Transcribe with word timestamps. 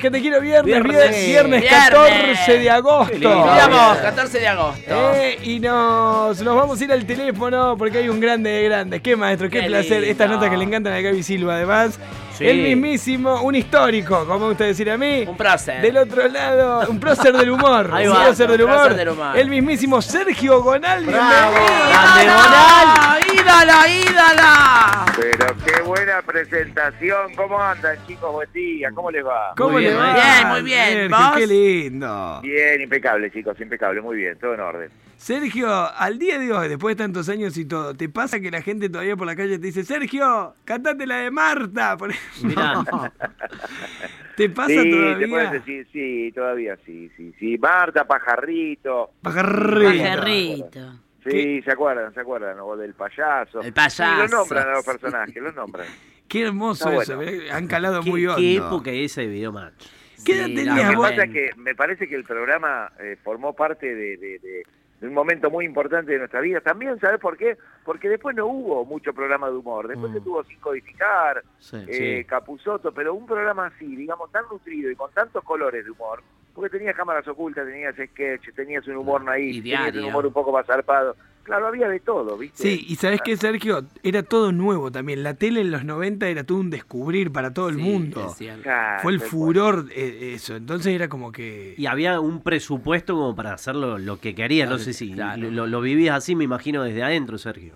Que 0.00 0.12
te 0.12 0.20
quiero 0.20 0.40
viernes, 0.40 0.64
Viernes. 0.64 0.96
viernes, 0.96 1.26
viernes 1.26 1.60
Viernes. 1.60 1.90
14 1.90 2.58
de 2.60 2.70
agosto. 2.70 3.28
Vamos, 3.28 3.98
14 3.98 4.38
de 4.38 4.46
agosto. 4.46 4.94
Eh, 5.16 5.38
y 5.42 5.58
nos, 5.58 6.40
nos 6.40 6.54
vamos 6.54 6.80
a 6.80 6.84
ir 6.84 6.92
al 6.92 7.04
teléfono 7.04 7.76
porque 7.76 7.98
hay 7.98 8.08
un 8.08 8.20
grande 8.20 8.48
de 8.48 8.62
grandes. 8.62 9.00
Qué 9.00 9.16
maestro, 9.16 9.50
qué, 9.50 9.62
Qué 9.62 9.66
placer. 9.66 10.04
Estas 10.04 10.30
notas 10.30 10.50
que 10.50 10.56
le 10.56 10.62
encantan 10.62 10.92
a 10.92 11.00
Gaby 11.00 11.24
Silva, 11.24 11.56
además. 11.56 11.98
Sí. 12.38 12.46
El 12.46 12.62
mismísimo, 12.62 13.42
un 13.42 13.54
histórico, 13.56 14.24
como 14.24 14.38
me 14.38 14.46
gusta 14.50 14.64
decir 14.64 14.88
a 14.90 14.96
mí. 14.96 15.24
Un 15.26 15.36
prócer. 15.36 15.80
Del 15.82 15.96
otro 15.96 16.28
lado, 16.28 16.88
un 16.88 17.00
prócer 17.00 17.36
del 17.36 17.50
humor. 17.50 17.90
Ahí 17.92 18.06
un 18.06 18.14
va, 18.14 18.24
prócer 18.26 18.48
del 18.48 18.62
un 18.62 18.66
humor. 18.70 18.78
prócer 18.86 18.96
del 18.96 19.08
humor. 19.08 19.36
El 19.36 19.48
mismísimo 19.48 20.00
Sergio 20.00 20.62
Gonal. 20.62 21.04
¡Bravo! 21.04 21.50
bienvenido. 21.50 21.88
¡Grande 21.88 22.24
Gonal! 22.32 23.20
¡Ídala, 23.34 23.88
ídala! 23.88 25.04
Pero 25.20 25.46
qué 25.64 25.82
buena 25.82 26.22
presentación. 26.22 27.34
¿Cómo 27.34 27.60
andan, 27.60 27.96
chicos? 28.06 28.32
Buen 28.32 28.52
día. 28.52 28.90
¿Cómo 28.94 29.10
les 29.10 29.26
va? 29.26 29.54
¿Cómo 29.56 29.70
Muy 29.70 29.82
le 29.82 29.88
bien, 29.90 30.00
va? 30.00 30.12
muy 30.12 30.20
bien, 30.22 30.48
muy 30.48 30.62
bien. 30.62 30.92
Sergio, 31.10 31.16
¿Vos? 31.18 31.36
qué 31.36 31.46
lindo. 31.48 32.40
Bien, 32.42 32.80
impecable, 32.80 33.30
chicos, 33.32 33.60
impecable. 33.60 34.00
Muy 34.00 34.16
bien, 34.16 34.38
todo 34.38 34.54
en 34.54 34.60
orden. 34.60 34.90
Sergio, 35.18 35.68
al 35.68 36.16
día 36.18 36.38
de 36.38 36.52
hoy, 36.52 36.68
después 36.68 36.96
de 36.96 37.02
tantos 37.02 37.28
años 37.28 37.56
y 37.58 37.64
todo, 37.64 37.92
¿te 37.94 38.08
pasa 38.08 38.38
que 38.38 38.52
la 38.52 38.62
gente 38.62 38.88
todavía 38.88 39.16
por 39.16 39.26
la 39.26 39.34
calle 39.34 39.58
te 39.58 39.66
dice, 39.66 39.84
Sergio, 39.84 40.54
cantate 40.64 41.06
la 41.08 41.16
de 41.16 41.30
Marta? 41.32 41.96
Por 41.96 42.10
ejemplo? 42.12 42.48
Mirá. 42.48 43.12
¿Te 44.36 44.48
pasa 44.48 44.68
sí, 44.82 44.90
todavía? 44.90 45.18
te 45.18 45.28
puedes 45.28 45.50
decir, 45.52 45.86
sí, 45.92 46.32
todavía 46.32 46.78
sí, 46.86 47.10
sí, 47.16 47.34
sí. 47.38 47.58
Marta, 47.58 48.06
Pajarrito. 48.06 49.10
Pajarrito. 49.20 50.02
Pajarrito. 50.04 50.92
Sí, 51.24 51.30
¿Qué? 51.30 51.62
se 51.64 51.72
acuerdan, 51.72 52.14
se 52.14 52.20
acuerdan, 52.20 52.56
o 52.60 52.76
del 52.76 52.94
payaso. 52.94 53.60
El 53.60 53.72
payaso. 53.72 54.04
Sí, 54.04 54.20
los 54.22 54.30
nombran 54.30 54.68
a 54.68 54.72
los 54.72 54.84
personajes, 54.86 55.42
los 55.42 55.54
nombran. 55.54 55.86
Qué 56.28 56.42
hermoso 56.42 56.92
eso, 56.92 57.16
bueno. 57.16 57.32
han 57.52 57.66
calado 57.66 58.02
¿Qué, 58.02 58.10
muy 58.10 58.24
hondo. 58.26 58.36
qué 58.38 58.56
época 58.56 58.90
esa 58.92 59.22
de 59.22 59.26
Videomatch? 59.28 59.84
¿Qué 60.24 60.36
edad 60.36 60.46
Sí, 60.46 60.54
tenías 60.54 60.76
la 60.76 60.82
Lo 60.84 60.90
que 60.90 60.96
vos? 60.96 61.10
pasa 61.10 61.24
es 61.24 61.30
que 61.32 61.50
me 61.56 61.74
parece 61.74 62.06
que 62.08 62.14
el 62.14 62.24
programa 62.24 62.92
eh, 63.00 63.16
formó 63.24 63.54
parte 63.54 63.86
de, 63.94 64.16
de- 64.18 64.38
de- 64.38 64.62
de 65.00 65.06
un 65.08 65.14
momento 65.14 65.50
muy 65.50 65.64
importante 65.64 66.12
de 66.12 66.18
nuestra 66.18 66.40
vida. 66.40 66.60
También, 66.60 66.98
¿sabes 67.00 67.20
por 67.20 67.36
qué? 67.36 67.56
Porque 67.84 68.08
después 68.08 68.34
no 68.34 68.46
hubo 68.46 68.84
mucho 68.84 69.12
programa 69.12 69.48
de 69.48 69.56
humor. 69.56 69.86
Después 69.88 70.12
se 70.12 70.20
Mm. 70.20 70.24
tuvo 70.24 70.44
Sin 70.44 70.58
Codificar, 70.58 71.42
Sí, 71.58 71.76
eh, 71.88 72.18
sí. 72.22 72.24
Capuzoto, 72.24 72.92
pero 72.92 73.14
un 73.14 73.26
programa 73.26 73.66
así, 73.66 73.94
digamos, 73.96 74.30
tan 74.32 74.44
nutrido 74.50 74.90
y 74.90 74.96
con 74.96 75.10
tantos 75.12 75.44
colores 75.44 75.84
de 75.84 75.90
humor, 75.90 76.22
porque 76.58 76.76
tenías 76.76 76.96
cámaras 76.96 77.26
ocultas, 77.28 77.64
tenías 77.66 77.94
sketch, 77.94 78.52
tenías 78.54 78.86
un 78.88 78.96
humor 78.96 79.22
ahí, 79.30 79.50
Y 79.58 79.62
tenías 79.62 79.94
un 79.94 80.04
humor 80.04 80.26
un 80.26 80.32
poco 80.32 80.50
más 80.52 80.66
zarpado. 80.66 81.14
Claro, 81.44 81.68
había 81.68 81.88
de 81.88 82.00
todo, 82.00 82.36
¿viste? 82.36 82.62
Sí, 82.62 82.84
y 82.88 82.96
¿sabes 82.96 83.22
qué, 83.22 83.36
Sergio? 83.36 83.84
Era 84.02 84.22
todo 84.22 84.52
nuevo 84.52 84.90
también. 84.90 85.22
La 85.22 85.32
tele 85.34 85.60
en 85.62 85.70
los 85.70 85.84
90 85.84 86.28
era 86.28 86.44
todo 86.44 86.58
un 86.58 86.68
descubrir 86.68 87.30
para 87.32 87.54
todo 87.54 87.68
el 87.70 87.76
Sí, 87.76 87.80
mundo. 87.80 88.34
Claro, 88.62 89.02
Fue 89.02 89.12
el 89.12 89.20
furor 89.20 89.86
eh, 89.94 90.32
eso. 90.34 90.56
Entonces 90.56 90.92
era 90.94 91.08
como 91.08 91.32
que... 91.32 91.74
Y 91.78 91.86
había 91.86 92.20
un 92.20 92.42
presupuesto 92.42 93.14
como 93.14 93.34
para 93.34 93.54
hacerlo 93.54 93.96
lo 93.98 94.18
que 94.20 94.34
quería. 94.34 94.64
No 94.64 94.72
Claro, 94.72 94.82
sé 94.84 94.92
si 94.92 95.12
claro. 95.14 95.50
lo, 95.50 95.66
lo 95.66 95.80
vivías 95.80 96.16
así, 96.16 96.34
me 96.36 96.44
imagino, 96.44 96.82
desde 96.82 97.02
adentro, 97.02 97.38
Sergio. 97.38 97.74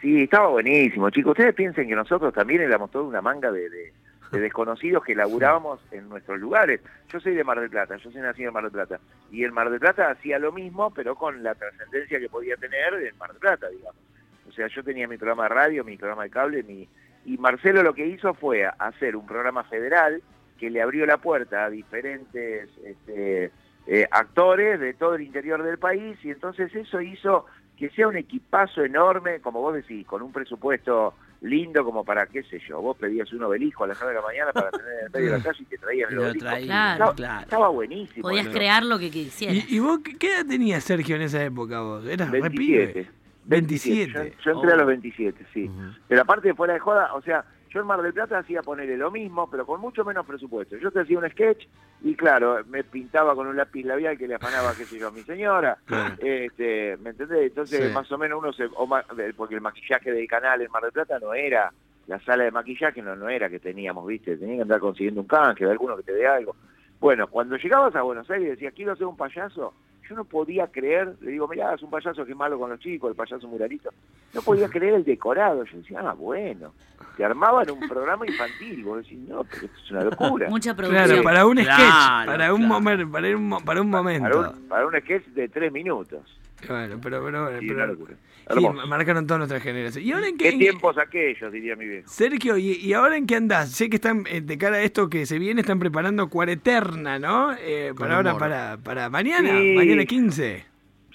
Sí, 0.00 0.22
estaba 0.22 0.48
buenísimo, 0.48 1.10
chicos. 1.10 1.32
Ustedes 1.32 1.54
piensen 1.54 1.88
que 1.88 1.94
nosotros 1.94 2.32
también 2.32 2.62
éramos 2.62 2.90
toda 2.90 3.04
una 3.04 3.20
manga 3.20 3.50
de, 3.50 3.68
de- 3.68 3.92
de 4.30 4.40
desconocidos 4.40 5.04
que 5.04 5.14
laburábamos 5.14 5.80
en 5.90 6.08
nuestros 6.08 6.38
lugares. 6.38 6.80
Yo 7.08 7.20
soy 7.20 7.34
de 7.34 7.44
Mar 7.44 7.60
del 7.60 7.70
Plata, 7.70 7.96
yo 7.96 8.10
soy 8.10 8.20
nacido 8.20 8.48
en 8.48 8.54
Mar 8.54 8.64
del 8.64 8.72
Plata. 8.72 9.00
Y 9.30 9.44
en 9.44 9.52
Mar 9.52 9.70
del 9.70 9.80
Plata 9.80 10.10
hacía 10.10 10.38
lo 10.38 10.52
mismo, 10.52 10.90
pero 10.92 11.14
con 11.14 11.42
la 11.42 11.54
trascendencia 11.54 12.18
que 12.18 12.28
podía 12.28 12.56
tener 12.56 12.94
en 12.94 13.16
Mar 13.18 13.30
del 13.30 13.40
Plata, 13.40 13.68
digamos. 13.68 14.00
O 14.48 14.52
sea, 14.52 14.68
yo 14.68 14.82
tenía 14.82 15.08
mi 15.08 15.16
programa 15.16 15.44
de 15.44 15.48
radio, 15.50 15.84
mi 15.84 15.96
programa 15.96 16.24
de 16.24 16.30
cable, 16.30 16.62
mi... 16.62 16.88
y 17.24 17.36
Marcelo 17.38 17.82
lo 17.82 17.94
que 17.94 18.06
hizo 18.06 18.34
fue 18.34 18.64
hacer 18.66 19.16
un 19.16 19.26
programa 19.26 19.64
federal 19.64 20.22
que 20.58 20.70
le 20.70 20.80
abrió 20.80 21.04
la 21.04 21.18
puerta 21.18 21.64
a 21.64 21.70
diferentes 21.70 22.70
este, 22.82 23.50
eh, 23.86 24.08
actores 24.10 24.80
de 24.80 24.94
todo 24.94 25.14
el 25.14 25.22
interior 25.22 25.62
del 25.62 25.78
país, 25.78 26.18
y 26.24 26.30
entonces 26.30 26.74
eso 26.74 27.00
hizo 27.00 27.46
que 27.76 27.90
sea 27.90 28.08
un 28.08 28.16
equipazo 28.16 28.82
enorme, 28.82 29.40
como 29.40 29.60
vos 29.60 29.74
decís, 29.74 30.06
con 30.06 30.22
un 30.22 30.32
presupuesto 30.32 31.14
lindo 31.46 31.84
como 31.84 32.04
para, 32.04 32.26
qué 32.26 32.42
sé 32.42 32.60
yo, 32.68 32.80
vos 32.82 32.96
pedías 32.96 33.32
un 33.32 33.42
obelisco 33.42 33.84
a 33.84 33.86
las 33.88 33.98
9 34.00 34.14
de 34.14 34.20
la 34.20 34.26
mañana 34.26 34.52
para 34.52 34.70
tener 34.70 34.86
en 35.00 35.04
el 35.06 35.10
medio 35.12 35.32
de 35.32 35.38
la 35.38 35.44
calle 35.44 35.58
y 35.62 35.64
te 35.66 35.78
traían 35.78 36.10
Y 36.10 36.12
el 36.12 36.16
lo 36.16 36.22
obelisco. 36.24 36.48
traía, 36.48 36.66
Claro. 36.66 36.92
Estaba, 36.94 37.14
claro. 37.14 37.42
estaba 37.42 37.68
buenísimo. 37.68 38.22
Podías 38.22 38.46
eso. 38.46 38.54
crear 38.54 38.84
lo 38.84 38.98
que 38.98 39.10
quisieras. 39.10 39.56
¿Y, 39.70 39.76
y 39.76 39.78
vos 39.78 40.00
qué, 40.18 40.26
edad 40.34 40.46
tenías, 40.46 40.84
Sergio, 40.84 41.16
en 41.16 41.22
esa 41.22 41.42
época 41.44 41.80
vos? 41.80 42.04
¿Eras 42.06 42.30
re 42.30 42.40
27. 42.42 42.92
pibe? 42.92 43.10
27. 43.48 44.12
Yo, 44.12 44.18
27. 44.20 44.42
yo 44.44 44.50
entré 44.52 44.72
a 44.72 44.76
los 44.76 44.86
27, 44.86 45.46
sí. 45.54 45.70
Pero 46.08 46.22
aparte, 46.22 46.52
fuera 46.54 46.74
de 46.74 46.80
joda, 46.80 47.14
o 47.14 47.22
sea, 47.22 47.44
yo 47.70 47.80
en 47.80 47.86
Mar 47.86 48.02
del 48.02 48.12
Plata 48.12 48.38
hacía 48.38 48.62
ponerle 48.62 48.96
lo 48.96 49.10
mismo, 49.10 49.48
pero 49.50 49.66
con 49.66 49.80
mucho 49.80 50.04
menos 50.04 50.24
presupuesto. 50.26 50.76
Yo 50.76 50.90
te 50.90 51.00
hacía 51.00 51.18
un 51.18 51.28
sketch 51.30 51.66
y, 52.02 52.14
claro, 52.14 52.58
me 52.68 52.84
pintaba 52.84 53.34
con 53.34 53.46
un 53.46 53.56
lápiz 53.56 53.84
labial 53.84 54.16
que 54.16 54.28
le 54.28 54.36
afanaba, 54.36 54.74
qué 54.76 54.84
sé 54.84 54.98
yo, 54.98 55.08
a 55.08 55.10
mi 55.10 55.22
señora. 55.22 55.78
Claro. 55.84 56.14
Este, 56.18 56.96
¿Me 56.98 57.10
entendés? 57.10 57.48
Entonces, 57.48 57.88
Sí. 57.88 57.92
más 57.94 58.10
o 58.12 58.18
menos 58.18 58.38
uno 58.38 58.52
se... 58.52 58.64
o 58.66 58.88
porque 59.36 59.54
el 59.54 59.60
maquillaje 59.60 60.12
del 60.12 60.26
canal 60.28 60.62
en 60.62 60.70
Mar 60.70 60.82
del 60.82 60.92
Plata 60.92 61.18
no 61.18 61.34
era... 61.34 61.72
La 62.06 62.20
sala 62.20 62.44
de 62.44 62.52
maquillaje 62.52 63.02
no, 63.02 63.16
no 63.16 63.28
era 63.28 63.50
que 63.50 63.58
teníamos, 63.58 64.06
¿viste? 64.06 64.36
Tenía 64.36 64.54
que 64.54 64.62
andar 64.62 64.78
consiguiendo 64.78 65.20
un 65.22 65.26
canje, 65.26 65.64
de 65.64 65.72
alguno 65.72 65.96
que 65.96 66.04
te 66.04 66.12
dé 66.12 66.24
algo. 66.24 66.54
Bueno, 67.00 67.26
cuando 67.28 67.56
llegabas 67.56 67.94
a 67.94 68.02
Buenos 68.02 68.28
Aires 68.30 68.46
y 68.46 68.50
decías, 68.50 68.74
quiero 68.74 68.92
hacer 68.92 69.06
un 69.06 69.16
payaso, 69.16 69.74
yo 70.08 70.14
no 70.16 70.24
podía 70.24 70.66
creer, 70.68 71.14
le 71.20 71.32
digo, 71.32 71.46
mirá, 71.48 71.74
es 71.74 71.82
un 71.82 71.90
payaso 71.90 72.24
que 72.24 72.32
es 72.32 72.36
malo 72.36 72.58
con 72.58 72.70
los 72.70 72.78
chicos, 72.80 73.10
el 73.10 73.16
payaso 73.16 73.46
muralito. 73.48 73.90
No 74.32 74.40
podía 74.42 74.68
creer 74.68 74.94
el 74.94 75.04
decorado. 75.04 75.64
Yo 75.64 75.78
decía, 75.78 76.00
ah, 76.02 76.14
bueno, 76.14 76.72
te 77.16 77.24
armaban 77.24 77.68
un 77.70 77.88
programa 77.88 78.26
infantil. 78.26 78.78
Y 78.78 78.82
vos 78.82 78.98
decís, 79.02 79.18
no, 79.28 79.42
pero 79.44 79.66
esto 79.66 79.78
es 79.84 79.90
una 79.90 80.04
locura. 80.04 80.46
Mucha 80.50 80.74
producción. 80.74 81.06
Claro, 81.06 81.22
para 81.22 81.46
un 81.46 81.56
Claro, 81.56 81.72
sketch, 81.82 82.26
para 82.26 82.54
un 82.54 82.60
claro. 82.60 82.74
momento, 82.74 83.10
para 83.12 83.36
un, 83.36 83.48
mo- 83.48 83.60
para 83.64 83.80
un 83.82 83.90
momento. 83.90 84.22
Para 84.28 84.48
un, 84.50 84.68
para 84.68 84.86
un 84.86 85.00
sketch 85.00 85.26
de 85.28 85.48
tres 85.48 85.72
minutos. 85.72 86.20
Bueno, 86.68 86.98
pero, 87.02 87.24
pero, 87.24 87.48
Sí, 87.60 87.66
pero- 87.66 87.74
una 87.74 87.86
locura. 87.86 88.14
sí, 88.54 88.66
marcaron 88.88 89.26
toda 89.26 89.38
nuestra 89.38 89.60
generación. 89.60 90.04
¿Y 90.04 90.12
ahora 90.12 90.28
en 90.28 90.36
qué, 90.36 90.44
¿Qué 90.44 90.50
en- 90.50 90.58
tiempos 90.58 90.98
aquellos, 90.98 91.52
diría 91.52 91.76
mi 91.76 91.86
viejo? 91.86 92.08
Sergio, 92.08 92.56
¿y, 92.56 92.72
y 92.72 92.92
ahora 92.92 93.16
en 93.16 93.26
qué 93.26 93.36
andás? 93.36 93.70
Sé 93.72 93.88
que 93.90 93.96
están, 93.96 94.24
eh, 94.28 94.40
de 94.40 94.58
cara 94.58 94.76
a 94.76 94.82
esto 94.82 95.08
que 95.08 95.26
se 95.26 95.38
viene, 95.38 95.60
están 95.62 95.78
preparando 95.78 96.28
Cuareterna, 96.28 97.18
¿no? 97.18 97.54
Eh, 97.60 97.92
para 97.98 98.16
ahora, 98.16 98.36
para, 98.38 98.76
para 98.78 99.08
mañana, 99.10 99.50
Sí. 99.58 99.74
mañana 99.76 100.04
15. 100.04 100.64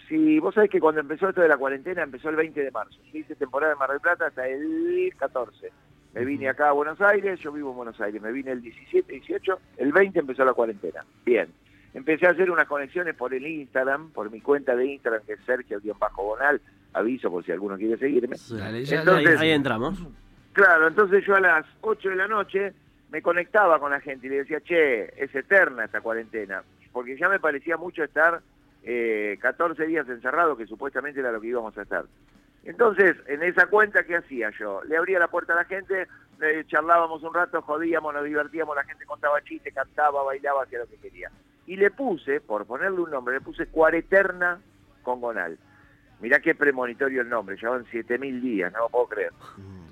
Sí, 0.09 0.39
vos 0.39 0.53
sabés 0.53 0.69
que 0.69 0.79
cuando 0.81 0.99
empezó 0.99 1.29
esto 1.29 1.39
de 1.41 1.47
la 1.47 1.55
cuarentena, 1.57 2.03
empezó 2.03 2.29
el 2.29 2.35
20 2.35 2.61
de 2.61 2.71
marzo. 2.71 2.97
Yo 3.13 3.19
hice 3.19 3.33
temporada 3.35 3.73
en 3.73 3.79
Mar 3.79 3.91
del 3.91 4.01
Plata 4.01 4.27
hasta 4.27 4.45
el 4.47 5.13
14. 5.17 5.69
Me 6.13 6.25
vine 6.25 6.49
acá 6.49 6.67
a 6.67 6.71
Buenos 6.73 6.99
Aires, 6.99 7.39
yo 7.39 7.53
vivo 7.53 7.69
en 7.71 7.77
Buenos 7.77 8.01
Aires, 8.01 8.21
me 8.21 8.33
vine 8.33 8.51
el 8.51 8.61
17, 8.61 9.13
18, 9.13 9.57
el 9.77 9.93
20 9.93 10.19
empezó 10.19 10.43
la 10.43 10.51
cuarentena. 10.51 11.05
Bien. 11.25 11.47
Empecé 11.93 12.25
a 12.27 12.31
hacer 12.31 12.49
unas 12.49 12.67
conexiones 12.67 13.15
por 13.15 13.33
el 13.33 13.45
Instagram, 13.45 14.11
por 14.11 14.29
mi 14.31 14.39
cuenta 14.41 14.75
de 14.75 14.85
Instagram, 14.85 15.23
que 15.25 15.33
es 15.33 15.39
Sergio-Bonal. 15.45 16.61
Aviso 16.93 17.29
por 17.29 17.43
si 17.45 17.51
alguno 17.51 17.77
quiere 17.77 17.97
seguirme. 17.97 18.35
Sí. 18.37 18.57
Dale, 18.57 18.83
ya- 18.85 18.99
Entonces- 18.99 19.39
ahí, 19.39 19.47
ahí 19.49 19.53
entramos. 19.55 19.99
Claro, 20.53 20.87
entonces 20.87 21.25
yo 21.25 21.35
a 21.35 21.39
las 21.39 21.65
8 21.81 22.09
de 22.09 22.15
la 22.15 22.27
noche 22.27 22.73
me 23.09 23.21
conectaba 23.21 23.79
con 23.79 23.91
la 23.91 24.01
gente 24.01 24.27
y 24.27 24.29
le 24.29 24.37
decía, 24.37 24.59
che, 24.61 25.05
es 25.21 25.33
eterna 25.33 25.85
esta 25.85 26.01
cuarentena, 26.01 26.63
porque 26.91 27.17
ya 27.17 27.29
me 27.29 27.39
parecía 27.39 27.77
mucho 27.77 28.03
estar 28.03 28.41
eh, 28.83 29.37
14 29.41 29.85
días 29.85 30.07
encerrado, 30.09 30.57
que 30.57 30.65
supuestamente 30.65 31.19
era 31.19 31.31
lo 31.31 31.39
que 31.39 31.47
íbamos 31.47 31.77
a 31.77 31.83
estar. 31.83 32.05
Entonces, 32.63 33.15
en 33.27 33.41
esa 33.43 33.67
cuenta, 33.67 34.03
¿qué 34.03 34.17
hacía 34.17 34.51
yo? 34.59 34.81
Le 34.83 34.97
abría 34.97 35.19
la 35.19 35.27
puerta 35.29 35.53
a 35.53 35.57
la 35.57 35.65
gente, 35.65 36.07
eh, 36.41 36.63
charlábamos 36.67 37.23
un 37.23 37.33
rato, 37.33 37.61
jodíamos, 37.61 38.13
nos 38.13 38.23
divertíamos, 38.25 38.75
la 38.75 38.83
gente 38.83 39.05
contaba 39.05 39.41
chistes, 39.43 39.73
cantaba, 39.73 40.23
bailaba, 40.23 40.63
hacía 40.63 40.79
lo 40.79 40.87
que 40.87 40.97
quería. 40.97 41.29
Y 41.67 41.77
le 41.77 41.91
puse, 41.91 42.41
por 42.41 42.65
ponerle 42.65 42.99
un 43.01 43.11
nombre, 43.11 43.35
le 43.35 43.41
puse 43.41 43.67
Cuareterna 43.67 44.59
con 45.03 45.21
Gonal. 45.21 45.57
Mirá 46.19 46.39
qué 46.39 46.53
premonitorio 46.53 47.21
el 47.21 47.29
nombre, 47.29 47.55
llevan 47.59 47.85
7000 47.91 48.41
días, 48.41 48.71
no 48.73 48.79
lo 48.79 48.89
puedo 48.89 49.07
creer. 49.07 49.31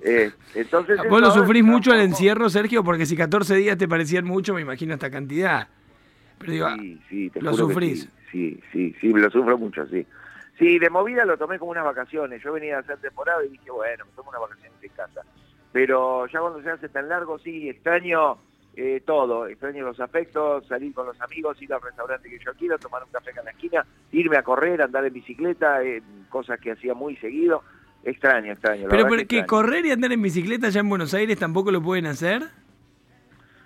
Eh, 0.01 0.31
entonces 0.55 0.99
Vos 1.09 1.21
lo 1.21 1.31
sufrís 1.31 1.63
mucho 1.63 1.91
al 1.91 1.97
poco- 1.97 2.05
encierro, 2.09 2.49
Sergio, 2.49 2.83
porque 2.83 3.05
si 3.05 3.15
14 3.15 3.55
días 3.55 3.77
te 3.77 3.87
parecían 3.87 4.25
mucho, 4.25 4.53
me 4.53 4.61
imagino 4.61 4.93
esta 4.93 5.09
cantidad. 5.09 5.67
Pero 6.37 6.51
digo, 6.51 6.67
Sí, 6.77 7.01
sí, 7.09 7.29
te 7.31 7.41
lo 7.41 7.53
sufrís. 7.53 8.09
Sí, 8.31 8.59
sí, 8.71 8.93
sí, 8.93 8.95
sí, 9.01 9.13
lo 9.13 9.29
sufro 9.29 9.57
mucho, 9.57 9.85
sí. 9.87 10.05
Sí, 10.57 10.77
de 10.77 10.89
movida 10.89 11.25
lo 11.25 11.37
tomé 11.37 11.57
como 11.57 11.71
unas 11.71 11.85
vacaciones. 11.85 12.41
Yo 12.43 12.53
venía 12.53 12.77
a 12.77 12.79
hacer 12.81 12.97
temporada 12.97 13.43
y 13.45 13.49
dije, 13.49 13.71
bueno, 13.71 14.05
me 14.05 14.11
tomo 14.11 14.29
unas 14.29 14.41
vacaciones 14.41 14.79
de 14.81 14.89
casa. 14.89 15.21
Pero 15.71 16.27
ya 16.27 16.39
cuando 16.41 16.61
se 16.61 16.69
hace 16.69 16.89
tan 16.89 17.07
largo, 17.09 17.39
sí, 17.39 17.69
extraño 17.69 18.37
eh, 18.81 19.01
todo. 19.05 19.45
Extraño 19.47 19.83
los 19.85 19.99
afectos, 19.99 20.65
salir 20.67 20.93
con 20.93 21.05
los 21.05 21.19
amigos, 21.21 21.61
ir 21.61 21.73
al 21.73 21.81
restaurante 21.81 22.29
que 22.29 22.39
yo 22.39 22.53
quiera, 22.53 22.77
tomar 22.77 23.03
un 23.03 23.09
café 23.11 23.31
acá 23.31 23.41
en 23.41 23.45
la 23.45 23.51
esquina, 23.51 23.85
irme 24.11 24.37
a 24.37 24.43
correr, 24.43 24.81
andar 24.81 25.03
en 25.05 25.13
bicicleta, 25.13 25.83
eh, 25.83 26.01
cosas 26.29 26.59
que 26.59 26.71
hacía 26.71 26.93
muy 26.93 27.15
seguido. 27.17 27.61
Extraño, 28.03 28.53
extraño. 28.53 28.83
la 28.83 28.87
pero 28.89 29.03
verdad 29.03 29.09
¿por 29.09 29.17
que 29.27 29.39
extraño. 29.39 29.47
correr 29.47 29.85
y 29.85 29.91
andar 29.91 30.11
en 30.13 30.21
bicicleta 30.21 30.67
allá 30.67 30.79
en 30.79 30.87
Buenos 30.89 31.13
Aires 31.13 31.37
tampoco 31.37 31.69
lo 31.71 31.81
pueden 31.81 32.05
hacer? 32.05 32.43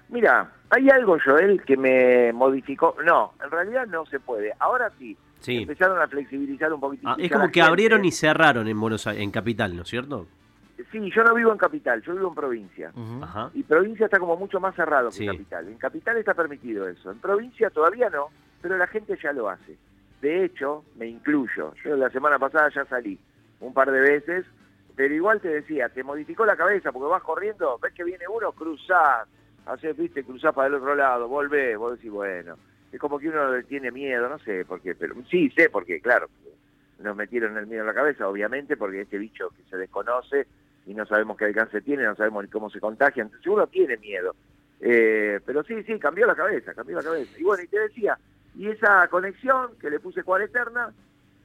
Mira, 0.10 0.52
hay 0.70 0.90
algo, 0.90 1.18
Joel, 1.24 1.62
que 1.64 1.78
me 1.78 2.32
modificó. 2.34 2.96
No, 3.06 3.34
en 3.44 3.50
realidad 3.52 3.88
no 3.88 4.06
se 4.06 4.20
puede. 4.20 4.52
Ahora 4.60 4.92
sí. 5.00 5.18
Sí. 5.40 5.58
Empezaron 5.58 6.02
a 6.02 6.08
flexibilizar 6.08 6.72
un 6.72 6.80
poquitito. 6.80 7.10
Ah, 7.10 7.16
es 7.20 7.30
Ya 7.30 7.36
como 7.36 7.48
que 7.52 7.60
gente- 7.60 7.70
abrieron 7.70 8.06
y 8.06 8.12
cerraron 8.12 8.68
en 8.68 8.80
Buenos 8.80 9.06
Aires, 9.08 9.24
en 9.24 9.32
Capital, 9.32 9.76
¿no 9.76 9.82
es 9.84 9.90
cierto? 9.90 10.28
Sí, 10.92 11.12
yo 11.16 11.24
no 11.24 11.34
vivo 11.34 11.52
en 11.52 11.58
capital, 11.58 12.02
yo 12.02 12.14
vivo 12.14 12.30
en 12.30 12.36
provincia. 12.36 12.92
Ajá. 13.22 13.50
Y 13.54 13.64
provincia 13.64 14.06
está 14.06 14.20
como 14.20 14.36
mucho 14.38 14.60
más 14.60 14.76
cerrado 14.76 15.10
que 15.10 15.16
Sí. 15.18 15.26
capital. 15.28 15.68
En 15.68 15.78
capital 15.78 16.18
está 16.18 16.34
permitido 16.34 16.88
eso. 16.88 17.12
En 17.12 17.20
provincia 17.20 17.70
todavía 17.70 18.10
no, 18.10 18.28
pero 18.62 18.78
la 18.78 18.88
gente 18.88 19.18
ya 19.22 19.34
lo 19.34 19.50
hace. 19.50 19.78
De 20.22 20.46
hecho, 20.46 20.84
me 20.96 21.08
incluyo. 21.08 21.74
Yo 21.84 21.96
la 21.96 22.10
semana 22.10 22.40
pasada 22.40 22.70
ya 22.74 22.86
salí 22.86 23.20
un 23.60 23.74
par 23.74 23.92
de 23.92 24.00
veces, 24.00 24.46
pero 24.96 25.14
igual 25.14 25.42
te 25.42 25.50
decía, 25.50 25.90
te 25.90 26.04
modificó 26.04 26.46
la 26.46 26.56
cabeza 26.56 26.92
porque 26.92 27.10
vas 27.10 27.24
corriendo, 27.24 27.78
ves 27.82 27.94
que 27.94 28.04
viene 28.04 28.26
uno, 28.28 28.52
cruzás, 28.52 29.28
haces, 29.66 29.98
viste, 29.98 30.24
cruzás 30.24 30.54
para 30.54 30.68
el 30.68 30.76
otro 30.76 30.96
lado, 30.96 31.28
volvés, 31.28 31.78
vos 31.78 31.94
decís, 31.98 32.12
bueno. 32.12 32.56
Es 32.92 33.00
como 33.00 33.18
que 33.18 33.28
uno 33.30 33.52
le 33.56 33.64
tiene 33.64 33.90
miedo, 33.92 34.30
no 34.30 34.38
sé 34.40 34.66
por 34.66 34.80
qué, 34.80 34.94
pero 34.96 35.16
sí 35.30 35.50
sé 35.58 35.70
por 35.70 35.84
qué, 35.86 36.00
claro. 36.00 36.28
Nos 37.00 37.16
metieron 37.18 37.58
el 37.58 37.66
miedo 37.68 37.82
en 37.82 37.88
la 37.88 37.94
cabeza, 37.94 38.28
obviamente, 38.30 38.78
porque 38.78 39.02
este 39.02 39.18
bicho 39.18 39.50
que 39.50 39.64
se 39.70 39.78
desconoce 39.78 40.46
y 40.86 40.94
no 40.94 41.06
sabemos 41.06 41.38
qué 41.38 41.46
alcance 41.46 41.82
tiene, 41.82 42.04
no 42.04 42.16
sabemos 42.16 42.44
ni 42.44 42.50
cómo 42.50 42.70
se 42.70 42.80
contagia, 42.80 43.24
entonces 43.24 43.48
uno 43.48 43.68
tiene 43.68 43.98
miedo. 43.98 44.36
Eh, 44.82 45.40
pero 45.46 45.64
sí, 45.64 45.82
sí, 45.84 45.98
cambió 45.98 46.26
la 46.26 46.36
cabeza, 46.36 46.74
cambió 46.74 46.98
la 46.98 47.04
cabeza. 47.04 47.32
Y 47.40 47.44
bueno, 47.44 47.64
y 47.64 47.68
te 47.68 47.80
decía, 47.80 48.18
y 48.56 48.68
esa 48.68 49.08
conexión 49.08 49.72
que 49.80 49.90
le 49.90 50.00
puse 50.00 50.24
cuareterna, 50.24 50.92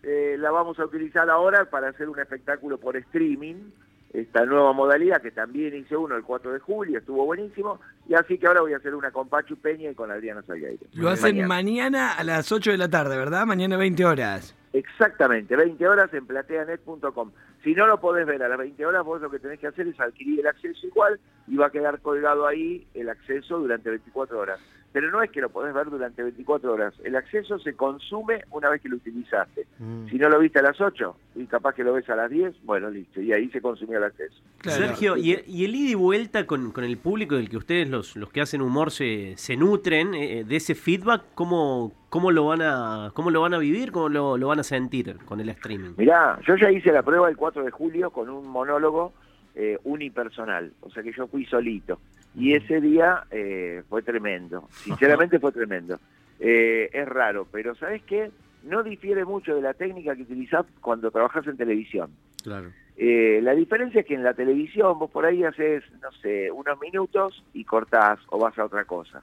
eh, 0.03 0.37
la 0.39 0.51
vamos 0.51 0.79
a 0.81 0.85
utilizar 0.85 1.29
ahora 1.31 1.65
para 1.67 1.89
hacer 1.89 2.09
un 2.09 2.19
espectáculo 2.19 2.79
por 2.79 2.97
streaming, 2.97 3.71
esta 4.13 4.45
nueva 4.45 4.73
modalidad 4.73 5.21
que 5.21 5.31
también 5.31 5.75
hice 5.77 5.97
uno 5.97 6.17
el 6.17 6.23
4 6.23 6.53
de 6.53 6.59
julio, 6.61 6.99
estuvo 6.99 7.25
buenísimo, 7.27 7.79
y 8.09 8.15
así 8.15 8.39
que 8.39 8.47
ahora 8.47 8.63
voy 8.63 8.73
a 8.73 8.79
hacer 8.79 8.95
una 8.95 9.11
con 9.11 9.29
Pachu 9.29 9.57
Peña 9.57 9.91
y 9.91 9.95
con 9.95 10.11
Adriana 10.11 10.43
Salgueiro. 10.43 10.87
Lo 10.95 11.11
hacen 11.11 11.47
Mañana. 11.47 11.49
mañana 11.49 12.13
a 12.15 12.25
las 12.25 12.51
8 12.51 12.71
de 12.73 12.79
la 12.79 12.89
tarde, 12.89 13.17
¿verdad? 13.17 13.47
Mañana 13.47 13.77
20 13.77 14.05
horas. 14.05 14.57
Exactamente, 14.73 15.57
20 15.57 15.89
horas 15.89 16.13
en 16.13 16.27
plateanet.com. 16.27 17.31
Si 17.65 17.75
no 17.75 17.87
lo 17.87 18.01
podés 18.01 18.27
ver 18.27 18.43
a 18.43 18.49
las 18.49 18.59
20 18.59 18.87
horas, 18.87 19.05
vos 19.05 19.21
lo 19.21 19.31
que 19.31 19.39
tenés 19.39 19.59
que 19.59 19.67
hacer 19.67 19.89
es 19.89 19.99
adquirir 19.99 20.41
el 20.41 20.47
acceso 20.47 20.87
igual 20.87 21.19
y 21.47 21.57
va 21.57 21.67
a 21.67 21.71
quedar 21.71 22.01
colgado 22.01 22.47
ahí 22.47 22.87
el 22.95 23.09
acceso 23.09 23.59
durante 23.59 23.91
24 23.91 24.39
horas. 24.39 24.61
Pero 24.93 25.11
no 25.11 25.23
es 25.23 25.31
que 25.31 25.41
lo 25.41 25.51
podés 25.51 25.75
ver 25.75 25.91
durante 25.91 26.23
24 26.23 26.73
horas. 26.73 26.95
El 27.05 27.15
acceso 27.15 27.59
se 27.59 27.75
consume 27.75 28.45
una 28.51 28.71
vez 28.71 28.81
que 28.81 28.89
lo 28.89 28.97
utilizaste. 28.97 29.67
Mm. 29.79 30.09
Si 30.09 30.17
no 30.17 30.31
lo 30.31 30.39
viste 30.39 30.61
a 30.61 30.63
las 30.63 30.81
8 30.81 31.15
y 31.37 31.47
capaz 31.47 31.75
que 31.75 31.85
lo 31.85 31.93
ves 31.93 32.09
a 32.09 32.17
las 32.17 32.31
10, 32.31 32.55
bueno, 32.65 32.89
listo. 32.89 33.21
Y 33.21 33.33
ahí 33.33 33.51
se 33.51 33.61
consumió 33.61 33.99
el 33.99 34.05
acceso. 34.05 34.35
Claro. 34.59 34.87
Sergio, 34.87 35.17
¿y 35.17 35.33
el, 35.33 35.45
y 35.47 35.65
el 35.67 35.75
ida 35.75 35.91
y 35.91 35.95
vuelta 35.95 36.47
con, 36.47 36.73
con 36.73 36.85
el 36.85 36.97
público 36.97 37.37
del 37.37 37.51
que 37.51 37.59
ustedes, 37.59 37.89
los, 37.89 38.17
los 38.17 38.31
que 38.31 38.41
hacen 38.41 38.63
humor, 38.63 38.91
se, 38.91 39.35
se 39.37 39.57
nutren 39.57 40.15
eh, 40.15 40.45
de 40.45 40.57
ese 40.57 40.75
feedback? 40.75 41.23
¿Cómo, 41.35 41.93
cómo, 42.09 42.31
lo 42.31 42.47
van 42.47 42.63
a, 42.63 43.11
¿Cómo 43.15 43.31
lo 43.31 43.41
van 43.41 43.55
a 43.55 43.59
vivir? 43.59 43.93
¿Cómo 43.93 44.09
lo, 44.09 44.37
lo 44.37 44.49
van 44.49 44.61
a 44.61 44.63
sentir 44.63 45.17
con 45.25 45.41
el 45.41 45.49
streaming? 45.51 45.93
Mirá, 45.97 46.39
yo 46.47 46.57
ya 46.57 46.71
hice 46.71 46.93
la 46.93 47.03
prueba 47.03 47.29
el 47.29 47.37
4 47.37 47.65
de 47.65 47.71
julio 47.71 48.11
con 48.11 48.29
un 48.29 48.47
monólogo 48.47 49.13
eh, 49.55 49.79
unipersonal, 49.85 50.73
o 50.81 50.91
sea 50.91 51.03
que 51.03 51.13
yo 51.13 51.27
fui 51.27 51.45
solito. 51.47 51.99
Y 52.35 52.55
ese 52.55 52.81
día 52.81 53.25
eh, 53.31 53.83
fue 53.89 54.03
tremendo, 54.03 54.69
sinceramente 54.71 55.39
fue 55.39 55.53
tremendo. 55.53 55.99
Eh, 56.39 56.89
es 56.93 57.09
raro, 57.09 57.47
pero 57.51 57.75
¿sabes 57.75 58.03
qué? 58.03 58.31
No 58.63 58.83
difiere 58.83 59.25
mucho 59.25 59.55
de 59.55 59.63
la 59.63 59.75
técnica 59.75 60.15
que 60.15 60.23
utilizás 60.23 60.67
cuando 60.81 61.11
trabajas 61.11 61.47
en 61.47 61.57
televisión. 61.57 62.11
Claro. 62.43 62.71
Eh, 62.97 63.41
la 63.43 63.55
diferencia 63.55 64.01
es 64.01 64.07
que 64.07 64.15
en 64.15 64.25
la 64.25 64.35
televisión 64.35 64.99
vos 64.99 65.11
por 65.11 65.25
ahí 65.25 65.45
haces, 65.45 65.85
no 66.03 66.11
sé, 66.21 66.51
unos 66.51 66.81
minutos 66.81 67.45
y 67.55 67.65
cortás 67.65 68.19
o 68.29 68.39
vas 68.39 68.59
a 68.59 68.65
otra 68.65 68.85
cosa. 68.85 69.23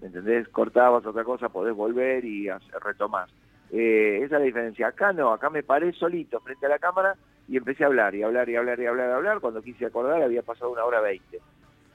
¿Me 0.00 0.08
entendés? 0.08 0.46
A 0.54 0.90
otra 0.90 1.24
cosa, 1.24 1.48
podés 1.48 1.74
volver 1.74 2.24
y 2.24 2.48
hacer- 2.48 2.74
retomás. 2.82 3.30
Eh, 3.70 4.16
esa 4.18 4.24
es 4.24 4.30
la 4.32 4.38
diferencia. 4.40 4.88
Acá 4.88 5.12
no, 5.12 5.32
acá 5.32 5.50
me 5.50 5.62
paré 5.62 5.92
solito 5.92 6.40
frente 6.40 6.66
a 6.66 6.68
la 6.68 6.78
cámara 6.78 7.16
y 7.48 7.56
empecé 7.56 7.84
a 7.84 7.88
hablar 7.88 8.14
y 8.14 8.22
hablar 8.22 8.48
y 8.48 8.56
hablar 8.56 8.78
y 8.78 8.86
hablar 8.86 9.08
y 9.08 9.12
hablar. 9.12 9.40
Cuando 9.40 9.62
quise 9.62 9.86
acordar 9.86 10.22
había 10.22 10.42
pasado 10.42 10.70
una 10.70 10.84
hora 10.84 11.00
veinte. 11.00 11.40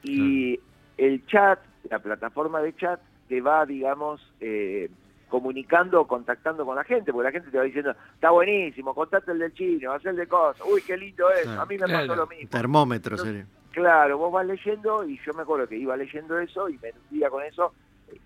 Y 0.04 0.60
el 0.98 1.26
chat, 1.28 1.60
la 1.90 2.00
plataforma 2.00 2.62
de 2.62 2.76
chat, 2.76 3.00
te 3.28 3.40
va, 3.40 3.66
digamos, 3.66 4.22
eh, 4.40 4.90
comunicando 5.30 6.02
o 6.02 6.08
contactando 6.08 6.66
con 6.66 6.76
la 6.76 6.84
gente, 6.84 7.14
porque 7.14 7.26
la 7.30 7.32
gente 7.32 7.50
te 7.52 7.58
va 7.58 7.64
diciendo, 7.64 7.96
está 8.16 8.32
buenísimo, 8.32 8.94
contate 8.94 9.32
el 9.32 9.40
del 9.40 9.54
chino, 9.54 9.94
haz 9.94 10.06
el 10.06 10.18
de 10.18 10.28
cosas, 10.28 10.62
uy, 10.70 10.82
qué 10.82 10.98
lindo 10.98 11.30
es, 11.32 11.48
a 11.48 11.66
mí 11.66 11.78
me 11.78 11.86
Claro. 11.86 12.08
pasó 12.08 12.16
lo 12.22 12.28
mismo. 12.28 12.50
Termómetro, 12.50 13.18
serio. 13.18 13.46
Claro, 13.72 14.18
vos 14.18 14.34
vas 14.34 14.46
leyendo 14.46 15.06
y 15.06 15.18
yo 15.26 15.34
me 15.34 15.44
acuerdo 15.44 15.66
que 15.68 15.78
iba 15.78 15.96
leyendo 15.96 16.38
eso 16.38 16.68
y 16.68 16.78
me 16.80 16.92
nutría 16.92 17.30
con 17.30 17.42
eso 17.46 17.74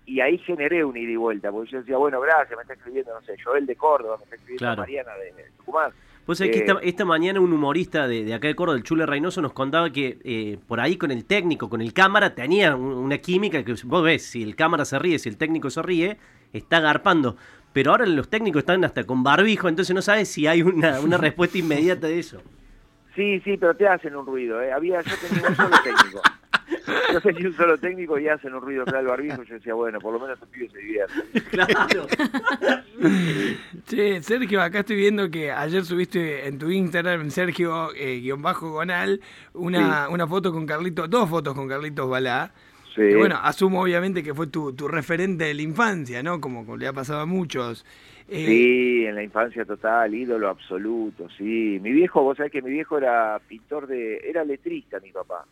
y 0.06 0.20
ahí 0.20 0.38
generé 0.38 0.84
un 0.84 0.96
ida 0.96 1.10
y 1.12 1.16
vuelta, 1.16 1.50
porque 1.50 1.70
yo 1.72 1.78
decía, 1.80 1.96
bueno, 1.96 2.20
gracias, 2.20 2.56
me 2.56 2.62
está 2.62 2.74
escribiendo, 2.74 3.12
no 3.14 3.20
sé, 3.26 3.34
Joel 3.42 3.66
de 3.66 3.76
Córdoba, 3.76 4.16
me 4.18 4.24
está 4.24 4.36
escribiendo 4.36 4.58
Claro. 4.60 4.82
Mariana 4.82 5.12
de, 5.14 5.42
de 5.42 5.50
Tucumán. 5.58 5.90
Pues 6.24 6.40
es 6.40 6.50
que 6.50 6.58
Eh, 6.58 6.64
esta, 6.66 6.78
esta 6.82 7.04
mañana 7.04 7.38
un 7.40 7.52
humorista 7.52 8.08
de, 8.08 8.24
de 8.24 8.34
acá 8.34 8.48
de 8.48 8.56
Córdoba, 8.56 8.76
el 8.78 8.82
Chule 8.84 9.06
Reynoso, 9.06 9.40
nos 9.42 9.52
contaba 9.52 9.90
que 9.90 10.18
eh, 10.24 10.58
por 10.66 10.80
ahí 10.80 10.96
con 10.96 11.10
el 11.12 11.24
técnico, 11.24 11.68
con 11.70 11.80
el 11.80 11.92
cámara, 11.92 12.34
tenía 12.34 12.74
un- 12.74 12.94
una 12.94 13.18
química 13.18 13.62
que 13.64 13.74
vos 13.84 14.02
ves, 14.02 14.24
si 14.24 14.42
el 14.42 14.56
cámara 14.56 14.84
se 14.84 14.98
ríe, 14.98 15.18
si 15.20 15.28
el 15.28 15.36
técnico 15.36 15.70
se 15.70 15.82
ríe, 15.82 16.16
está 16.52 16.80
garpando. 16.80 17.36
Pero 17.72 17.92
ahora 17.92 18.06
los 18.06 18.28
técnicos 18.28 18.60
están 18.60 18.84
hasta 18.84 19.04
con 19.04 19.22
barbijo, 19.22 19.68
entonces 19.68 19.94
no 19.94 20.02
sabes 20.02 20.28
si 20.28 20.46
hay 20.48 20.62
una, 20.62 20.98
una 21.00 21.16
respuesta 21.18 21.58
inmediata 21.58 22.06
de 22.08 22.18
eso. 22.18 22.42
Sí, 23.16 23.40
sí, 23.40 23.56
pero 23.56 23.74
te 23.74 23.88
hacen 23.88 24.14
un 24.14 24.26
ruido, 24.26 24.60
¿eh? 24.62 24.72
Había, 24.72 25.00
yo 25.00 25.14
tenía 25.16 25.48
un 25.48 25.56
solo 25.56 25.76
técnico. 25.82 26.22
Yo 27.12 27.20
tenía 27.20 27.48
un 27.48 27.56
solo 27.56 27.78
técnico 27.78 28.18
y 28.18 28.28
hacen 28.28 28.54
un 28.54 28.60
ruido 28.60 28.84
real 28.84 29.06
barbijo. 29.06 29.42
Yo 29.42 29.54
decía, 29.54 29.72
bueno, 29.72 29.98
por 29.98 30.12
lo 30.12 30.20
menos 30.20 30.34
estos 30.34 30.48
pibes 30.50 30.70
se 30.72 30.78
divierten. 30.78 31.22
Claro. 31.50 32.06
Che, 33.86 34.22
Sergio, 34.22 34.60
acá 34.62 34.80
estoy 34.80 34.96
viendo 34.96 35.30
que 35.30 35.50
ayer 35.50 35.84
subiste 35.84 36.46
en 36.46 36.58
tu 36.58 36.70
Instagram, 36.70 37.30
Sergio, 37.30 37.90
eh, 37.94 38.22
una, 39.54 40.08
una 40.08 40.26
foto 40.26 40.52
con 40.52 40.66
Carlitos, 40.66 41.08
dos 41.08 41.30
fotos 41.30 41.54
con 41.54 41.68
Carlitos 41.68 42.08
Balá. 42.08 42.52
Sí. 42.96 43.02
Que 43.02 43.16
bueno, 43.16 43.36
asumo 43.42 43.82
obviamente 43.82 44.22
que 44.24 44.34
fue 44.34 44.46
tu, 44.48 44.72
tu 44.72 44.88
referente 44.88 45.44
de 45.44 45.54
la 45.54 45.62
infancia, 45.62 46.22
¿no? 46.22 46.40
Como, 46.40 46.64
como 46.64 46.76
le 46.76 46.88
ha 46.88 46.92
pasado 46.92 47.20
a 47.20 47.26
muchos. 47.26 47.84
Eh, 48.28 48.44
Sí, 48.44 49.04
en 49.06 49.14
la 49.14 49.22
infancia 49.22 49.64
total, 49.64 50.12
ídolo 50.12 50.48
absoluto, 50.48 51.28
sí. 51.38 51.78
Mi 51.80 51.92
viejo, 51.92 52.22
vos 52.22 52.36
sabés 52.36 52.50
que 52.50 52.60
mi 52.62 52.70
viejo 52.70 52.98
era 52.98 53.38
pintor 53.46 53.86
de, 53.86 54.16
era 54.28 54.44
letrista 54.44 54.98
mi 54.98 55.12
papá. 55.12 55.44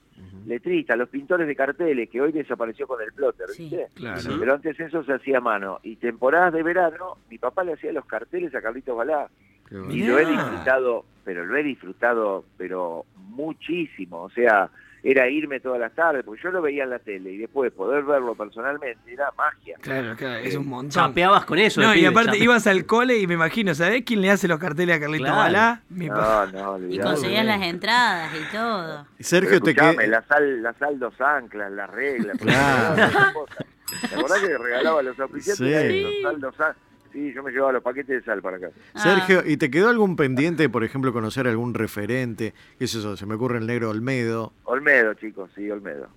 Letrista, 0.46 0.96
los 0.96 1.08
pintores 1.08 1.46
de 1.46 1.54
carteles, 1.54 2.10
que 2.10 2.20
hoy 2.20 2.32
desapareció 2.32 2.86
con 2.88 3.00
el 3.00 3.12
plotter, 3.12 3.48
Sí. 3.50 3.62
¿viste? 3.64 3.86
Claro. 3.94 4.20
Pero 4.40 4.54
antes 4.54 4.78
eso 4.80 5.04
se 5.04 5.12
hacía 5.12 5.38
a 5.38 5.40
mano. 5.40 5.78
Y 5.84 5.96
temporadas 5.96 6.52
de 6.52 6.62
verano, 6.62 7.16
mi 7.30 7.38
papá 7.38 7.62
le 7.64 7.74
hacía 7.74 7.92
los 7.92 8.04
carteles 8.06 8.54
a 8.54 8.60
Carlitos 8.60 8.96
Balá. 8.96 9.28
Bueno. 9.70 9.92
Y 9.94 10.02
lo 10.02 10.18
he 10.18 10.26
disfrutado, 10.26 11.04
pero 11.24 11.46
lo 11.46 11.56
he 11.56 11.62
disfrutado, 11.62 12.44
pero 12.58 13.04
muchísimo. 13.16 14.22
O 14.22 14.30
sea, 14.30 14.68
era 15.06 15.28
irme 15.28 15.60
todas 15.60 15.78
las 15.78 15.92
tardes, 15.94 16.24
porque 16.24 16.42
yo 16.42 16.50
lo 16.50 16.62
veía 16.62 16.84
en 16.84 16.90
la 16.90 16.98
tele 16.98 17.30
y 17.32 17.36
después 17.36 17.70
poder 17.72 18.02
verlo 18.04 18.34
personalmente 18.34 18.98
era 19.12 19.30
magia. 19.36 19.76
Claro, 19.82 20.16
claro, 20.16 20.38
es 20.38 20.54
un 20.56 20.66
montón. 20.66 20.90
Chapeabas 20.90 21.44
con 21.44 21.58
eso. 21.58 21.82
No, 21.82 21.92
y 21.92 21.98
pibe, 21.98 22.08
aparte 22.08 22.30
chape- 22.38 22.42
ibas 22.44 22.66
al 22.66 22.86
cole 22.86 23.18
y 23.18 23.26
me 23.26 23.34
imagino, 23.34 23.74
¿sabés 23.74 24.02
quién 24.06 24.22
le 24.22 24.30
hace 24.30 24.48
los 24.48 24.58
carteles 24.58 24.96
a 24.96 25.00
Carlitos 25.00 25.26
Claro. 25.26 25.36
Balá? 25.42 25.82
Mi 25.90 26.08
papá. 26.08 26.48
No, 26.52 26.78
no, 26.78 26.88
Y 26.92 26.98
conseguías 26.98 27.44
las 27.44 27.62
entradas 27.62 28.32
y 28.34 28.50
todo. 28.56 29.06
Sergio, 29.20 29.60
te 29.60 29.70
Escuchame, 29.72 29.98
que... 29.98 30.06
la 30.06 30.22
sal, 30.26 30.62
la 30.62 30.72
sal 30.74 30.98
dos 30.98 31.20
anclas, 31.20 31.70
las 31.70 31.90
reglas. 31.90 32.38
Claro. 32.38 33.12
¿Te 34.08 34.14
acordás 34.16 34.40
que 34.40 34.56
regalaba 34.58 35.00
a 35.00 35.02
los 35.02 35.20
oficiales? 35.20 35.56
Sí. 35.58 35.64
Era 35.72 35.80
eso, 35.82 36.08
sal 36.22 36.40
dos 36.40 36.60
an- 36.60 36.74
Sí, 37.14 37.32
yo 37.32 37.44
me 37.44 37.52
llevaba 37.52 37.70
los 37.70 37.82
paquetes 37.84 38.08
de 38.08 38.22
sal 38.22 38.42
para 38.42 38.56
acá. 38.56 38.70
Ah, 38.92 38.98
Sergio, 38.98 39.44
¿y 39.46 39.56
te 39.56 39.70
quedó 39.70 39.88
algún 39.88 40.16
pendiente, 40.16 40.68
por 40.68 40.82
ejemplo, 40.82 41.12
conocer 41.12 41.46
algún 41.46 41.72
referente? 41.72 42.52
¿Qué 42.76 42.86
es 42.86 42.94
eso? 42.96 43.16
Se 43.16 43.24
me 43.24 43.36
ocurre 43.36 43.58
el 43.58 43.68
negro 43.68 43.90
Olmedo. 43.90 44.52
Olmedo, 44.64 45.14
chicos, 45.14 45.48
sí, 45.54 45.70
Olmedo. 45.70 46.08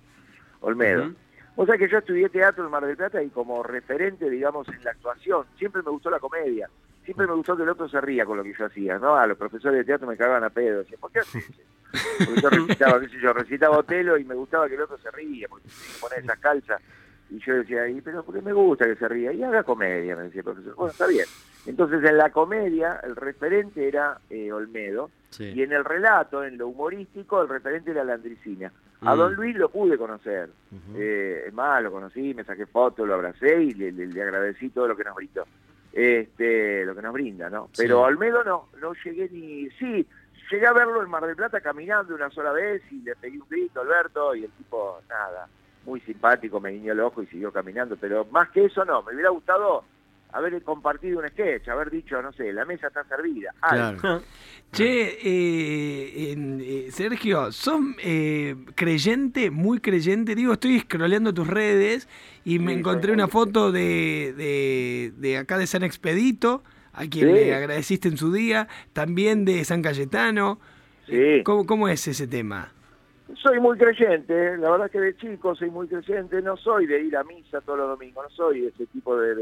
Olmedo. 0.60 1.12
O 1.54 1.64
sea 1.64 1.78
que 1.78 1.88
yo 1.88 1.98
estudié 1.98 2.28
teatro 2.30 2.64
en 2.64 2.72
Mar 2.72 2.84
del 2.84 2.96
Plata 2.96 3.22
y 3.22 3.28
como 3.28 3.62
referente, 3.62 4.28
digamos, 4.28 4.68
en 4.68 4.82
la 4.82 4.90
actuación, 4.90 5.46
siempre 5.56 5.82
me 5.82 5.90
gustó 5.92 6.10
la 6.10 6.18
comedia. 6.18 6.68
Siempre 7.04 7.28
me 7.28 7.34
gustó 7.34 7.56
que 7.56 7.62
el 7.62 7.68
otro 7.68 7.88
se 7.88 8.00
ría 8.00 8.26
con 8.26 8.36
lo 8.36 8.42
que 8.42 8.52
yo 8.58 8.66
hacía, 8.66 8.98
¿no? 8.98 9.14
A 9.14 9.24
los 9.28 9.38
profesores 9.38 9.78
de 9.78 9.84
teatro 9.84 10.08
me 10.08 10.16
cagaban 10.16 10.42
a 10.42 10.50
pedo. 10.50 10.80
Decían, 10.80 11.00
¿por 11.00 11.12
qué 11.12 11.20
haces? 11.20 11.44
Porque 12.18 12.40
yo 12.42 12.50
recitaba, 12.50 13.00
qué 13.00 13.08
sé 13.08 13.20
yo, 13.20 13.32
recitaba 13.32 13.78
Otelo 13.78 14.18
y 14.18 14.24
me 14.24 14.34
gustaba 14.34 14.68
que 14.68 14.74
el 14.74 14.82
otro 14.82 14.98
se 14.98 15.12
ría, 15.12 15.46
porque 15.48 15.68
tenía 15.68 15.94
que 15.94 16.00
poner 16.00 16.18
esas 16.18 16.38
calzas. 16.40 16.82
Y 17.30 17.38
yo 17.40 17.54
decía, 17.56 17.86
¿y 17.88 18.00
pero 18.00 18.22
por 18.22 18.34
qué 18.34 18.42
me 18.42 18.52
gusta 18.52 18.86
que 18.86 18.96
se 18.96 19.06
ría? 19.08 19.32
Y 19.32 19.42
haga 19.42 19.62
comedia, 19.62 20.16
me 20.16 20.22
decía 20.24 20.40
el 20.40 20.44
profesor. 20.44 20.74
Bueno, 20.76 20.90
está 20.92 21.06
bien. 21.06 21.26
Entonces 21.66 22.02
en 22.02 22.16
la 22.16 22.30
comedia 22.30 23.00
el 23.04 23.14
referente 23.16 23.86
era 23.86 24.18
eh, 24.30 24.50
Olmedo 24.52 25.10
y 25.38 25.62
en 25.62 25.72
el 25.72 25.84
relato, 25.84 26.42
en 26.42 26.56
lo 26.56 26.68
humorístico, 26.68 27.42
el 27.42 27.48
referente 27.48 27.90
era 27.90 28.04
Landricina. 28.04 28.72
A 29.02 29.14
Mm. 29.14 29.18
Don 29.18 29.34
Luis 29.34 29.54
lo 29.56 29.68
pude 29.68 29.96
conocer. 29.98 30.48
Eh, 30.96 31.44
es 31.46 31.52
más, 31.54 31.82
lo 31.82 31.92
conocí, 31.92 32.32
me 32.34 32.44
saqué 32.44 32.66
fotos, 32.66 33.06
lo 33.06 33.14
abracé 33.14 33.62
y 33.62 33.72
le, 33.72 33.92
le- 33.92 34.06
le 34.06 34.22
agradecí 34.22 34.70
todo 34.70 34.88
lo 34.88 34.96
que 34.96 35.04
nos 35.04 35.14
brindó. 35.14 35.44
Este, 35.92 36.84
lo 36.84 36.94
que 36.94 37.02
nos 37.02 37.12
brinda, 37.12 37.50
¿no? 37.50 37.66
Sí. 37.72 37.82
Pero 37.82 38.02
Olmedo 38.02 38.42
no, 38.44 38.68
no 38.80 38.92
llegué 39.04 39.28
ni... 39.30 39.68
Sí, 39.78 40.06
llegué 40.50 40.66
a 40.66 40.72
verlo 40.72 41.02
en 41.02 41.10
Mar 41.10 41.26
del 41.26 41.36
Plata 41.36 41.60
caminando 41.60 42.14
una 42.14 42.30
sola 42.30 42.52
vez 42.52 42.82
y 42.90 43.02
le 43.02 43.14
pegué 43.16 43.38
un 43.38 43.48
grito 43.48 43.80
a 43.80 43.82
Alberto 43.82 44.34
y 44.34 44.44
el 44.44 44.50
tipo, 44.52 45.00
nada, 45.08 45.46
muy 45.84 46.00
simpático, 46.00 46.60
me 46.60 46.70
guiñó 46.70 46.92
el 46.92 47.00
ojo 47.00 47.22
y 47.22 47.26
siguió 47.26 47.52
caminando. 47.52 47.96
Pero 47.96 48.26
más 48.30 48.50
que 48.50 48.64
eso 48.66 48.84
no, 48.84 49.02
me 49.02 49.14
hubiera 49.14 49.30
gustado 49.30 49.84
haber 50.32 50.62
compartido 50.62 51.20
un 51.20 51.28
sketch, 51.28 51.68
haber 51.68 51.90
dicho, 51.90 52.20
no 52.20 52.32
sé, 52.34 52.52
la 52.52 52.64
mesa 52.66 52.88
está 52.88 53.02
servida. 53.04 53.54
algo. 53.62 54.00
Claro. 54.00 54.22
Che, 54.70 55.18
eh, 55.22 56.34
eh, 56.36 56.88
Sergio, 56.92 57.50
¿sos 57.52 57.80
eh, 58.02 58.54
creyente, 58.74 59.50
muy 59.50 59.80
creyente? 59.80 60.34
Digo, 60.34 60.52
estoy 60.52 60.80
scrolleando 60.80 61.32
tus 61.32 61.46
redes 61.48 62.06
y 62.44 62.58
me 62.58 62.74
Sí, 62.74 62.80
encontré 62.80 63.12
una 63.14 63.28
foto 63.28 63.72
de, 63.72 64.34
de, 64.36 65.12
de 65.16 65.38
acá 65.38 65.56
de 65.56 65.66
San 65.66 65.84
Expedito, 65.84 66.62
a 66.92 67.06
quien 67.06 67.28
Sí. 67.28 67.32
le 67.32 67.54
agradeciste 67.54 68.08
en 68.08 68.18
su 68.18 68.30
día, 68.30 68.68
también 68.92 69.46
de 69.46 69.64
San 69.64 69.80
Cayetano. 69.80 70.60
Sí. 71.06 71.42
¿Cómo, 71.44 71.64
cómo 71.64 71.88
es 71.88 72.06
ese 72.06 72.26
tema? 72.26 72.70
Soy 73.34 73.60
muy 73.60 73.76
creyente, 73.76 74.56
la 74.56 74.70
verdad 74.70 74.90
que 74.90 75.00
de 75.00 75.16
chico 75.16 75.54
soy 75.54 75.70
muy 75.70 75.86
creyente, 75.86 76.40
no 76.40 76.56
soy 76.56 76.86
de 76.86 77.02
ir 77.02 77.16
a 77.16 77.24
misa 77.24 77.60
todos 77.60 77.78
los 77.78 77.88
domingos, 77.90 78.24
no 78.24 78.30
soy 78.30 78.66
ese 78.66 78.86
tipo 78.86 79.18
de, 79.18 79.34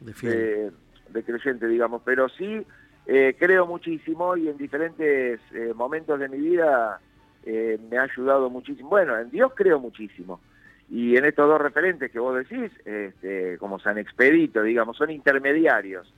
de, 0.00 1.22
creyente, 1.24 1.68
digamos, 1.68 2.02
pero 2.04 2.28
sí 2.28 2.66
eh, 3.06 3.36
creo 3.38 3.66
muchísimo 3.66 4.36
y 4.36 4.48
en 4.48 4.56
diferentes 4.56 5.40
eh, 5.52 5.72
momentos 5.74 6.18
de 6.18 6.28
mi 6.28 6.38
vida 6.38 7.00
eh, 7.44 7.78
me 7.88 7.98
ha 7.98 8.02
ayudado 8.02 8.50
muchísimo. 8.50 8.88
Bueno, 8.88 9.16
en 9.16 9.30
Dios 9.30 9.52
creo 9.54 9.78
muchísimo. 9.78 10.40
Y 10.90 11.16
en 11.16 11.24
estos 11.24 11.48
dos 11.48 11.60
referentes 11.60 12.10
que 12.10 12.18
vos 12.18 12.36
decís, 12.36 12.70
este, 12.84 13.56
como 13.58 13.78
San 13.78 13.98
Expedito, 13.98 14.62
digamos, 14.62 14.96
son 14.96 15.10
intermediarios 15.10 16.12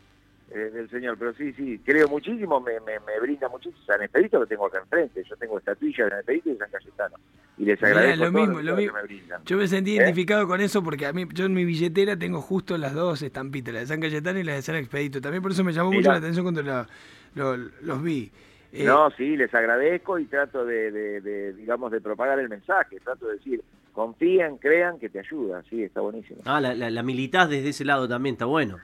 del 0.58 0.88
Señor. 0.90 1.16
Pero 1.18 1.32
sí, 1.34 1.52
sí, 1.54 1.80
creo 1.84 2.08
muchísimo, 2.08 2.60
me, 2.60 2.80
me, 2.80 2.98
me 3.00 3.20
brinda 3.20 3.48
muchísimo. 3.48 3.82
San 3.86 4.02
Expedito 4.02 4.38
lo 4.38 4.46
tengo 4.46 4.66
acá 4.66 4.78
enfrente, 4.78 5.22
yo 5.28 5.36
tengo 5.36 5.58
estatuilla 5.58 6.04
de 6.04 6.10
San 6.10 6.18
Expedito 6.20 6.50
y 6.50 6.56
San 6.56 6.70
Cayetano. 6.70 7.16
Y 7.56 7.64
les 7.66 7.80
Mirá, 7.80 7.88
agradezco 8.00 8.24
lo 8.24 8.30
todo 8.32 8.40
mismo, 8.40 8.60
lo 8.60 8.66
todo 8.66 8.76
que 8.76 8.82
mismo. 8.82 8.96
me 8.98 9.02
brindan. 9.04 9.44
Yo 9.44 9.56
me 9.56 9.68
sentí 9.68 9.90
¿Eh? 9.92 9.94
identificado 9.96 10.46
con 10.48 10.60
eso 10.60 10.82
porque 10.82 11.06
a 11.06 11.12
mí, 11.12 11.24
yo 11.32 11.44
en 11.46 11.54
mi 11.54 11.64
billetera 11.64 12.16
tengo 12.16 12.40
justo 12.40 12.76
las 12.78 12.94
dos 12.94 13.22
estampitas, 13.22 13.72
la 13.74 13.80
de 13.80 13.86
San 13.86 14.00
Cayetano 14.00 14.38
y 14.38 14.42
la 14.44 14.54
de 14.54 14.62
San 14.62 14.76
Expedito. 14.76 15.20
También 15.20 15.42
por 15.42 15.52
eso 15.52 15.62
me 15.64 15.72
llamó 15.72 15.92
mucho 15.92 16.10
la 16.10 16.18
atención 16.18 16.44
cuando 16.44 16.62
lo- 16.62 16.86
lo- 17.34 17.56
los 17.82 18.02
vi. 18.02 18.30
Eh, 18.72 18.82
No, 18.84 19.08
sí, 19.12 19.36
les 19.36 19.54
agradezco 19.54 20.18
y 20.18 20.24
trato 20.24 20.64
de, 20.64 20.90
de- 20.90 21.20
de, 21.20 21.52
digamos, 21.52 21.92
de 21.92 22.00
propagar 22.00 22.40
el 22.40 22.48
mensaje. 22.48 22.98
Trato 22.98 23.28
de 23.28 23.34
decir, 23.34 23.62
confíen, 23.92 24.56
crean 24.58 24.98
que 24.98 25.08
te 25.08 25.20
ayuda. 25.20 25.62
Sí, 25.70 25.84
está 25.84 26.00
buenísimo. 26.00 26.40
Ah, 26.44 26.60
la, 26.60 26.74
la, 26.74 26.90
la 26.90 27.02
militás 27.04 27.48
desde 27.48 27.68
ese 27.68 27.84
lado 27.84 28.08
también, 28.08 28.34
está 28.34 28.46
bueno. 28.46 28.78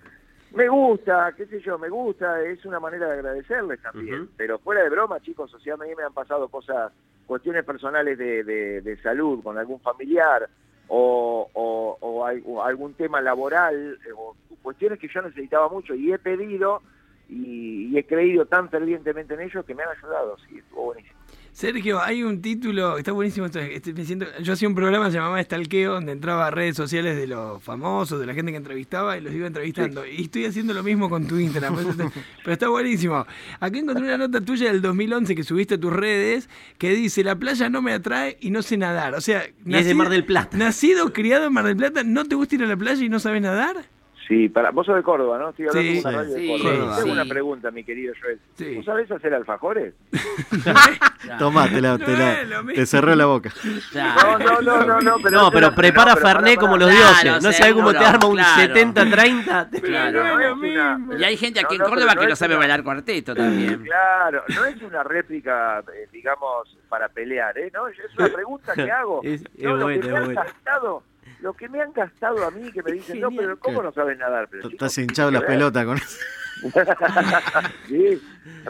Me 0.54 0.68
gusta, 0.68 1.32
qué 1.36 1.46
sé 1.46 1.60
yo, 1.60 1.78
me 1.78 1.88
gusta. 1.88 2.40
Es 2.42 2.64
una 2.64 2.80
manera 2.80 3.06
de 3.06 3.12
agradecerles 3.14 3.80
también. 3.82 4.28
Pero 4.36 4.58
fuera 4.58 4.82
de 4.82 4.88
broma, 4.90 5.20
chicos, 5.20 5.52
o 5.54 5.58
sea, 5.60 5.74
a 5.74 5.76
mí 5.76 5.94
me 5.96 6.02
han 6.02 6.12
pasado 6.12 6.48
cosas, 6.48 6.92
cuestiones 7.26 7.64
personales 7.64 8.18
de, 8.18 8.42
de- 8.42 8.80
de 8.80 8.96
salud 9.02 9.42
con 9.42 9.56
algún 9.58 9.80
familiar 9.80 10.48
o, 10.88 11.48
o- 11.52 11.96
o 12.00 12.26
al- 12.26 12.42
o 12.44 12.62
algún 12.64 12.94
tema 12.94 13.20
laboral, 13.20 13.98
eh, 14.04 14.10
o 14.16 14.34
cuestiones 14.62 14.98
que 14.98 15.06
yo 15.08 15.22
necesitaba 15.22 15.68
mucho 15.68 15.94
y 15.94 16.12
he 16.12 16.18
pedido 16.18 16.82
y, 17.28 17.86
y 17.92 17.96
he 17.98 18.04
creído 18.04 18.46
tan 18.46 18.68
fervientemente 18.70 19.34
en 19.34 19.42
ellos 19.42 19.64
que 19.64 19.74
me 19.76 19.84
han 19.84 19.96
ayudado. 19.96 20.36
Sí, 20.48 20.58
estuvo 20.58 20.86
buenísimo. 20.86 21.19
Sergio, 21.52 22.00
hay 22.02 22.22
un 22.22 22.40
título, 22.40 22.96
está 22.96 23.12
buenísimo 23.12 23.46
esto, 23.46 23.58
estoy 23.58 23.92
diciendo, 23.92 24.24
yo 24.42 24.52
hacía 24.52 24.68
un 24.68 24.74
programa 24.74 25.06
que 25.06 25.10
se 25.12 25.16
llamaba 25.18 25.40
Estalqueo, 25.40 25.92
donde 25.94 26.12
entraba 26.12 26.46
a 26.46 26.50
redes 26.50 26.76
sociales 26.76 27.16
de 27.16 27.26
los 27.26 27.62
famosos, 27.62 28.18
de 28.20 28.26
la 28.26 28.34
gente 28.34 28.50
que 28.52 28.56
entrevistaba 28.56 29.18
y 29.18 29.20
los 29.20 29.34
iba 29.34 29.46
entrevistando. 29.46 30.06
Y 30.06 30.22
estoy 30.22 30.46
haciendo 30.46 30.72
lo 30.72 30.82
mismo 30.82 31.10
con 31.10 31.26
tu 31.26 31.38
Instagram, 31.38 31.74
por 31.74 31.82
eso 31.82 31.94
te- 31.94 32.10
pero 32.42 32.52
está 32.52 32.68
buenísimo. 32.68 33.26
Acá 33.58 33.78
encontré 33.78 34.04
una 34.04 34.16
nota 34.16 34.40
tuya 34.40 34.72
del 34.72 34.80
2011 34.80 35.34
que 35.34 35.42
subiste 35.44 35.74
a 35.74 35.78
tus 35.80 35.92
redes 35.92 36.48
que 36.78 36.90
dice, 36.94 37.22
la 37.24 37.36
playa 37.36 37.68
no 37.68 37.82
me 37.82 37.92
atrae 37.92 38.38
y 38.40 38.50
no 38.50 38.62
sé 38.62 38.76
nadar. 38.76 39.14
O 39.14 39.20
sea, 39.20 39.44
Y 39.66 39.74
es 39.74 39.84
de 39.86 39.94
Mar 39.94 40.08
del 40.08 40.24
Plata. 40.24 40.56
Nacido, 40.56 41.12
criado 41.12 41.46
en 41.46 41.52
Mar 41.52 41.66
del 41.66 41.76
Plata, 41.76 42.02
¿no 42.04 42.24
te 42.24 42.36
gusta 42.36 42.54
ir 42.54 42.62
a 42.62 42.66
la 42.66 42.76
playa 42.76 43.04
y 43.04 43.08
no 43.08 43.18
sabes 43.18 43.42
nadar? 43.42 43.84
Sí, 44.30 44.48
para, 44.48 44.70
vos 44.70 44.86
sos 44.86 44.94
de 44.94 45.02
Córdoba, 45.02 45.38
¿no? 45.38 45.48
Estoy 45.50 45.66
hablando 45.66 45.90
Sí. 45.90 45.94
de 45.94 46.00
una 46.08 46.10
radio 46.22 46.34
Sí, 46.36 46.42
de 46.46 46.62
Córdoba. 46.62 46.94
sí. 46.94 47.00
Tengo 47.02 47.12
una 47.14 47.24
pregunta, 47.24 47.70
mi 47.72 47.82
querido 47.84 48.14
Joel. 48.22 48.38
Sí. 48.54 48.76
¿Vos 48.76 48.84
sabés 48.84 49.10
hacer 49.10 49.34
alfajores? 49.34 49.94
Tomá, 51.38 51.68
te, 51.68 51.80
la- 51.80 51.98
te, 51.98 52.12
No 52.46 52.62
la- 52.62 52.72
te 52.74 52.86
cerró 52.86 53.14
la 53.16 53.26
boca. 53.26 53.50
No, 53.92 54.38
no, 54.38 54.60
no, 54.60 54.84
no, 54.84 55.00
no. 55.00 55.16
Pero, 55.22 55.36
No, 55.36 55.50
pero 55.50 55.74
prepara 55.74 56.14
pará, 56.14 56.54
como 56.56 56.76
los 56.76 56.90
Claro, 56.90 57.22
dioses. 57.22 57.42
No 57.42 57.52
sabes 57.52 57.74
cómo 57.74 57.90
te 57.92 57.98
arma 57.98 58.26
un 58.28 58.36
claro. 58.36 58.74
70-30. 58.74 59.80
Claro. 59.82 60.22
No 60.54 60.96
No. 60.98 61.18
Y 61.18 61.24
hay 61.24 61.36
gente 61.36 61.58
aquí 61.60 61.76
No, 61.76 61.84
en 61.86 61.90
no, 61.90 61.94
Córdoba 61.96 62.14
que 62.14 62.22
no 62.22 62.28
no 62.28 62.36
sabe 62.36 62.54
una- 62.54 62.58
bailar 62.60 62.84
cuarteto 62.84 63.34
también. 63.34 63.82
Claro, 63.82 64.44
no 64.54 64.64
es 64.64 64.80
una 64.82 65.02
réplica, 65.02 65.80
eh, 65.92 66.08
digamos, 66.12 66.78
para 66.88 67.08
pelear, 67.08 67.58
¿eh? 67.58 67.70
No, 67.74 67.88
es 67.88 67.96
una 68.16 68.28
pregunta 68.32 68.74
que 68.74 68.90
hago. 68.90 69.20
Es- 69.24 69.42
es 69.42 69.64
no, 69.64 69.76
lo 69.76 69.84
buena, 69.86 70.02
que 70.06 70.12
me 70.12 70.18
es 70.20 70.34
gastado, 70.34 71.02
lo 71.42 71.54
que 71.54 71.68
me 71.68 71.80
han 71.80 71.92
gastado 71.92 72.44
a 72.44 72.50
mí, 72.50 72.70
que 72.72 72.82
me 72.82 72.92
dicen, 72.92 73.20
no, 73.20 73.30
pero 73.30 73.58
¿cómo 73.58 73.82
no 73.82 73.92
sabes 73.92 74.18
nadar? 74.18 74.48
Pero, 74.50 74.68
Estás 74.68 74.96
hinchado 74.98 75.30
las 75.30 75.42
¿qué 75.42 75.46
tiene 75.48 75.64
que 75.64 75.70
pelotas 75.72 75.86
con 75.86 75.96
eso. 75.96 76.18
sí, 77.88 78.20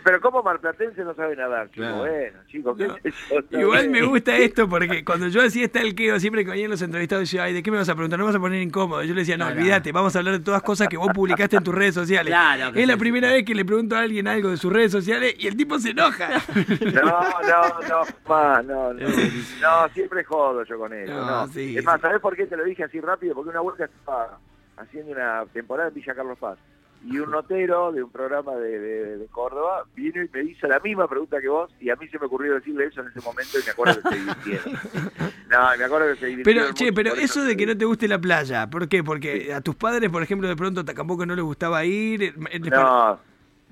pero 0.05 0.21
¿cómo 0.21 0.43
Marplatense 0.43 1.03
no 1.05 1.15
sabe 1.15 1.37
nadar? 1.37 1.69
Chico? 1.71 1.81
Claro. 1.83 1.99
Bueno, 1.99 2.39
chicos, 2.49 2.77
¿qué 2.79 2.87
No, 2.87 2.95
sé 2.97 3.13
yo? 3.51 3.61
Igual 3.61 3.89
me 3.91 4.03
gusta 4.03 4.37
esto 4.37 4.69
porque 4.69 5.05
cuando 5.05 5.29
yo 5.29 5.43
hacía 5.43 5.65
estalqueo, 5.65 6.19
siempre 6.21 6.45
que 6.45 6.51
venían 6.51 6.71
los 6.71 6.83
entrevistados, 6.83 7.23
decía, 7.23 7.45
ay, 7.45 7.55
¿de 7.55 7.63
qué 7.63 7.71
me 7.71 7.79
vas 7.79 7.89
a 7.89 7.95
preguntar? 7.95 8.19
No 8.19 8.25
me 8.27 8.29
vas 8.31 8.37
a 8.37 8.41
poner 8.41 8.63
incómodo. 8.63 9.03
Yo 9.03 9.15
le 9.15 9.21
decía, 9.21 9.37
no, 9.37 9.47
Claro. 9.47 9.61
olvídate, 9.61 9.93
vamos 9.93 10.15
a 10.15 10.19
hablar 10.21 10.39
de 10.39 10.45
todas 10.45 10.63
cosas 10.63 10.89
que 10.89 10.97
vos 10.97 11.09
publicaste 11.15 11.57
en 11.57 11.65
tus 11.65 11.75
redes 11.75 11.95
sociales. 11.95 12.31
Claro 12.33 12.77
es 12.79 12.87
la 12.87 12.97
primera 12.97 13.29
vez 13.33 13.45
que 13.45 13.55
le 13.55 13.65
pregunto 13.65 13.97
a 13.97 14.01
alguien 14.01 14.29
algo 14.29 14.51
de 14.51 14.57
sus 14.57 14.73
redes 14.73 14.93
sociales 14.93 15.35
y 15.39 15.47
el 15.47 15.57
tipo 15.57 15.79
se 15.79 15.91
enoja. 15.91 16.29
No, 16.81 17.03
no, 17.03 17.89
no, 17.89 18.03
más, 18.29 18.65
no, 18.65 18.93
no. 18.93 19.09
No, 19.61 19.89
siempre 19.93 20.25
jodo 20.25 20.65
yo 20.65 20.79
con 20.79 20.93
eso. 20.93 21.13
No, 21.13 21.27
No, 21.27 21.47
sí, 21.49 21.77
es 21.77 21.85
más. 21.85 22.01
¿sabés 22.01 22.21
por 22.21 22.37
qué 22.37 22.47
te 22.47 22.57
lo 22.57 22.65
dije 22.65 22.85
así 22.85 23.01
rápido? 23.01 23.35
Porque 23.35 23.51
una 23.51 23.61
vuelta 23.61 23.85
estaba 23.85 24.39
haciendo 24.77 25.13
una 25.13 25.45
temporada 25.53 25.89
en 25.89 25.95
Villa 25.95 26.15
Carlos 26.15 26.39
Paz 26.39 26.59
y 27.05 27.19
un 27.19 27.31
notero 27.31 27.93
de 27.93 28.03
un 28.03 28.11
programa 28.11 28.55
de, 28.57 28.79
de- 28.79 29.17
de 29.19 29.27
Córdoba 29.29 29.85
vino 29.95 30.23
y 30.23 30.29
me 30.33 30.45
hizo 30.45 30.67
la 30.69 30.79
misma 30.81 31.09
pregunta 31.09 31.41
que 31.41 31.49
vos 31.49 31.75
y 31.81 31.89
a 31.91 31.97
mí 31.97 32.07
se 32.09 32.19
me 32.19 32.27
ocurrió 32.27 32.55
decirle 32.55 32.85
eso 32.87 33.01
en 33.01 33.09
ese 33.09 33.21
momento 33.23 33.59
y 33.59 33.65
me 33.65 33.71
acuerdo 33.71 34.03
que 34.03 34.09
se 34.09 34.17
divirtieron. 34.17 34.81
No, 35.51 35.59
me 35.77 35.85
acuerdo 35.85 36.07
que 36.15 36.21
se 36.21 36.27
divirtieron 36.27 36.63
Pero, 36.63 36.75
che, 36.75 36.93
pero 36.93 37.15
eso 37.15 37.43
de 37.45 37.57
que 37.57 37.67
no 37.67 37.77
te 37.77 37.85
guste 37.85 38.07
la 38.07 38.21
playa, 38.21 38.69
¿por 38.71 38.87
qué? 38.89 39.03
Porque 39.03 39.53
a 39.53 39.61
tus 39.61 39.75
padres, 39.75 40.09
por 40.11 40.23
ejemplo, 40.23 40.47
de 40.47 40.55
pronto 40.55 40.85
tampoco 40.85 41.27
no 41.27 41.35
les 41.35 41.45
gustaba 41.45 41.85
ir. 41.85 42.23
eh, 42.23 42.33
les 42.53 42.71
No, 42.71 43.19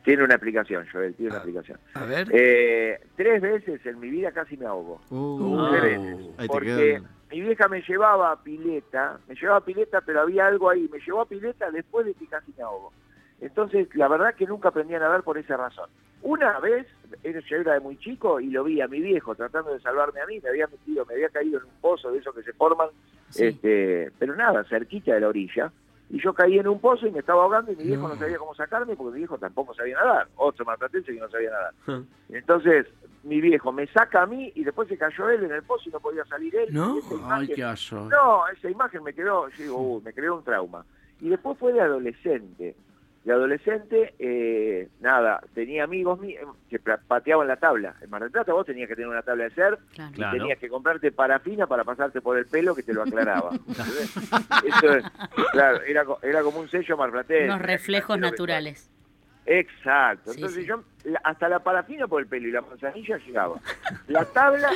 tiene 0.04 0.24
una 0.24 0.34
explicación, 0.34 0.84
Joel, 0.90 1.14
tiene 1.14 1.30
una 1.30 1.36
Ah. 1.38 1.42
explicación. 1.42 1.78
A 1.94 2.04
ver. 2.04 2.28
Eh, 2.32 2.98
tres 3.14 3.40
veces 3.40 3.84
en 3.86 4.00
mi 4.00 4.10
vida 4.10 4.32
casi 4.32 4.56
me 4.56 4.66
ahogo. 4.66 5.00
Uh, 5.10 5.68
Tres 5.70 5.98
Ah. 5.98 6.02
veces. 6.02 6.26
ahí 6.38 6.48
Porque 6.48 7.02
mi 7.30 7.40
vieja 7.42 7.68
me 7.68 7.80
llevaba 7.82 8.32
a 8.32 8.42
pileta, 8.42 9.20
me 9.28 9.34
llevaba 9.36 9.58
a 9.58 9.64
pileta, 9.64 10.00
pero 10.00 10.22
había 10.22 10.46
algo 10.48 10.70
ahí. 10.70 10.88
Me 10.92 10.98
llevó 10.98 11.20
a 11.20 11.26
pileta 11.28 11.70
después 11.70 12.06
de 12.06 12.14
que 12.14 12.26
casi 12.26 12.52
me 12.56 12.62
ahogo. 12.64 12.92
Entonces, 13.40 13.88
la 13.94 14.08
verdad 14.08 14.34
que 14.34 14.46
nunca 14.46 14.68
aprendí 14.70 14.94
a 14.94 14.98
nadar 14.98 15.22
por 15.22 15.38
esa 15.38 15.56
razón. 15.56 15.88
Una 16.22 16.58
vez, 16.58 16.86
yo 17.22 17.56
era 17.56 17.74
de 17.74 17.80
muy 17.80 17.96
chico 17.98 18.40
y 18.40 18.48
lo 18.50 18.64
vi 18.64 18.80
a 18.80 18.88
mi 18.88 19.00
viejo 19.00 19.34
tratando 19.36 19.72
de 19.72 19.80
salvarme 19.80 20.20
a 20.20 20.26
mí, 20.26 20.40
me 20.40 20.48
había 20.48 20.66
metido, 20.66 21.06
me 21.06 21.14
había 21.14 21.28
caído 21.28 21.58
en 21.60 21.64
un 21.66 21.80
pozo 21.80 22.10
de 22.10 22.18
esos 22.18 22.34
que 22.34 22.42
se 22.42 22.52
forman, 22.54 22.88
Sí. 23.30 23.44
este, 23.46 24.10
pero 24.18 24.34
nada, 24.34 24.64
cerquita 24.64 25.14
de 25.14 25.20
la 25.20 25.28
orilla. 25.28 25.70
Y 26.10 26.20
yo 26.22 26.32
caí 26.32 26.58
en 26.58 26.66
un 26.66 26.80
pozo 26.80 27.06
y 27.06 27.12
me 27.12 27.18
estaba 27.20 27.42
ahogando 27.42 27.70
y 27.70 27.76
mi 27.76 27.84
viejo 27.84 28.02
No. 28.08 28.14
no, 28.14 28.16
sabía 28.16 28.38
cómo 28.38 28.54
sacarme 28.54 28.96
porque 28.96 29.12
mi 29.12 29.18
viejo 29.18 29.36
tampoco 29.38 29.74
sabía 29.74 29.96
nadar. 29.96 30.26
Otro 30.36 30.64
malplatense 30.64 31.12
que 31.12 31.20
no 31.20 31.28
sabía 31.28 31.50
nadar. 31.50 31.74
Entonces, 32.30 32.86
mi 33.24 33.40
viejo 33.40 33.70
me 33.72 33.86
saca 33.88 34.22
a 34.22 34.26
mí 34.26 34.50
y 34.54 34.64
después 34.64 34.88
se 34.88 34.96
cayó 34.98 35.28
él 35.28 35.44
en 35.44 35.52
el 35.52 35.62
pozo 35.62 35.88
y 35.88 35.92
no 35.92 36.00
podía 36.00 36.24
salir 36.24 36.56
él. 36.56 36.68
¿No? 36.72 36.96
Ay, 37.28 37.48
qué 37.48 37.62
aso. 37.62 38.08
no, 38.10 38.48
esa 38.48 38.70
imagen 38.70 39.02
me 39.04 39.12
quedó, 39.12 39.48
yo 39.50 39.62
digo, 39.62 39.76
"Uh, 39.76 40.00
me 40.02 40.12
creó 40.14 40.36
un 40.36 40.44
trauma. 40.44 40.84
Y 41.20 41.28
después 41.28 41.58
fue 41.58 41.72
de 41.74 41.80
adolescente. 41.82 42.74
De 43.24 43.32
adolescente, 43.34 44.14
eh, 44.18 44.88
nada, 45.00 45.42
tenía 45.52 45.84
amigos 45.84 46.18
míos 46.20 46.56
que 46.70 46.78
pateaban 46.78 47.46
la 47.48 47.56
tabla. 47.56 47.94
En 48.00 48.08
Mar 48.08 48.22
del 48.22 48.30
Plata 48.30 48.52
vos 48.54 48.64
tenías 48.64 48.88
que 48.88 48.94
tener 48.94 49.08
una 49.10 49.22
tabla 49.22 49.44
de 49.44 49.50
ser 49.50 49.78
Claro. 49.92 50.10
y 50.12 50.14
Claro. 50.14 50.38
tenías 50.38 50.58
que 50.58 50.68
comprarte 50.68 51.12
parafina 51.12 51.66
para 51.66 51.84
pasarte 51.84 52.20
por 52.22 52.38
el 52.38 52.46
pelo 52.46 52.74
que 52.74 52.82
te 52.82 52.94
lo 52.94 53.02
aclaraba. 53.02 53.50
Eso 54.64 54.92
es, 54.94 55.04
claro, 55.52 55.80
era, 55.82 56.04
era 56.22 56.42
como 56.42 56.60
un 56.60 56.68
sello 56.70 56.96
marplatense. 56.96 57.44
Unos 57.46 57.60
reflejos 57.62 58.18
naturales. 58.18 58.90
Exacto. 59.46 60.30
Sí, 60.32 60.38
Entonces 60.38 60.62
sí. 60.62 60.68
yo 60.68 60.84
la- 61.04 61.20
hasta 61.24 61.48
la 61.48 61.58
parafina 61.58 62.06
por 62.06 62.22
el 62.22 62.28
pelo 62.28 62.48
y 62.48 62.52
la 62.52 62.60
manzanilla 62.62 63.18
llegaba. 63.18 63.60
La 64.06 64.24
tabla 64.26 64.70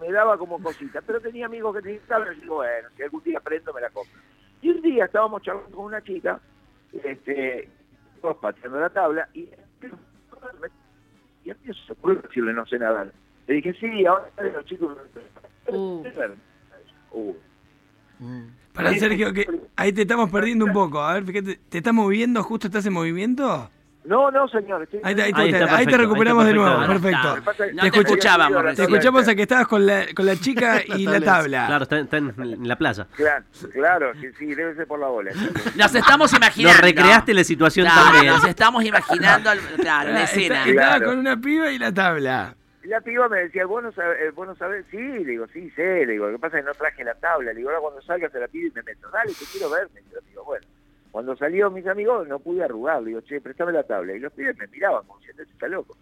me 0.00 0.10
daba 0.12 0.36
como 0.36 0.62
cosita, 0.62 1.00
pero 1.06 1.20
tenía 1.20 1.46
amigos 1.46 1.74
que 1.76 1.82
tenían 1.82 2.02
tabla 2.08 2.32
y 2.34 2.40
digo, 2.40 2.56
bueno, 2.56 2.88
si 2.96 3.02
algún 3.02 3.22
día 3.22 3.38
aprendo 3.38 3.72
me 3.72 3.80
la 3.80 3.90
compro. 3.90 4.18
Y 4.60 4.70
un 4.70 4.82
día 4.82 5.04
estábamos 5.04 5.42
charlando 5.42 5.74
con 5.76 5.84
una 5.86 6.02
chica, 6.02 6.40
este, 7.04 7.68
todos 8.16 8.36
pateando 8.38 8.80
la 8.80 8.90
tabla 8.90 9.28
y 9.34 9.48
y 11.44 11.50
a 11.50 11.54
mí 11.54 11.74
se 11.86 11.92
ocurrió 11.92 12.20
decirle 12.22 12.52
no 12.52 12.66
sé 12.66 12.78
nadar. 12.78 13.12
Le 13.46 13.54
dije, 13.54 13.72
sí, 13.74 14.04
ahora 14.04 14.28
los 14.52 14.64
chicos... 14.64 14.96
Uh. 15.68 16.04
Uh. 17.12 17.36
Para 18.72 18.92
Sergio, 18.94 19.32
que 19.32 19.46
ahí 19.76 19.92
te 19.92 20.02
estamos 20.02 20.30
perdiendo 20.30 20.64
un 20.64 20.72
poco. 20.72 21.00
A 21.00 21.14
ver, 21.14 21.24
fíjate, 21.24 21.60
¿te 21.68 21.78
estás 21.78 21.94
moviendo? 21.94 22.42
¿Justo 22.42 22.66
estás 22.66 22.84
en 22.86 22.92
movimiento? 22.92 23.70
No, 24.06 24.30
no, 24.30 24.46
señor. 24.48 24.82
estoy- 24.84 25.00
Ahí, 25.02 25.14
te- 25.14 25.22
ahí 25.22 25.32
te- 25.32 25.40
Ahí 25.40 25.48
está 25.52 25.64
ahí 25.64 25.68
te 25.70 25.74
perfecto, 25.90 25.98
recuperamos 25.98 26.42
ahí 26.44 26.48
de 26.52 26.54
nuevo, 26.54 26.86
perfecto. 26.86 27.36
No 27.74 27.90
te 27.90 27.98
escuchábamos. 27.98 28.62
Te 28.62 28.76
tabla 28.76 28.82
escuchamos 28.84 29.28
a 29.28 29.34
que 29.34 29.42
estabas 29.42 29.66
con 29.66 29.84
la, 29.86 30.06
con 30.14 30.26
la 30.26 30.36
chica 30.36 30.80
y 30.86 31.06
la 31.06 31.20
tabla. 31.20 31.66
Claro, 31.66 31.82
está, 31.82 31.98
está 31.98 32.16
en, 32.18 32.34
en 32.38 32.68
la 32.68 32.76
playa. 32.76 33.06
Claro, 33.16 33.44
claro, 33.72 34.12
que 34.20 34.32
sí, 34.34 34.54
debe 34.54 34.74
ser 34.76 34.86
por 34.86 35.00
la 35.00 35.08
bola. 35.08 35.32
Nos 35.76 35.94
estamos 35.94 36.32
imaginando. 36.32 36.74
Nos 36.78 36.80
recreaste 36.88 37.34
la 37.34 37.44
situación 37.44 37.86
Claro, 37.86 38.02
también. 38.12 38.32
Nos 38.34 38.44
estamos 38.44 38.84
imaginando, 38.84 39.50
al- 39.50 39.58
claro, 39.58 40.12
la 40.12 40.22
escena. 40.22 40.58
está- 40.58 40.70
Estaba 40.70 40.88
Claro. 40.96 41.06
con 41.06 41.18
una 41.18 41.36
piba 41.40 41.70
y 41.72 41.78
la 41.78 41.92
tabla. 41.92 42.54
La 42.84 43.00
piba 43.00 43.28
me 43.28 43.38
decía, 43.40 43.66
¿vos 43.66 43.82
no 43.82 43.90
sabés? 43.90 44.18
eh, 44.20 44.30
¿Vos 44.30 44.46
no 44.46 44.54
sabés? 44.54 44.84
Sí, 44.92 44.96
le 44.98 45.24
digo, 45.32 45.46
sí, 45.52 45.68
sé. 45.74 46.06
Le 46.06 46.12
digo, 46.12 46.26
lo 46.26 46.32
que 46.34 46.38
pasa 46.38 46.58
es 46.58 46.64
que 46.64 46.68
no 46.68 46.74
traje 46.74 47.02
la 47.02 47.14
tabla. 47.16 47.50
Le 47.52 47.56
digo, 47.58 47.70
ahora 47.70 47.80
cuando 47.80 48.00
salga 48.02 48.30
se 48.30 48.38
la 48.38 48.46
pido 48.46 48.68
y 48.68 48.70
me 48.70 48.82
meto. 48.84 49.08
Dale, 49.10 49.32
te 49.32 49.44
quiero 49.50 49.68
ver. 49.70 49.88
Me 49.92 50.00
amigo, 50.00 50.44
bueno. 50.44 50.64
Cuando 51.16 51.34
salió 51.34 51.70
mis 51.70 51.86
amigos 51.86 52.28
no 52.28 52.38
pude 52.40 52.62
arrugar. 52.62 53.00
Le 53.00 53.08
digo, 53.08 53.22
che, 53.22 53.40
préstame 53.40 53.72
la 53.72 53.82
tabla. 53.84 54.12
Y 54.14 54.18
los 54.18 54.30
pibes 54.34 54.54
me 54.58 54.66
miraban 54.66 55.02
como 55.06 55.18
diciendo, 55.18 55.44
"Este 55.44 55.54
está 55.54 55.66
loco. 55.66 55.96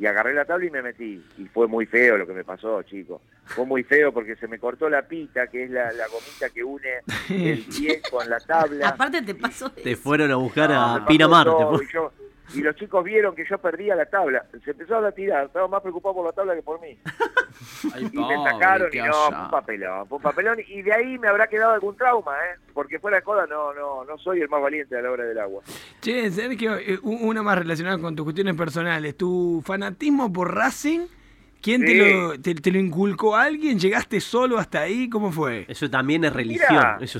Y 0.00 0.04
agarré 0.06 0.34
la 0.34 0.44
tabla 0.46 0.66
y 0.66 0.70
me 0.72 0.82
metí. 0.82 1.24
Y 1.38 1.44
fue 1.46 1.68
muy 1.68 1.86
feo 1.86 2.16
lo 2.16 2.26
que 2.26 2.32
me 2.32 2.42
pasó, 2.42 2.82
chicos. 2.82 3.20
Fue 3.44 3.64
muy 3.64 3.84
feo 3.84 4.12
porque 4.12 4.34
se 4.34 4.48
me 4.48 4.58
cortó 4.58 4.88
la 4.90 5.02
pita, 5.02 5.46
que 5.46 5.62
es 5.62 5.70
la, 5.70 5.92
la 5.92 6.08
gomita 6.08 6.50
que 6.52 6.64
une 6.64 6.88
el 7.28 7.64
pie 7.78 8.02
con 8.10 8.28
la 8.28 8.40
tabla. 8.40 8.88
Aparte 8.88 9.22
te 9.22 9.36
pasó 9.36 9.70
Te 9.70 9.94
fueron 9.94 10.32
a 10.32 10.34
buscar 10.36 10.70
No, 10.70 10.94
a 10.96 11.06
Pinamar. 11.06 11.44
te 11.46 11.50
todo, 11.52 11.78
fu- 11.78 12.10
y, 12.54 12.62
los 12.62 12.74
chicos 12.76 13.04
vieron 13.04 13.34
que 13.34 13.44
yo 13.48 13.58
perdía 13.58 13.94
la 13.94 14.06
tabla. 14.06 14.44
Se 14.64 14.70
empezaron 14.70 15.04
a 15.06 15.12
tirar. 15.12 15.46
Estaba 15.46 15.68
más 15.68 15.82
preocupado 15.82 16.14
por 16.16 16.26
la 16.26 16.32
tabla 16.32 16.54
que 16.54 16.62
por 16.62 16.80
mí. 16.80 16.98
Ay, 17.94 18.08
Y 18.12 18.18
me 18.18 18.36
sacaron 18.50 18.88
y 18.92 18.98
no, 18.98 19.12
fue 19.12 19.38
un 19.38 19.50
papelón, 19.50 20.06
fue 20.08 20.16
un 20.16 20.22
papelón. 20.22 20.58
Y 20.66 20.82
de 20.82 20.92
ahí 20.92 21.18
me 21.18 21.28
habrá 21.28 21.46
quedado 21.46 21.72
algún 21.72 21.96
trauma, 21.96 22.32
¿eh? 22.36 22.58
Porque 22.72 22.98
fuera 22.98 23.18
de 23.18 23.22
coda 23.22 23.46
no, 23.46 23.72
no, 23.74 24.04
no 24.04 24.18
soy 24.18 24.40
el 24.40 24.48
más 24.48 24.62
valiente 24.62 24.96
a 24.96 25.02
la 25.02 25.10
hora 25.10 25.24
del 25.24 25.38
agua. 25.38 25.62
Che, 26.00 26.30
Sergio, 26.30 26.76
eh, 26.76 26.98
una 27.02 27.42
más 27.42 27.58
relacionada 27.58 27.98
con 27.98 28.14
tus 28.16 28.24
cuestiones 28.24 28.54
personales. 28.56 29.16
¿Tu 29.16 29.62
fanatismo 29.64 30.32
por 30.32 30.54
Racing? 30.54 31.00
¿Quién 31.60 31.84
te, 31.84 31.94
lo, 31.96 32.40
te, 32.40 32.54
te 32.54 32.70
lo 32.70 32.78
inculcó 32.78 33.34
alguien? 33.36 33.78
¿Llegaste 33.80 34.20
solo 34.20 34.58
hasta 34.58 34.82
ahí? 34.82 35.10
¿Cómo 35.10 35.32
fue? 35.32 35.64
Eso 35.68 35.90
también 35.90 36.24
es 36.24 36.32
religión. 36.32 36.84
Eso, 37.00 37.18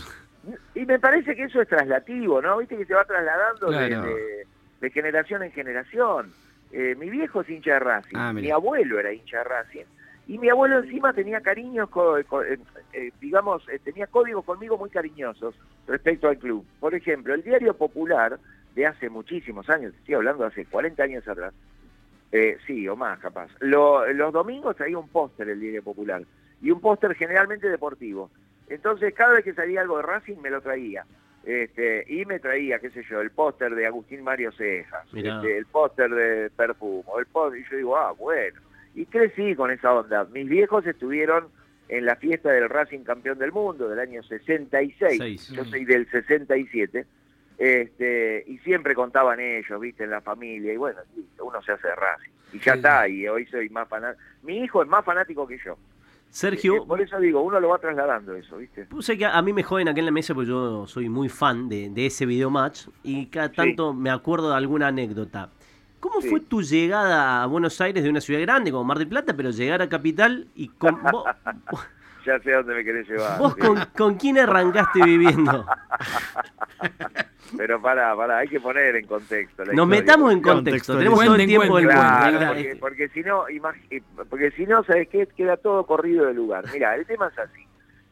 Y 0.77 0.87
me 0.87 0.99
parece 1.01 1.35
que 1.35 1.43
eso 1.43 1.61
es 1.61 1.69
traslativo, 1.69 2.41
¿no? 2.41 2.59
Viste 2.59 2.77
que 2.77 2.85
se 2.87 2.95
va 2.95 3.05
trasladando 3.05 3.67
Claro. 3.67 4.03
de- 4.03 4.09
de 4.15 4.47
generación 4.91 5.43
en 5.43 5.53
generación. 5.53 6.33
Eh, 6.71 6.95
mi 6.97 7.09
viejo 7.11 7.41
es 7.41 7.49
hincha 7.49 7.75
de 7.75 7.79
Racing, 7.81 8.17
Ah, 8.17 8.33
mi 8.33 8.51
abuelo 8.51 8.99
era 9.01 9.13
hincha 9.13 9.39
de 9.39 9.45
Racing. 9.45 9.85
Y 10.27 10.39
mi 10.39 10.51
abuelo 10.51 10.81
encima 10.81 11.15
tenía 11.15 11.41
cariños, 11.41 11.89
co- 11.89 12.19
co- 12.27 12.43
eh, 12.43 12.59
eh, 12.93 13.11
digamos, 13.21 13.67
eh, 13.71 13.79
tenía 13.83 14.07
códigos 14.07 14.45
conmigo 14.45 14.77
muy 14.77 14.91
cariñosos 14.91 15.55
respecto 15.87 16.29
al 16.29 16.39
club. 16.39 16.67
Por 16.79 16.95
ejemplo, 16.95 17.33
el 17.33 17.43
Diario 17.43 17.75
Popular, 17.75 18.39
de 18.75 18.87
hace 18.87 19.09
muchísimos 19.09 19.69
años, 19.71 19.95
estoy 19.95 20.15
hablando 20.17 20.43
de 20.45 20.49
hace 20.51 20.67
40 20.67 21.03
años 21.05 21.27
atrás, 21.27 21.55
eh, 22.31 22.59
sí, 22.67 22.87
o 22.87 22.95
más 22.95 23.19
capaz, 23.21 23.51
Lo- 23.61 24.07
los 24.13 24.33
domingos 24.35 24.77
traía 24.77 24.99
un 24.99 25.09
póster 25.09 25.49
el 25.49 25.61
Diario 25.61 25.83
Popular, 25.83 26.23
y 26.61 26.71
un 26.71 26.81
póster 26.83 27.15
generalmente 27.15 27.69
deportivo. 27.71 28.31
Entonces, 28.67 29.15
cada 29.15 29.33
vez 29.33 29.45
que 29.45 29.55
salía 29.55 29.81
algo 29.81 29.97
de 29.97 30.03
Racing, 30.03 30.37
me 30.43 30.51
lo 30.51 30.61
traía. 30.61 31.07
Este, 31.49 32.05
y 32.09 32.27
me 32.27 32.39
traía, 32.41 32.79
qué 32.79 32.91
sé 32.91 33.03
yo, 33.09 33.23
el 33.23 33.31
póster 33.31 33.75
de 33.75 33.87
Agustín 33.87 34.23
Mario 34.23 34.53
Cejas, 34.53 35.07
este, 35.15 35.57
el 35.57 35.65
póster 35.65 36.11
de 36.11 36.51
Perfumo, 36.51 37.19
el 37.19 37.25
póster, 37.25 37.61
y 37.61 37.65
yo 37.71 37.77
digo, 37.79 37.97
ah, 37.97 38.13
bueno. 38.13 38.61
Y 38.95 39.07
crecí 39.07 39.55
con 39.55 39.71
esa 39.71 39.95
onda. 39.95 40.25
Mis 40.27 40.47
viejos 40.47 40.87
estuvieron 40.87 41.49
en 41.89 42.05
la 42.05 42.17
fiesta 42.17 42.51
del 42.51 42.69
Racing 42.69 42.99
campeón 43.01 43.39
del 43.39 43.51
mundo 43.53 43.89
del 43.89 43.99
año 43.99 44.23
66. 44.23 45.17
Seis. 45.19 45.49
Yo 45.49 45.65
soy 45.65 45.87
del 45.87 46.07
67. 46.11 47.07
Este, 47.57 48.45
y 48.47 48.59
siempre 48.59 48.95
contaban 48.95 49.41
ellos, 49.41 49.81
viste, 49.81 50.05
en 50.05 50.11
la 50.11 50.21
familia. 50.21 50.73
Y 50.75 50.77
bueno, 50.77 50.99
uno 51.41 51.63
se 51.63 51.73
hace 51.73 51.89
de 51.89 51.95
Racing. 51.97 52.31
Y 52.53 52.59
ya 52.59 52.73
Sí. 52.75 52.79
está, 52.79 53.09
y 53.09 53.27
hoy 53.27 53.47
soy 53.47 53.71
más 53.71 53.89
fanático. 53.89 54.23
Mi 54.43 54.59
hijo 54.65 54.83
es 54.83 54.89
más 54.89 55.03
fanático 55.05 55.47
que 55.47 55.59
yo. 55.65 55.79
Sergio, 56.31 56.77
Eh, 56.77 56.83
por 56.87 57.01
eso 57.01 57.19
digo, 57.19 57.41
uno 57.43 57.59
lo 57.59 57.69
va 57.71 57.79
trasladando 57.79 58.35
eso, 58.35 58.59
¿viste? 58.59 58.85
Puse 58.85 59.17
que 59.19 59.25
a 59.27 59.41
mí 59.43 59.53
me 59.53 59.63
joden 59.63 59.89
acá 59.89 59.99
en 60.01 60.05
la 60.07 60.13
mesa 60.13 60.35
porque 60.35 60.51
yo 60.51 60.87
soy 60.87 61.09
muy 61.09 61.29
fan 61.29 61.69
de, 61.69 61.89
de 61.91 62.07
ese 62.07 62.27
video 62.27 62.51
match 62.51 62.87
y 63.03 63.27
cada 63.27 63.49
Sí. 63.49 63.57
tanto 63.57 63.95
me 63.95 64.11
acuerdo 64.11 64.51
de 64.51 64.57
alguna 64.57 64.89
anécdota. 64.89 65.51
¿Cómo 66.01 66.21
Sí. 66.21 66.29
fue 66.29 66.41
tu 66.41 66.63
llegada 66.63 67.43
a 67.43 67.47
Buenos 67.47 67.81
Aires 67.81 68.05
de 68.05 68.11
una 68.11 68.21
ciudad 68.21 68.41
grande 68.43 68.71
como 68.71 68.85
Mar 68.85 68.99
del 68.99 69.09
Plata, 69.09 69.35
pero 69.35 69.51
llegar 69.51 69.83
a 69.83 69.89
Capital 69.89 70.47
y 70.55 70.69
con, 70.69 70.97
vos, 71.13 71.25
Ya 72.27 72.39
sé 72.41 72.53
a 72.53 72.59
dónde 72.59 72.75
me 72.75 72.85
querés 72.85 73.09
llevar. 73.09 73.39
vos 73.39 73.55
¿sí? 73.55 73.61
con, 73.61 73.79
con 73.97 74.15
quién 74.17 74.39
arrancaste 74.39 75.03
viviendo? 75.03 75.67
Pero 77.57 77.81
para, 77.81 78.15
para, 78.15 78.39
hay 78.39 78.49
que 78.49 78.61
poner 78.61 78.97
en 78.97 79.07
contexto. 79.07 79.65
la 79.65 79.73
Nos 79.73 79.87
historia, 79.87 80.01
metamos 80.01 80.33
en 80.33 80.43
contexto, 80.43 80.99
tenemos 80.99 81.19
todo 81.25 81.35
el 81.37 81.47
tiempo 81.47 81.77
del 81.77 81.87
mundo. 81.87 82.47
Porque, 82.49 82.77
porque 82.81 83.09
si 83.09 83.21
no, 83.23 83.49
eh, 83.49 84.03
porque 84.29 84.51
si 84.53 84.67
no, 84.67 84.85
¿sabes 84.85 85.09
qué? 85.09 85.27
Queda 85.37 85.57
todo 85.57 85.85
corrido 85.87 86.27
del 86.27 86.37
lugar. 86.37 86.65
Mira, 86.73 86.95
el 86.95 87.07
tema 87.07 87.29
es 87.29 87.39
así. 87.39 87.67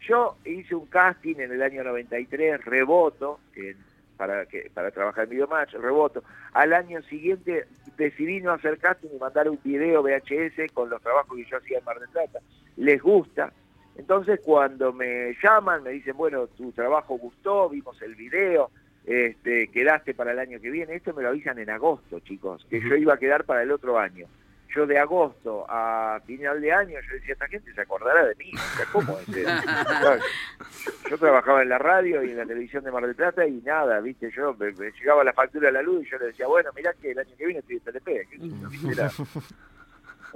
Yo 0.09 0.37
hice 0.45 0.75
un 0.75 0.87
casting 0.87 1.35
en 1.39 1.53
el 1.53 1.63
año 1.63 1.83
93, 1.85 2.65
reboto, 2.65 3.41
en- 3.55 3.77
para 4.17 4.47
que 4.47 4.71
para 4.73 4.91
trabajar 4.91 5.25
en 5.25 5.31
Videomatch, 5.31 5.75
reboto. 5.75 6.23
Al 6.55 6.73
año 6.73 7.03
siguiente 7.03 7.67
decidí 7.99 8.41
no 8.41 8.53
hacer 8.53 8.79
casting 8.79 9.09
y 9.15 9.19
mandar 9.19 9.51
un 9.51 9.59
video 9.63 10.03
VHS 10.03 10.73
con 10.73 10.89
los 10.89 11.03
trabajos 11.03 11.37
que 11.37 11.45
yo 11.45 11.59
hacía 11.59 11.79
en 11.81 11.85
Mar 11.85 11.99
del 12.01 12.09
Plata. 12.09 12.39
Les 12.77 13.03
gusta. 13.03 13.53
Entonces 13.99 14.41
cuando 14.45 14.93
me 14.93 15.35
llaman, 15.43 15.83
me 15.83 15.91
dicen, 15.91 16.17
bueno, 16.17 16.47
tu 16.49 16.73
trabajo 16.73 17.17
gustó, 17.19 17.69
vimos 17.71 18.01
el 18.03 18.15
video, 18.15 18.71
este, 19.05 19.69
quedaste 19.69 20.15
para 20.15 20.33
el 20.33 20.39
año 20.39 20.61
que 20.61 20.71
viene. 20.71 20.95
Esto 20.97 21.15
me 21.15 21.23
lo 21.23 21.29
avisan 21.31 21.59
en 21.59 21.71
agosto, 21.71 22.21
chicos, 22.21 22.67
que 22.69 22.81
yo 22.81 22.97
iba 22.97 23.15
a 23.15 23.19
quedar 23.19 23.45
para 23.45 23.63
el 23.63 23.71
otro 23.73 23.99
año. 23.99 24.27
Yo 24.75 24.87
de 24.87 24.99
agosto 24.99 25.65
a 25.71 26.21
final 26.27 26.61
de 26.61 26.71
año, 26.73 26.99
yo 27.01 27.15
decía, 27.15 27.33
esta 27.33 27.49
gente 27.49 27.73
se 27.73 27.81
acordará 27.81 28.27
de 28.27 28.35
mí. 28.35 28.51
O 28.53 28.77
sea, 28.77 28.87
¿cómo 28.93 29.19
es? 29.19 29.25
Claro, 29.27 30.23
Yo 31.09 31.17
trabajaba 31.19 31.63
en 31.63 31.69
la 31.69 31.79
radio 31.79 32.23
y 32.25 32.31
en 32.33 32.37
la 32.37 32.45
televisión 32.45 32.83
de 32.85 32.91
Mar 32.91 33.07
del 33.07 33.15
Plata 33.15 33.47
y 33.47 33.63
nada, 33.63 34.01
viste, 34.01 34.31
yo 34.33 34.55
me, 34.59 34.73
me 34.73 34.91
llegaba 34.91 35.23
la 35.25 35.33
factura 35.33 35.69
de 35.69 35.73
la 35.73 35.83
luz 35.83 36.05
y 36.05 36.11
yo 36.11 36.19
le 36.19 36.27
decía, 36.27 36.47
bueno, 36.49 36.71
mirá 36.75 36.93
que 37.01 37.13
el 37.13 37.19
año 37.19 37.31
que 37.39 37.47
viene 37.47 37.61
estoy 37.61 37.77
en 37.77 38.71
¿viste? 38.71 38.93
Era- 38.93 39.11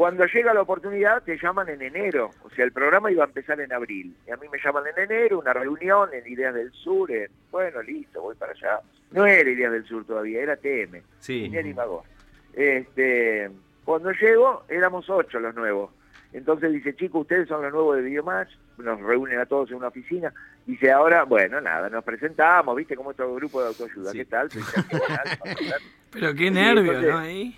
Cuando 0.01 0.25
llega 0.25 0.55
la 0.55 0.63
oportunidad 0.63 1.23
te 1.25 1.37
llaman 1.37 1.69
en 1.69 1.83
enero, 1.83 2.31
o 2.43 2.49
sea, 2.49 2.65
el 2.65 2.73
programa 2.73 3.13
iba 3.13 3.23
a 3.23 3.27
empezar 3.27 3.61
en 3.61 3.71
abril. 3.71 4.17
Y 4.27 4.31
a 4.31 4.39
mí 4.39 4.47
me 4.51 4.59
llaman 4.59 4.85
en 4.97 5.05
enero, 5.05 5.41
una 5.41 5.53
reunión 5.53 6.09
en 6.15 6.27
Ideas 6.27 6.55
del 6.55 6.73
Sur, 6.73 7.13
en, 7.13 7.29
bueno, 7.51 7.83
listo, 7.83 8.23
voy 8.23 8.35
para 8.35 8.53
allá. 8.53 8.81
No 9.11 9.27
era 9.27 9.51
Ideas 9.51 9.71
del 9.71 9.85
Sur 9.85 10.07
todavía, 10.07 10.41
era 10.41 10.57
TM. 10.57 11.03
Sí. 11.19 11.53
Magó. 11.77 12.03
Este, 12.55 13.51
cuando 13.85 14.11
llego, 14.13 14.63
éramos 14.71 15.11
ocho 15.11 15.39
los 15.39 15.55
nuevos. 15.55 15.91
Entonces 16.33 16.73
dice, 16.73 16.95
chicos, 16.95 17.23
ustedes 17.23 17.49
son 17.49 17.63
los 17.63 17.73
nuevos 17.73 17.97
de 17.97 18.03
Videomatch, 18.03 18.51
nos 18.79 19.01
reúnen 19.01 19.41
a 19.41 19.47
todos 19.47 19.71
en 19.71 19.77
una 19.79 19.89
oficina. 19.89 20.33
Dice, 20.65 20.93
ahora, 20.93 21.25
bueno, 21.25 21.61
nada, 21.61 21.89
nos 21.91 22.05
presentamos, 22.05 22.77
¿viste? 22.77 22.95
Como 22.95 23.11
estos 23.11 23.35
grupos 23.35 23.63
de 23.63 23.69
autoayuda. 23.69 24.13
Sí. 24.13 24.19
¿Qué 24.19 24.25
tal? 24.27 24.49
Pero 26.13 26.35
qué 26.35 26.45
Sí, 26.49 26.51
nervio, 26.51 26.93
entonces- 26.93 27.11
¿no? 27.11 27.19
Ahí. 27.19 27.57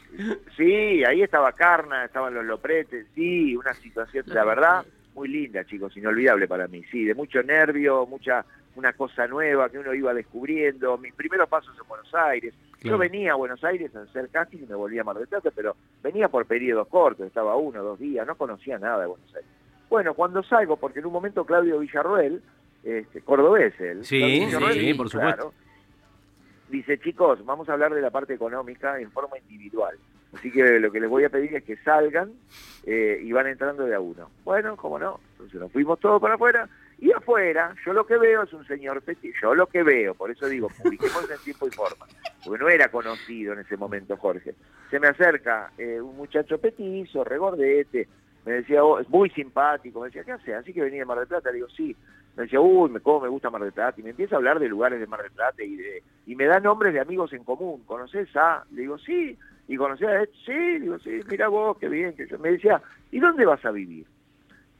Sí, 0.57 1.05
ahí 1.05 1.23
estaba 1.23 1.53
Carna, 1.53 2.05
estaban 2.05 2.35
los 2.35 2.45
Lopretes, 2.45 3.07
sí, 3.15 3.57
una 3.57 3.73
situación, 3.75 4.25
la 4.29 4.45
verdad, 4.45 4.85
muy 5.15 5.29
linda, 5.29 5.65
chicos, 5.65 5.97
inolvidable 5.97 6.47
para 6.49 6.67
mí, 6.69 6.83
sí, 6.91 7.05
de 7.05 7.15
mucho 7.15 7.43
nervio, 7.43 8.07
mucha, 8.07 8.45
una 8.77 8.93
cosa 8.95 9.27
nueva 9.27 9.69
que 9.71 9.79
uno 9.79 9.93
iba 9.95 10.13
descubriendo, 10.15 10.97
mis 10.99 11.15
primeros 11.15 11.49
pasos 11.49 11.75
en 11.81 11.89
Buenos 11.89 12.15
Aires, 12.15 12.55
Claro. 12.83 12.97
yo 12.97 12.99
venía 12.99 13.33
a 13.33 13.37
Buenos 13.37 13.63
Aires 13.65 13.95
a 13.97 14.03
hacer 14.03 14.29
casting 14.29 14.59
y 14.59 14.67
me 14.67 14.75
volvía 14.75 15.01
a 15.01 15.05
Mar 15.05 15.17
del 15.17 15.29
Plata, 15.29 15.51
pero 15.55 15.77
venía 16.03 16.29
por 16.29 16.45
periodos 16.47 16.89
cortos, 16.89 17.27
estaba 17.27 17.57
uno, 17.57 17.83
dos 17.83 17.99
días, 17.99 18.27
no 18.27 18.35
conocía 18.37 18.79
nada 18.79 19.01
de 19.01 19.07
Buenos 19.07 19.35
Aires. 19.35 19.51
Bueno, 19.89 20.15
cuando 20.15 20.43
salgo, 20.43 20.77
porque 20.77 21.01
en 21.01 21.07
un 21.07 21.13
momento 21.13 21.45
Claudio 21.45 21.79
Villarroel, 21.79 22.43
este, 22.83 23.21
cordobés 23.23 23.79
él, 23.81 24.05
Sí, 24.05 24.19
sí, 24.21 24.45
Villarroel, 24.47 24.81
sí, 24.81 24.95
por 24.95 25.09
supuesto. 25.09 25.53
dice, 26.69 26.99
chicos, 26.99 27.45
vamos 27.45 27.69
a 27.69 27.75
hablar 27.75 27.95
de 27.95 28.01
la 28.01 28.11
parte 28.11 28.35
económica 28.35 28.99
en 28.99 29.11
forma 29.11 29.39
individual. 29.39 29.97
Así 30.33 30.51
que 30.51 30.81
lo 30.81 30.91
que 30.91 30.99
les 31.01 31.11
voy 31.11 31.25
a 31.25 31.29
pedir 31.29 31.55
es 31.55 31.63
que 31.63 31.77
salgan 31.77 32.33
eh, 32.87 33.21
y 33.23 33.31
van 33.33 33.47
entrando 33.49 33.85
de 33.85 33.95
a 33.95 34.01
uno. 34.01 34.31
Bueno, 34.45 34.77
cómo 34.77 34.99
no. 34.99 35.21
Entonces 35.33 35.61
nos 35.61 35.71
fuimos 35.71 36.01
todos 36.01 36.21
para 36.23 36.35
afuera. 36.37 36.69
Y 37.03 37.11
afuera, 37.11 37.75
yo 37.85 37.93
lo 37.93 38.07
que 38.07 38.17
veo 38.17 38.45
es 38.45 38.53
un 38.53 38.65
señor 38.65 39.03
Petit. 39.03 39.35
Yo 39.43 39.57
lo 39.57 39.67
que 39.67 39.83
veo, 39.83 40.15
por 40.15 40.31
eso 40.31 40.47
digo, 40.47 40.69
publiquemos 40.69 41.29
en 41.29 41.39
tiempo 41.41 41.67
y 41.67 41.71
forma. 41.73 42.07
Porque 42.45 42.63
no 42.63 42.69
era 42.69 42.93
conocido 42.93 43.55
en 43.55 43.59
ese 43.59 43.77
momento 43.77 44.17
Jorge. 44.17 44.55
Se 44.89 45.01
me 45.01 45.09
acerca 45.09 45.73
eh, 45.77 46.01
un 46.01 46.17
muchacho 46.17 46.59
petizo, 46.59 47.25
regordete. 47.25 48.07
Me 48.47 48.53
decía, 48.53 48.85
oh, 48.85 49.01
es 49.01 49.09
muy 49.09 49.31
simpático. 49.31 49.99
Me 49.99 50.07
decía, 50.07 50.23
¿qué 50.23 50.31
hace? 50.31 50.55
Así 50.55 50.73
que 50.73 50.81
venía 50.81 51.01
de 51.01 51.05
Mar 51.05 51.19
del 51.19 51.27
Plata. 51.27 51.51
Le 51.51 51.57
digo, 51.57 51.69
sí. 51.71 51.97
Me 52.37 52.45
decía, 52.45 52.61
uy, 52.61 52.89
me, 52.89 53.01
cómo 53.01 53.23
me 53.23 53.29
gusta 53.29 53.51
Mar 53.51 53.63
del 53.63 53.73
Plata. 53.73 54.01
Y 54.01 54.05
me 54.05 54.11
empieza 54.11 54.37
a 54.37 54.39
hablar 54.39 54.61
de 54.61 54.69
lugares 54.69 55.01
de 55.01 55.09
Mar 55.09 55.23
del 55.23 55.33
Plata 55.33 55.61
y, 55.61 55.75
de, 55.75 56.05
y 56.27 56.37
me 56.37 56.45
da 56.45 56.61
nombres 56.61 56.95
de 56.95 57.01
amigos 57.01 57.33
en 57.33 57.43
común. 57.43 57.83
¿Conoces 57.85 58.29
a? 58.37 58.63
Le 58.71 58.83
digo, 58.83 58.97
sí. 58.99 59.37
Y 59.67 59.77
conocés 59.77 60.07
a 60.07 60.21
él, 60.21 60.31
sí. 60.47 60.53
Le 60.53 60.79
digo, 60.79 60.99
sí, 61.01 61.19
mira 61.29 61.49
vos, 61.49 61.77
qué 61.79 61.89
bien. 61.89 62.15
Me 62.39 62.53
decía, 62.53 62.81
¿y 63.11 63.19
dónde 63.19 63.45
vas 63.45 63.65
a 63.65 63.73
vivir? 63.73 64.07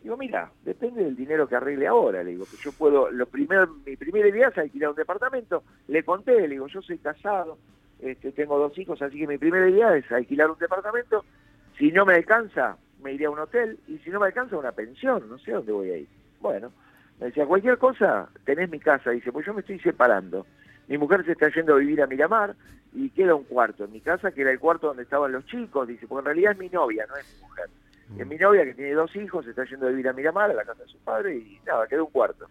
Digo, 0.03 0.17
mira, 0.17 0.51
depende 0.65 1.05
del 1.05 1.15
dinero 1.15 1.47
que 1.47 1.55
arregle 1.55 1.87
ahora. 1.87 2.23
Le 2.23 2.33
digo, 2.33 2.45
que 2.45 2.57
yo 2.57 2.73
puedo, 2.73 3.11
lo 3.11 3.27
primer, 3.27 3.69
mi 3.87 3.97
primera 3.97 4.29
idea 4.29 4.49
es 4.49 4.59
alquilar 4.59 4.91
un 4.91 4.97
departamento. 4.97 5.63
Le 5.89 6.03
conté, 6.03 6.41
le 6.41 6.49
digo, 6.49 6.67
yo 6.67 6.83
soy 6.83 6.99
casado, 6.99 7.59
este, 8.01 8.33
tengo 8.33 8.59
dos 8.59 8.77
hijos, 8.79 9.01
así 9.01 9.19
que 9.19 9.27
mi 9.29 9.39
primera 9.39 9.69
idea 9.69 9.97
es 9.97 10.11
alquilar 10.11 10.51
un 10.51 10.59
departamento. 10.59 11.25
Si 11.79 11.93
no 11.93 12.05
me 12.05 12.15
alcanza, 12.15 12.77
me 13.03 13.13
iré 13.13 13.27
a 13.27 13.31
un 13.31 13.39
hotel, 13.39 13.79
y 13.87 13.99
si 13.99 14.11
no 14.11 14.19
me 14.19 14.27
alcanza, 14.27 14.57
una 14.57 14.73
pensión, 14.73 15.29
no 15.29 15.39
sé 15.39 15.53
dónde 15.53 15.73
voy 15.73 15.91
a 15.91 15.97
ir. 15.99 16.09
Bueno, 16.41 16.73
me 17.21 17.27
decía, 17.27 17.47
cualquier 17.47 17.79
cosa, 17.79 18.29
tenés 18.45 18.69
mi 18.71 18.81
casa. 18.81 19.11
Dice, 19.11 19.31
pues 19.31 19.47
yo 19.47 19.55
me 19.55 19.61
estoy 19.61 19.79
separando. 19.79 20.47
Mi 20.89 20.99
mujer 20.99 21.25
se 21.25 21.33
está 21.33 21.49
yendo 21.49 21.75
a 21.75 21.79
vivir 21.79 22.03
a 22.03 22.09
Miramar 22.09 22.57
y 22.93 23.09
queda 23.11 23.37
un 23.37 23.45
cuarto 23.45 23.85
en 23.85 23.93
mi 23.93 24.01
casa, 24.01 24.33
que 24.33 24.41
era 24.41 24.51
el 24.51 24.59
cuarto 24.59 24.89
donde 24.89 25.05
estaban 25.05 25.31
los 25.31 25.47
chicos. 25.47 25.87
Dice, 25.87 26.09
porque 26.09 26.21
en 26.21 26.25
realidad 26.27 26.53
es 26.53 26.59
mi 26.59 26.69
novia, 26.69 27.07
no 27.09 27.17
es 27.17 27.35
mi 27.35 27.47
mujer. 27.47 27.67
Es 28.19 28.27
mi 28.27 28.37
novia 28.37 28.65
que 28.65 28.75
tiene 28.75 28.93
dos 28.93 29.15
hijos, 29.17 29.45
se 29.45 29.51
está 29.51 29.65
yendo 29.65 29.87
a 29.87 29.91
vivir 29.91 30.09
a 30.09 30.13
Miramar, 30.13 30.51
a 30.51 30.55
la 30.55 30.65
casa 30.65 30.83
de 30.83 30.89
su 30.91 30.99
padre, 30.99 31.35
y 31.37 31.59
nada, 31.67 31.87
quedó 31.87 32.05
un 32.07 32.11
cuarto. 32.13 32.47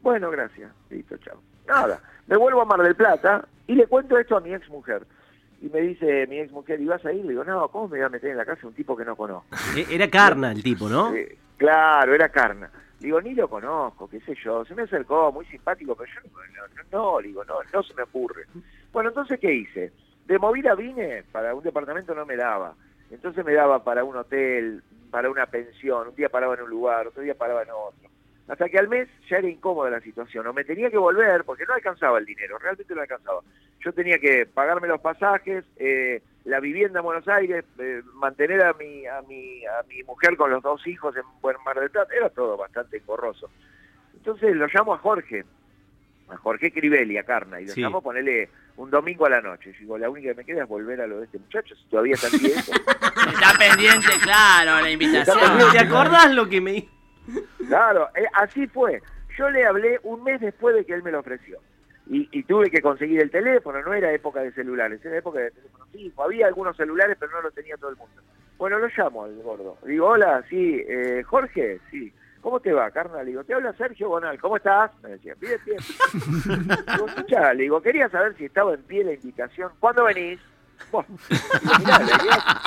Bueno, 0.00 0.30
gracias. 0.30 0.70
Listo, 0.90 1.16
chao. 1.18 1.40
Nada, 1.66 2.00
me 2.26 2.36
vuelvo 2.36 2.62
a 2.62 2.64
Mar 2.64 2.82
del 2.82 2.94
Plata 2.96 3.46
y 3.66 3.74
le 3.74 3.86
cuento 3.86 4.18
esto 4.18 4.36
a 4.36 4.40
mi 4.40 4.52
ex 4.54 4.68
mujer. 4.68 5.04
Y 5.60 5.68
me 5.70 5.80
dice 5.80 6.26
mi 6.28 6.38
ex 6.40 6.50
mujer, 6.52 6.80
¿y 6.80 6.86
vas 6.86 7.04
a 7.06 7.12
ir? 7.12 7.24
Le 7.24 7.30
digo, 7.30 7.44
no, 7.44 7.68
¿cómo 7.68 7.88
me 7.88 7.98
voy 7.98 8.06
a 8.06 8.08
meter 8.08 8.30
en 8.30 8.36
la 8.36 8.44
casa 8.44 8.66
un 8.66 8.74
tipo 8.74 8.96
que 8.96 9.04
no 9.04 9.14
conozco? 9.16 9.46
E- 9.76 9.86
Era 9.94 10.08
carna 10.08 10.50
el 10.52 10.62
tipo, 10.62 10.88
¿no? 10.88 11.14
Eh, 11.14 11.36
claro, 11.56 12.14
era 12.14 12.28
Carna. 12.28 12.70
Digo, 12.98 13.20
ni 13.20 13.34
lo 13.34 13.48
conozco, 13.48 14.08
qué 14.08 14.20
sé 14.20 14.36
yo. 14.44 14.64
Se 14.64 14.74
me 14.76 14.82
acercó, 14.82 15.32
muy 15.32 15.44
simpático, 15.46 15.96
pero 15.96 16.08
yo 16.14 16.30
no, 16.30 16.38
no, 16.92 17.12
no, 17.16 17.20
digo, 17.20 17.44
no, 17.44 17.54
no 17.72 17.82
se 17.82 17.94
me 17.94 18.02
ocurre. 18.04 18.46
Bueno, 18.92 19.08
entonces, 19.10 19.40
¿qué 19.40 19.52
hice? 19.52 19.92
De 20.26 20.38
movida 20.38 20.74
vine, 20.76 21.24
para 21.32 21.52
un 21.54 21.64
departamento 21.64 22.14
no 22.14 22.24
me 22.24 22.36
daba. 22.36 22.74
Entonces 23.12 23.44
me 23.44 23.52
daba 23.52 23.84
para 23.84 24.04
un 24.04 24.16
hotel, 24.16 24.82
para 25.10 25.30
una 25.30 25.46
pensión. 25.46 26.08
Un 26.08 26.14
día 26.14 26.30
paraba 26.30 26.54
en 26.54 26.62
un 26.62 26.70
lugar, 26.70 27.06
otro 27.06 27.22
día 27.22 27.34
paraba 27.34 27.62
en 27.62 27.70
otro. 27.70 28.10
Hasta 28.48 28.68
que 28.68 28.78
al 28.78 28.88
mes 28.88 29.08
ya 29.28 29.38
era 29.38 29.48
incómoda 29.48 29.90
la 29.90 30.00
situación. 30.00 30.46
O 30.46 30.52
me 30.52 30.64
tenía 30.64 30.90
que 30.90 30.98
volver 30.98 31.44
porque 31.44 31.64
no 31.66 31.74
alcanzaba 31.74 32.18
el 32.18 32.24
dinero, 32.24 32.58
realmente 32.58 32.94
no 32.94 33.02
alcanzaba. 33.02 33.40
Yo 33.80 33.92
tenía 33.92 34.18
que 34.18 34.46
pagarme 34.46 34.88
los 34.88 35.00
pasajes, 35.00 35.64
eh, 35.76 36.22
la 36.44 36.60
vivienda 36.60 37.00
en 37.00 37.04
Buenos 37.04 37.28
Aires, 37.28 37.64
eh, 37.78 38.02
mantener 38.14 38.64
a 38.64 38.72
mi, 38.72 39.06
a, 39.06 39.22
mi, 39.22 39.64
a 39.66 39.82
mi 39.88 40.02
mujer 40.04 40.36
con 40.36 40.50
los 40.50 40.62
dos 40.62 40.86
hijos 40.86 41.14
en 41.16 41.22
Buen 41.40 41.56
Mar 41.64 41.78
del 41.78 41.90
Plata. 41.90 42.14
Era 42.14 42.30
todo 42.30 42.56
bastante 42.56 42.96
engorroso. 42.96 43.50
Entonces 44.14 44.56
lo 44.56 44.66
llamo 44.66 44.94
a 44.94 44.98
Jorge, 44.98 45.44
a 46.32 46.36
Jorge 46.38 46.72
Crivelli, 46.72 47.18
a 47.18 47.24
Carna, 47.24 47.60
y 47.60 47.66
lo 47.66 47.72
Sí. 47.72 47.80
llamo 47.80 47.98
a 47.98 48.02
ponerle 48.02 48.48
un 48.76 48.90
domingo 48.90 49.26
a 49.26 49.30
la 49.30 49.40
noche. 49.40 49.72
Yo 49.72 49.78
digo, 49.80 49.98
la 49.98 50.08
única 50.10 50.30
que 50.30 50.34
me 50.36 50.44
queda 50.44 50.62
es 50.62 50.68
volver 50.68 51.00
a 51.00 51.06
lo 51.06 51.18
de 51.18 51.26
este 51.26 51.38
muchacho, 51.38 51.74
si 51.76 51.84
todavía 51.88 52.14
está 52.14 52.28
eso. 52.28 52.72
Está 53.32 53.58
pendiente, 53.58 54.08
claro, 54.22 54.80
la 54.82 54.90
invitación. 54.90 55.38
¿Te 55.72 55.78
acordás 55.78 56.32
lo 56.34 56.48
que 56.48 56.60
me 56.60 56.72
dijo? 56.72 56.88
Claro, 57.68 58.08
eh, 58.16 58.24
así 58.34 58.66
fue. 58.66 59.00
Yo 59.38 59.48
le 59.50 59.64
hablé 59.64 60.00
un 60.02 60.22
mes 60.24 60.40
después 60.40 60.74
de 60.74 60.84
que 60.84 60.92
él 60.94 61.02
me 61.02 61.10
lo 61.12 61.20
ofreció. 61.20 61.58
Y, 62.08 62.28
y 62.32 62.42
tuve 62.42 62.68
que 62.70 62.82
conseguir 62.82 63.22
el 63.22 63.30
teléfono, 63.30 63.80
no 63.82 63.94
era 63.94 64.12
época 64.12 64.40
de 64.40 64.52
celulares, 64.52 65.02
era 65.04 65.18
época 65.18 65.38
de 65.38 65.50
teléfono 65.52 65.86
fijo. 65.92 66.22
Había 66.24 66.46
algunos 66.48 66.76
celulares, 66.76 67.16
pero 67.18 67.32
no 67.32 67.42
los 67.42 67.54
tenía 67.54 67.76
todo 67.76 67.90
el 67.90 67.96
mundo. 67.96 68.20
Bueno, 68.58 68.78
lo 68.78 68.88
llamo 68.96 69.24
al 69.24 69.34
gordo. 69.36 69.78
Digo, 69.86 70.08
hola, 70.08 70.42
sí, 70.50 70.82
eh, 70.88 71.22
Jorge, 71.24 71.78
sí. 71.90 72.12
¿Cómo 72.42 72.58
te 72.58 72.72
va, 72.72 72.90
carnal? 72.90 73.24
Le 73.24 73.30
digo, 73.30 73.44
te 73.44 73.54
habla 73.54 73.72
Sergio 73.74 74.08
Bonal, 74.08 74.38
¿cómo 74.40 74.56
estás? 74.56 74.90
Me 75.00 75.10
decía. 75.10 75.34
Digo, 75.40 77.06
escuchá, 77.06 77.54
le 77.54 77.62
digo, 77.62 77.80
quería 77.80 78.08
saber 78.08 78.36
si 78.36 78.46
estaba 78.46 78.74
en 78.74 78.82
pie 78.82 79.04
la 79.04 79.12
invitación. 79.12 79.70
¿Cuándo 79.78 80.04
venís? 80.04 80.40
Bueno, 80.90 81.08
mirá, 81.78 81.98
la 81.98 82.22
idea, 82.22 82.60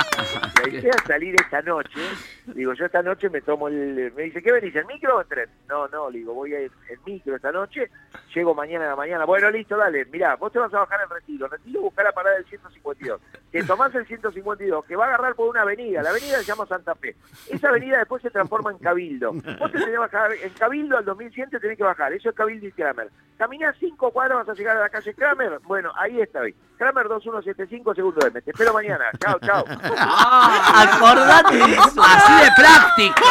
la 0.64 0.70
idea 0.70 0.92
es 0.96 1.04
salir 1.06 1.36
esta 1.36 1.62
noche. 1.62 2.00
Digo, 2.48 2.74
yo 2.74 2.86
esta 2.86 3.02
noche 3.02 3.30
me 3.30 3.42
tomo 3.42 3.68
el... 3.68 4.12
Me 4.16 4.24
dice, 4.24 4.42
¿qué 4.42 4.52
venís, 4.52 4.76
en 4.76 4.88
micro 4.88 5.18
o 5.18 5.22
en 5.22 5.28
tren? 5.28 5.50
No, 5.68 5.88
no, 5.88 6.10
le 6.10 6.20
digo, 6.20 6.34
voy 6.34 6.54
a 6.54 6.62
ir 6.62 6.72
en 6.90 7.00
micro 7.06 7.36
esta 7.36 7.52
noche. 7.52 7.90
Llego 8.34 8.56
mañana 8.56 8.86
a 8.86 8.90
la 8.90 8.96
mañana. 8.96 9.26
Bueno, 9.26 9.50
listo, 9.52 9.78
dale. 9.78 10.06
Mirá, 10.06 10.36
vos 10.36 10.52
te 10.52 10.60
vas 10.60 10.74
a 10.74 10.80
bajar 10.80 11.02
en 11.04 11.10
Retiro. 11.10 11.48
Retiro, 11.48 11.82
buscar 11.82 12.06
la 12.06 12.12
parada 12.12 12.36
del 12.36 12.46
152. 12.46 13.22
Te 13.52 13.64
tomás 13.64 13.94
el 13.96 14.06
152, 14.06 14.86
que 14.86 14.96
va 14.96 15.06
a 15.06 15.08
agarrar 15.10 15.36
por 15.36 15.50
una 15.50 15.62
avenida. 15.62 16.02
La 16.02 16.10
avenida 16.10 16.38
se 16.38 16.46
llama 16.46 16.66
Santa 16.66 16.96
Fe. 16.96 17.16
Esa 17.50 17.70
avenida 17.70 18.00
después 18.00 18.22
se 18.22 18.30
transforma 18.30 18.72
en 18.72 18.78
Cabildo. 18.80 19.34
Vos 19.34 19.72
te 19.72 19.78
tenés 19.78 19.90
que 19.90 19.98
bajar 19.98 20.32
en 20.34 20.54
Cabildo 20.54 20.98
al 20.98 21.06
2100 21.06 21.50
te 21.50 21.60
tenés 21.60 21.78
que 21.78 21.84
bajar. 21.84 22.14
Eso 22.14 22.30
es 22.30 22.36
Cabildo 22.36 22.68
y 22.68 22.72
Kramer. 22.72 23.10
Caminás 23.38 23.76
cinco 23.80 24.12
cuadras, 24.12 24.40
vas 24.40 24.50
a 24.50 24.54
llegar 24.54 24.78
a 24.78 24.82
la 24.82 24.90
calle 24.90 25.14
Kramer. 25.14 25.60
Bueno, 25.64 25.92
ahí 25.98 26.22
está. 26.22 26.42
ahí. 26.42 26.56
Kramer 26.78 27.08
2175, 27.08 27.94
segundo 28.12 28.28
M. 28.28 28.42
Te 28.42 28.52
espero 28.52 28.74
mañana. 28.74 29.06
Chao, 29.20 29.40
chao. 29.40 29.66
Acordate 29.68 31.58
de 31.58 31.74
eso. 31.74 32.02
Así 32.04 32.34
de 32.44 32.50
práctico. 32.56 33.24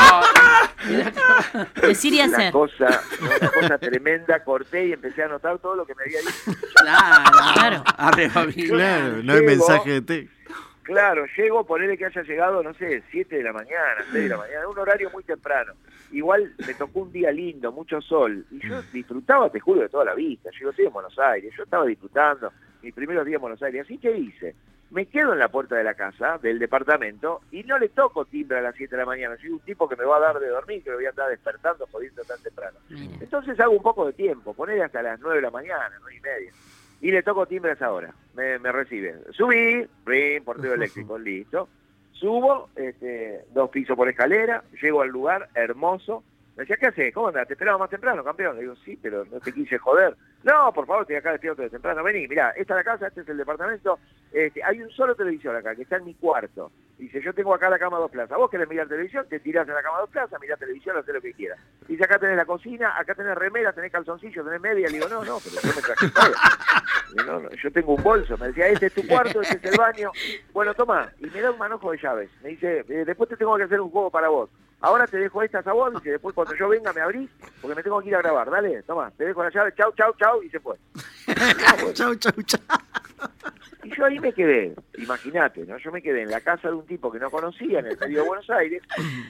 Decir 1.87 2.15
y 2.15 2.21
Una 2.23 2.37
hacer. 2.37 2.53
cosa, 2.53 3.01
una 3.21 3.51
cosa 3.51 3.79
tremenda. 3.79 4.43
Corté 4.45 4.87
y 4.87 4.93
empecé 4.93 5.23
a 5.23 5.27
anotar 5.27 5.59
todo 5.59 5.77
lo 5.77 5.87
que 5.87 5.95
me 5.95 6.03
había 6.05 6.21
dicho. 6.21 6.59
Claro. 6.75 7.25
Claro. 7.55 7.85
Arriba. 7.97 8.47
Claro, 8.69 9.23
no 9.23 9.33
hay 9.33 9.41
Llego. 9.41 9.47
mensaje 9.47 9.91
de 9.91 10.03
texto. 10.03 10.35
Claro, 10.83 11.25
llego, 11.37 11.65
ponerle 11.65 11.97
que 11.97 12.05
haya 12.05 12.23
llegado, 12.23 12.63
no 12.63 12.75
sé, 12.75 13.03
7 13.11 13.37
de 13.37 13.43
la 13.43 13.55
mañana, 13.55 14.05
6 14.13 14.25
de 14.25 14.29
la 14.29 14.37
mañana, 14.37 14.69
un 14.69 14.79
horario 14.79 15.09
muy 15.11 15.25
temprano. 15.25 15.73
Igual 16.15 16.55
me 16.65 16.75
tocó 16.75 17.01
un 17.01 17.13
día 17.13 17.33
lindo, 17.33 17.73
mucho 17.73 18.01
sol, 18.01 18.47
y 18.53 18.67
yo 18.67 18.81
disfrutaba, 18.93 19.51
te 19.51 19.59
juro, 19.59 19.81
de 19.81 19.89
toda 19.89 20.05
la 20.05 20.15
vista. 20.15 20.49
Yo 20.59 20.71
estoy 20.71 20.87
en 20.87 20.93
Buenos 20.93 21.19
Aires, 21.19 21.53
yo 21.57 21.65
estaba 21.65 21.85
disfrutando 21.85 22.53
mis 22.83 22.95
primeros 22.95 23.27
días 23.27 23.37
en 23.37 23.41
Buenos 23.43 23.63
Aires. 23.65 23.85
Así 23.85 23.99
que 23.99 24.17
hice, 24.17 24.55
me 24.93 25.07
quedo 25.07 25.33
en 25.33 25.41
la 25.41 25.49
puerta 25.49 25.75
de 25.75 25.83
la 25.83 25.95
casa, 25.95 26.39
del 26.39 26.61
departamento, 26.61 27.41
y 27.51 27.65
no 27.65 27.81
le 27.81 27.89
toco 27.89 28.27
timbre 28.27 28.59
a 28.59 28.63
las 28.63 28.77
7 28.77 28.95
de 28.95 29.03
la 29.03 29.07
mañana. 29.07 29.37
Soy 29.39 29.51
un 29.51 29.59
tipo 29.59 29.89
que 29.89 29.97
me 29.97 30.05
va 30.05 30.19
a 30.19 30.21
dar 30.21 30.39
de 30.39 30.47
dormir, 30.47 30.85
que 30.85 30.91
me 30.91 30.97
voy 30.97 31.07
a 31.07 31.11
andar 31.11 31.31
despertando, 31.31 31.85
jodiendo 31.91 32.23
tan 32.23 32.41
temprano. 32.41 32.79
Entonces 33.21 33.59
hago 33.59 33.73
un 33.73 33.83
poco 33.83 34.07
de 34.07 34.13
tiempo, 34.13 34.55
ponerle 34.55 34.85
hasta 34.85 35.03
las 35.03 35.19
9 35.19 35.37
de 35.37 35.43
la 35.43 35.51
mañana, 35.51 35.91
9 36.01 36.17
y 36.17 36.21
media. 36.21 36.53
Y 37.01 37.11
le 37.11 37.25
toco 37.25 37.45
timbre 37.47 37.73
a 37.73 37.75
esa 37.75 37.93
hora. 37.93 38.15
Me, 38.35 38.61
me 38.61 38.71
recibe. 38.71 39.17
Subí, 39.33 39.85
ring, 40.07 40.45
portero 40.45 40.75
eléctrico, 40.75 41.19
listo. 41.19 41.69
Subo, 42.15 42.69
este, 42.77 43.45
dos 43.53 43.71
pisos 43.71 43.97
por 43.97 44.09
escalera, 44.09 44.65
llego 44.81 45.03
al 45.03 45.09
lugar, 45.09 45.49
hermoso. 45.55 46.23
Me 46.57 46.63
decía, 46.63 46.77
¿qué 46.77 46.87
haces? 46.87 47.13
¿Cómo 47.13 47.29
andás? 47.29 47.49
¿Te 47.49 47.55
esperaba 47.55 47.79
más 47.79 47.91
temprano, 47.91 48.23
campeón? 48.23 48.55
Le 48.55 48.63
digo, 48.63 48.77
sí, 48.77 48.97
pero 49.03 49.25
no 49.25 49.41
te 49.41 49.53
quise 49.53 49.77
joder. 49.79 50.15
No, 50.45 50.73
por 50.73 50.87
favor, 50.87 51.03
estoy 51.03 51.17
acá 51.17 51.33
despierto 51.33 51.63
de 51.63 51.71
temprano. 51.71 52.05
Vení, 52.05 52.29
mirá, 52.29 52.51
esta 52.51 52.75
es 52.75 52.77
la 52.77 52.85
casa, 52.85 53.09
este 53.09 53.23
es 53.23 53.29
el 53.29 53.39
departamento. 53.39 53.99
Este, 54.33 54.63
hay 54.63 54.81
un 54.81 54.91
solo 54.91 55.17
televisor 55.17 55.57
acá, 55.57 55.75
que 55.75 55.83
está 55.83 55.97
en 55.97 56.05
mi 56.05 56.15
cuarto. 56.15 56.71
Dice, 56.97 57.21
yo 57.21 57.35
tengo 57.35 57.53
acá 57.53 57.69
la 57.69 57.79
cama 57.79 57.99
dos 57.99 58.11
plazas. 58.11 58.39
Vos 58.39 58.49
querés 58.49 58.69
mirar 58.69 58.87
televisión, 58.87 59.27
te 59.29 59.41
tirás 59.41 59.67
en 59.67 59.75
la 59.75 59.83
cama 59.83 59.99
dos 59.99 60.11
plazas, 60.11 60.41
mirás 60.41 60.61
televisión, 60.61 60.97
haces 60.97 61.13
lo 61.13 61.21
que 61.21 61.33
quieras. 61.33 61.59
Dice, 61.89 62.05
acá 62.05 62.21
tenés 62.21 62.37
la 62.37 62.45
cocina, 62.45 62.97
acá 62.97 63.17
tenés 63.17 63.35
remera, 63.35 63.73
tenés 63.73 63.91
calzoncillo, 63.91 64.45
tenés 64.45 64.61
media. 64.61 64.87
Le 64.87 64.99
digo, 64.99 65.09
no, 65.09 65.25
no, 65.25 65.39
pero 65.43 65.61
yo 65.61 65.75
me 65.75 65.83
traje 65.83 66.09
todo. 66.11 67.27
No, 67.27 67.41
no, 67.41 67.51
yo 67.51 67.73
tengo 67.73 67.95
un 67.95 68.03
bolso. 68.03 68.39
Me 68.39 68.49
decía, 68.49 68.69
este 68.69 68.87
es 68.87 68.95
tu 68.95 69.07
cuarto, 69.09 69.41
este 69.41 69.57
es 69.57 69.73
el 69.73 69.79
baño. 69.79 70.13
Bueno, 70.53 70.73
toma. 70.75 71.11
Y 71.19 71.27
me 71.27 71.41
da 71.41 71.51
un 71.51 71.59
manojo 71.59 71.91
de 71.91 71.99
llaves. 71.99 72.31
Me 72.43 72.51
dice, 72.51 72.85
eh, 72.89 73.05
después 73.05 73.29
te 73.29 73.37
tengo 73.37 73.57
que 73.57 73.65
hacer 73.65 73.81
un 73.81 73.91
juego 73.91 74.11
para 74.11 74.29
vos. 74.29 74.51
Ahora 74.85 75.07
te 75.07 75.17
dejo 75.17 75.43
estas 75.43 75.67
a 75.67 75.73
vos, 75.73 75.95
dice, 75.95 76.11
después 76.11 76.35
cuando 76.35 76.55
yo 76.57 76.69
venga 76.69 76.93
me 76.93 77.01
abrís, 77.01 77.31
porque 77.63 77.75
me 77.75 77.83
tengo 77.83 78.03
que 78.03 78.09
ir 78.09 78.17
a 78.17 78.19
grabar. 78.19 78.51
Dale, 78.51 78.83
toma, 78.83 79.11
te 79.17 79.25
dejo 79.25 79.43
la 79.43 79.49
llave, 79.49 79.73
chau, 79.75 79.91
chau, 79.97 80.13
chau, 80.19 80.43
y 80.43 80.51
se 80.51 80.61
fue. 80.61 80.77
Chau, 81.95 82.15
chau, 82.17 82.43
chau. 82.43 82.61
Y 83.83 83.97
yo 83.97 84.05
ahí 84.05 84.19
me 84.21 84.35
quedé, 84.35 84.75
imagínate, 84.99 85.65
¿no? 85.65 85.79
Yo 85.79 85.91
me 85.91 86.03
quedé 86.03 86.21
en 86.21 86.31
la 86.31 86.43
casa 86.43 86.69
de 86.69 86.75
un 86.75 86.85
tipo 86.85 87.11
que 87.11 87.19
no 87.19 87.31
conocía 87.31 87.79
en 87.79 87.87
el 87.87 87.99
medio 87.99 88.21
de 88.21 88.29
Buenos 88.29 88.51
Aires, 88.51 88.83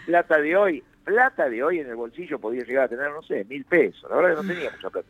plata 0.07 0.41
de 0.41 0.57
hoy, 0.57 0.83
plata 1.05 1.49
de 1.49 1.63
hoy 1.63 1.79
en 1.79 1.89
el 1.89 1.95
bolsillo 1.95 2.41
podía 2.41 2.65
llegar 2.65 2.87
a 2.87 2.89
tener, 2.89 3.13
no 3.13 3.23
sé, 3.23 3.45
mil 3.45 3.65
pesos, 3.65 4.11
la 4.11 4.17
verdad 4.17 4.31
que 4.31 4.43
no 4.43 4.55
tenía 4.55 4.71
mucha 4.73 4.91
plata. 4.91 5.09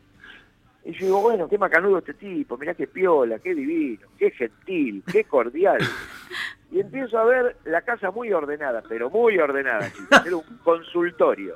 Y 0.83 0.91
yo 0.93 1.05
digo, 1.07 1.21
bueno, 1.21 1.49
qué 1.49 1.57
macanudo 1.57 1.97
este 1.97 2.13
tipo, 2.13 2.55
mirá 2.55 2.75
qué 2.75 2.85
piola, 2.85 3.39
qué 3.39 3.55
divino, 3.55 4.07
qué 4.19 4.29
gentil, 4.29 5.03
qué 5.11 5.23
cordial. 5.23 5.79
Y 6.75 6.81
empiezo 6.81 7.17
a 7.17 7.23
ver 7.23 7.55
la 7.63 7.81
casa 7.83 8.11
muy 8.11 8.33
ordenada, 8.33 8.83
pero 8.89 9.09
muy 9.09 9.37
ordenada, 9.39 9.89
era 10.25 10.35
un 10.35 10.57
consultorio. 10.61 11.55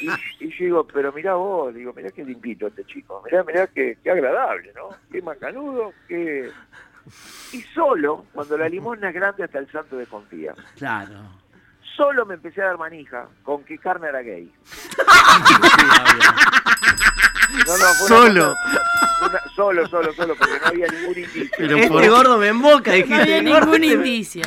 Y, 0.00 0.08
y 0.44 0.50
yo 0.50 0.64
digo, 0.64 0.86
pero 0.86 1.12
mirá 1.12 1.34
vos, 1.34 1.74
digo, 1.74 1.92
mirá 1.92 2.08
qué 2.12 2.24
limpito 2.24 2.68
este 2.68 2.84
chico, 2.84 3.20
mirá, 3.24 3.42
mirá 3.42 3.66
qué, 3.66 3.98
qué 4.00 4.10
agradable, 4.12 4.72
¿no? 4.76 4.90
Qué 5.10 5.20
macanudo, 5.20 5.92
qué... 6.06 6.48
Y 7.52 7.62
solo, 7.74 8.26
cuando 8.32 8.56
la 8.56 8.68
limosna 8.68 9.08
es 9.08 9.14
grande 9.14 9.42
hasta 9.42 9.58
el 9.58 9.68
santo 9.72 9.96
desconfía, 9.96 10.54
Claro. 10.76 11.16
solo 11.96 12.24
me 12.24 12.34
empecé 12.34 12.62
a 12.62 12.66
dar 12.66 12.78
manija 12.78 13.26
con 13.42 13.64
que 13.64 13.76
Carmen 13.78 14.10
era 14.10 14.22
gay. 14.22 14.52
No, 17.66 17.74
Solo. 18.06 18.54
cosa- 18.54 18.80
una- 19.22 19.40
solo, 19.54 19.86
solo, 19.88 20.12
solo, 20.12 20.34
porque 20.36 20.54
no 20.60 20.66
había 20.66 20.86
ningún 20.88 21.18
indicio. 21.18 21.50
Pero 21.56 21.76
Este 21.76 21.88
por- 21.88 22.08
gordo 22.08 22.38
me 22.38 22.48
emboca, 22.48 22.90
No 22.90 22.96
dijiste. 22.96 23.34
había 23.36 23.52
gordo, 23.60 23.78
ningún 23.78 23.96
indicio. 24.06 24.42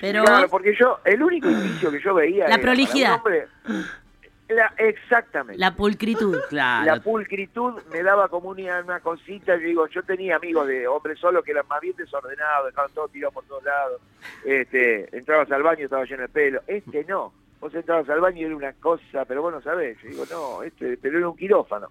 Pero 0.00 0.24
Claro, 0.24 0.48
porque 0.48 0.74
yo, 0.78 0.98
el 1.04 1.22
único 1.22 1.48
indicio 1.50 1.90
que 1.90 2.00
yo 2.00 2.14
veía 2.14 2.48
La 2.48 2.54
era, 2.56 2.62
prolijidad. 2.62 3.14
hombre, 3.14 3.46
la- 4.48 4.72
exactamente. 4.78 5.58
la 5.58 5.74
pulcritud. 5.74 6.38
Claro. 6.48 6.84
La 6.86 7.00
pulcritud 7.02 7.82
me 7.90 8.02
daba 8.02 8.28
como 8.28 8.50
una, 8.50 8.80
una 8.80 9.00
cosita, 9.00 9.56
yo 9.56 9.62
digo, 9.66 9.86
yo 9.88 10.02
tenía 10.04 10.36
amigos 10.36 10.68
de 10.68 10.86
hombres 10.86 11.18
solos 11.18 11.42
que 11.44 11.50
eran 11.52 11.66
más 11.66 11.80
bien 11.80 11.96
desordenados, 11.96 12.66
dejaban 12.66 12.92
todo 12.92 13.08
tirado 13.08 13.32
por 13.32 13.44
todos 13.46 13.64
lados, 13.64 14.00
este, 14.44 15.16
entrabas 15.16 15.50
al 15.50 15.62
baño 15.62 15.80
y 15.80 15.84
estaba 15.84 16.04
lleno 16.04 16.22
de 16.22 16.28
pelo, 16.28 16.60
este 16.68 17.04
no, 17.08 17.32
vos 17.58 17.74
entrabas 17.74 18.08
al 18.08 18.20
baño 18.20 18.38
y 18.42 18.44
era 18.44 18.56
una 18.56 18.72
cosa, 18.74 19.24
pero 19.26 19.42
vos 19.42 19.52
no 19.52 19.62
sabés, 19.62 19.98
yo 20.02 20.10
digo, 20.10 20.24
no, 20.30 20.62
este, 20.62 20.96
pero 20.98 21.18
era 21.18 21.28
un 21.28 21.36
quirófano, 21.36 21.88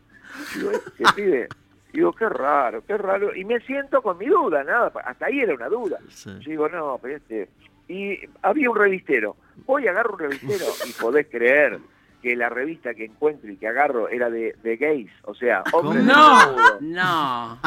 digo, 0.56 0.72
este 0.72 1.04
pibe, 1.16 1.48
Digo, 1.96 2.14
qué 2.14 2.28
raro, 2.30 2.84
qué 2.86 2.98
raro. 2.98 3.36
Y 3.36 3.46
me 3.46 3.60
siento 3.62 4.02
con 4.02 4.18
mi 4.18 4.28
duda, 4.28 4.64
nada, 4.64 4.92
hasta 5.06 5.28
ahí 5.28 5.40
era 5.40 5.56
una 5.56 5.70
duda. 5.70 6.00
Sí. 6.10 6.30
Yo 6.42 6.52
digo, 6.52 6.70
no, 6.70 7.00
pero 7.02 7.16
este... 7.18 7.50
Y 7.88 8.20
había 8.42 8.70
un 8.70 8.78
revistero. 8.78 9.36
Voy, 9.66 9.88
agarro 9.88 10.14
un 10.14 10.20
revistero 10.20 10.66
y 10.88 10.92
podés 10.94 11.28
creer 11.28 11.80
que 12.26 12.36
la 12.36 12.50
revista 12.50 12.96
que 12.96 13.06
encuentro 13.06 13.52
y 13.52 13.56
que 13.56 13.68
agarro 13.68 14.10
era 14.10 14.32
de, 14.32 14.56
de 14.64 14.78
gays, 14.78 15.12
o 15.26 15.36
sea, 15.36 15.62
hombre 15.74 16.00
¿Cómo? 16.00 16.40
desnudo. 16.40 16.78
No. 16.82 17.60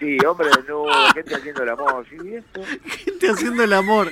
Sí, 0.00 0.16
hombre 0.26 0.48
desnudo, 0.48 0.90
gente 1.14 1.36
haciendo 1.36 1.62
el 1.62 1.68
amor. 1.68 2.04
Yo, 2.10 2.24
¿Y 2.24 2.34
esto? 2.34 2.60
Gente 3.04 3.28
haciendo 3.30 3.62
el 3.62 3.72
amor. 3.72 4.08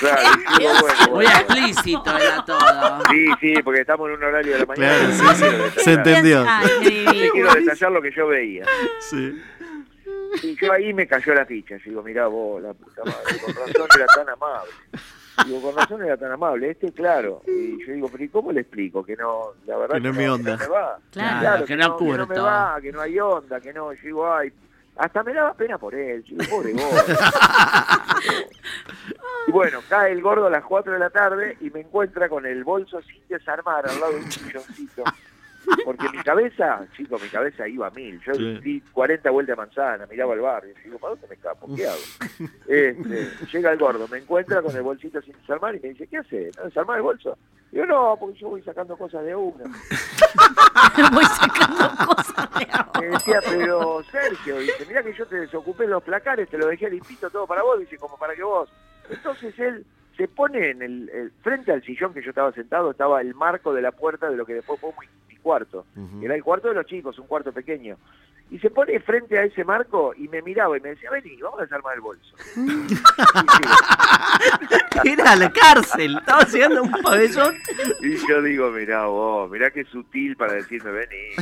Claro, 0.00 0.22
bueno, 0.58 0.94
Muy 1.10 1.24
bueno. 1.24 1.30
explícito 1.30 2.18
era 2.18 2.44
todo. 2.44 3.00
Sí, 3.10 3.26
sí, 3.40 3.54
porque 3.62 3.82
estamos 3.82 4.08
en 4.08 4.16
un 4.16 4.24
horario 4.24 4.54
de 4.54 4.58
la 4.58 4.66
mañana. 4.66 4.96
Claro, 4.96 5.08
no 5.22 5.34
sí, 5.34 5.44
sí. 5.76 5.80
Se 5.84 5.92
entendió. 5.92 6.44
No 6.44 6.80
divino. 6.80 7.32
quiero 7.32 7.54
detallar 7.54 7.92
lo 7.92 8.02
que 8.02 8.10
yo 8.10 8.26
veía. 8.26 8.64
Sí. 8.98 9.40
Y 10.42 10.56
yo 10.56 10.72
ahí 10.72 10.92
me 10.92 11.06
cayó 11.06 11.32
la 11.32 11.46
ficha. 11.46 11.76
Yo 11.76 11.90
digo, 11.90 12.02
mirá 12.02 12.26
vos, 12.26 12.60
la 12.60 12.74
puta 12.74 13.04
madre, 13.04 13.38
con 13.40 13.54
razón 13.54 13.86
era 13.94 14.06
tan 14.16 14.28
amable. 14.30 14.72
Digo, 15.46 15.62
con 15.62 15.76
razón 15.76 16.04
era 16.04 16.16
tan 16.16 16.32
amable. 16.32 16.70
Este, 16.70 16.92
claro. 16.92 17.42
Y 17.46 17.84
yo 17.86 17.92
digo, 17.92 18.08
pero 18.10 18.24
¿y 18.24 18.28
cómo 18.28 18.52
le 18.52 18.60
explico? 18.62 19.04
Que 19.04 19.16
no, 19.16 19.52
la 19.66 19.76
verdad 19.76 19.94
Que 19.94 20.00
no 20.00 20.10
es 20.10 20.16
mi 20.16 20.26
onda. 20.26 20.56
me 20.56 20.66
va. 20.66 20.98
Claro. 21.10 21.64
que 21.64 21.76
no 21.76 21.96
que 21.96 22.04
no 22.04 22.26
me 22.26 22.38
va, 22.38 22.78
que 22.80 22.92
no 22.92 23.00
hay 23.00 23.18
onda, 23.18 23.60
que 23.60 23.72
no. 23.72 23.92
Yo 23.92 24.02
digo, 24.02 24.32
ay, 24.32 24.52
hasta 24.96 25.22
me 25.22 25.32
daba 25.32 25.54
pena 25.54 25.78
por 25.78 25.94
él. 25.94 26.24
Yo 26.24 26.36
digo, 26.36 26.56
pobre 26.56 26.72
gordo. 26.72 26.88
y 29.46 29.52
bueno, 29.52 29.80
cae 29.88 30.12
el 30.12 30.20
gordo 30.20 30.46
a 30.46 30.50
las 30.50 30.64
4 30.64 30.92
de 30.92 30.98
la 30.98 31.10
tarde 31.10 31.56
y 31.60 31.70
me 31.70 31.80
encuentra 31.80 32.28
con 32.28 32.44
el 32.46 32.64
bolso 32.64 33.00
sin 33.02 33.22
desarmar 33.28 33.88
al 33.88 34.00
lado 34.00 34.12
de 34.12 34.18
un 34.18 34.32
silloncito. 34.32 35.04
Porque 35.84 36.08
mi 36.10 36.18
cabeza, 36.22 36.86
chico, 36.96 37.18
mi 37.18 37.28
cabeza 37.28 37.66
iba 37.68 37.86
a 37.86 37.90
mil. 37.90 38.20
Yo 38.20 38.34
Sí. 38.34 38.58
di 38.62 38.80
40 38.92 39.30
vueltas 39.30 39.56
de 39.56 39.62
manzana, 39.62 40.06
miraba 40.06 40.34
el 40.34 40.40
barrio. 40.40 40.74
Y 40.80 40.84
digo, 40.84 40.98
¿para 40.98 41.10
dónde 41.12 41.28
me 41.28 41.34
escapo? 41.34 41.66
¿Qué 41.74 41.86
hago? 41.86 41.98
Este, 42.66 43.28
llega 43.52 43.72
el 43.72 43.78
gordo, 43.78 44.06
me 44.08 44.18
encuentra 44.18 44.62
con 44.62 44.74
el 44.74 44.82
bolsito 44.82 45.20
sin 45.22 45.32
desarmar 45.34 45.74
y 45.76 45.80
me 45.80 45.88
dice, 45.90 46.06
¿qué 46.06 46.18
hace? 46.18 46.50
¿No 46.56 46.64
desarmar 46.64 46.96
el 46.98 47.02
bolso? 47.02 47.36
Digo, 47.70 47.84
no, 47.86 48.16
porque 48.18 48.38
yo 48.38 48.48
voy 48.48 48.62
sacando 48.62 48.96
cosas 48.96 49.24
de 49.24 49.34
una. 49.36 49.64
Voy 51.12 51.24
sacando 51.24 52.06
cosas 52.06 52.50
de 52.58 52.66
ahora. 52.72 53.00
Me 53.00 53.06
decía, 53.08 53.40
pero 53.44 54.02
Sergio, 54.10 54.58
dice, 54.58 54.84
mira 54.86 55.02
que 55.02 55.12
yo 55.12 55.26
te 55.26 55.36
desocupé 55.36 55.86
los 55.86 56.02
placares, 56.02 56.48
te 56.48 56.58
lo 56.58 56.66
dejé 56.66 56.88
limpito 56.90 57.28
todo 57.30 57.46
para 57.46 57.62
vos, 57.62 57.78
dice, 57.78 57.96
como 57.98 58.16
para 58.16 58.34
que 58.34 58.42
vos. 58.42 58.70
Entonces 59.10 59.58
él 59.58 59.84
se 60.16 60.28
pone 60.28 60.70
en 60.70 60.82
el, 60.82 61.08
el- 61.10 61.30
frente 61.42 61.72
al 61.72 61.82
sillón 61.82 62.12
que 62.14 62.22
yo 62.22 62.30
estaba 62.30 62.52
sentado, 62.52 62.90
estaba 62.90 63.20
el 63.20 63.34
marco 63.34 63.72
de 63.72 63.82
la 63.82 63.92
puerta 63.92 64.28
de 64.30 64.36
lo 64.36 64.44
que 64.46 64.54
después 64.54 64.80
fue 64.80 64.90
mi, 65.00 65.27
cuarto. 65.48 65.86
Era 66.22 66.34
el 66.34 66.44
cuarto 66.44 66.68
de 66.68 66.74
los 66.74 66.84
chicos, 66.84 67.18
un 67.18 67.26
cuarto 67.26 67.52
pequeño. 67.52 67.96
Y 68.50 68.58
se 68.58 68.68
pone 68.68 69.00
frente 69.00 69.38
a 69.38 69.44
ese 69.44 69.64
marco 69.64 70.12
y 70.14 70.28
me 70.28 70.42
miraba 70.42 70.76
y 70.76 70.80
me 70.80 70.90
decía, 70.90 71.10
vení, 71.10 71.36
vamos 71.40 71.60
a 71.60 71.62
desarmar 71.62 71.94
el 71.94 72.02
bolso. 72.02 72.34
Era 75.04 75.36
la 75.36 75.50
cárcel. 75.50 76.18
Estaba 76.18 76.44
llegando 76.44 76.80
a 76.80 76.82
un 76.82 76.90
pabellón. 77.02 77.54
Y 78.02 78.16
yo 78.28 78.42
digo, 78.42 78.70
mirá 78.70 79.06
vos, 79.06 79.50
mirá 79.50 79.70
qué 79.70 79.84
sutil 79.84 80.36
para 80.36 80.52
decirme, 80.52 80.90
vení, 80.90 81.32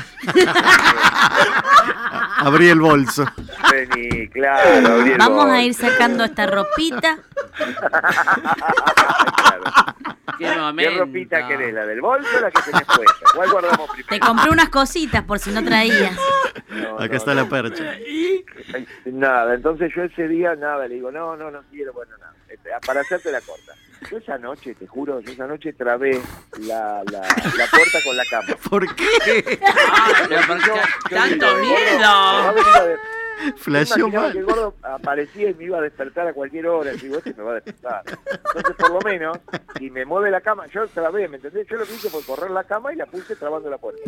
Abrí 2.39 2.69
el 2.69 2.81
bolso. 2.81 3.25
vení, 3.73 4.29
claro. 4.29 4.95
abrí 4.95 5.13
el 5.13 5.19
Vamos 5.19 5.51
a 5.51 5.63
ir 5.63 5.75
sacando 5.75 6.23
esta 6.25 6.47
ropita. 6.47 7.19
Claro. 9.37 9.96
Qué 10.39 10.45
¿Qué 10.45 10.57
momento. 10.59 10.99
ropita 11.01 11.47
querés? 11.49 11.73
¿La 11.75 11.87
del 11.87 12.01
bolso 12.01 12.29
o 12.37 12.41
la 12.41 12.51
que 12.51 12.63
tenés 12.63 12.85
puesta? 12.85 13.25
¿Cuál 13.35 13.51
guardamos 13.51 13.91
Te 14.09 14.19
compré 14.21 14.51
unas 14.51 14.69
cositas 14.71 15.23
por 15.25 15.39
si 15.39 15.51
no 15.51 15.65
traías. 15.65 16.17
No, 16.71 16.97
Acá 16.97 17.07
no, 17.09 17.15
está 17.15 17.35
no. 17.35 17.43
la 17.43 17.49
percha. 17.49 17.97
Nada, 19.07 19.55
entonces 19.55 19.93
yo 19.95 20.03
ese 20.03 20.29
día, 20.29 20.55
nada, 20.57 20.87
le 20.89 20.97
digo, 20.97 21.11
no, 21.13 21.37
no, 21.37 21.51
no 21.51 21.63
quiero, 21.71 21.93
bueno, 21.93 22.17
nada. 22.19 22.35
Este, 22.49 22.71
Para 22.87 23.01
hacerte 23.01 23.31
la 23.31 23.41
corta. 23.41 23.73
Yo 24.11 24.19
esa 24.19 24.37
noche, 24.39 24.75
te 24.75 24.87
juro, 24.87 25.21
yo 25.21 25.33
esa 25.33 25.47
noche 25.47 25.73
trabé 25.73 26.21
la, 26.61 27.03
la, 27.11 27.21
la 27.21 27.67
puerta 27.71 27.99
con 28.05 28.17
la 28.17 28.25
cama. 28.27 28.49
¿Por 28.69 28.95
qué? 28.95 29.59
Ah, 29.65 30.13
pero 30.29 30.41
¿por 30.47 30.59
qué 30.59 30.71
Yo 31.11 31.17
tanto 31.17 31.59
digo, 31.61 31.75
miedo. 31.75 32.55
Flasheó 33.57 34.09
mal. 34.09 34.33
que 34.33 34.39
el 34.39 34.45
gordo 34.45 34.75
aparecía 34.83 35.51
y 35.51 35.55
me 35.55 35.65
iba 35.65 35.79
a 35.79 35.83
despertar 35.83 36.29
a 36.29 36.33
cualquier 36.33 36.67
hora. 36.67 36.93
Y 36.93 36.99
digo, 36.99 37.19
este 37.19 37.35
me 37.35 37.43
va 37.43 37.53
a 37.53 37.55
despertar. 37.55 38.03
Entonces, 38.07 38.77
por 38.77 38.91
lo 38.91 39.01
menos, 39.01 39.39
si 39.79 39.91
me 39.91 40.05
mueve 40.05 40.31
la 40.31 40.41
cama, 40.41 40.67
yo 40.67 40.87
trabé, 40.89 41.29
¿me 41.29 41.37
entendés? 41.37 41.67
Yo 41.69 41.77
lo 41.77 41.85
que 41.85 41.95
hice 41.95 42.11
fue 42.11 42.23
correr 42.25 42.51
la 42.51 42.65
cama 42.65 42.93
y 42.93 42.97
la 42.97 43.07
puse 43.07 43.37
trabando 43.37 43.71
la 43.71 43.79
puerta. 43.79 44.01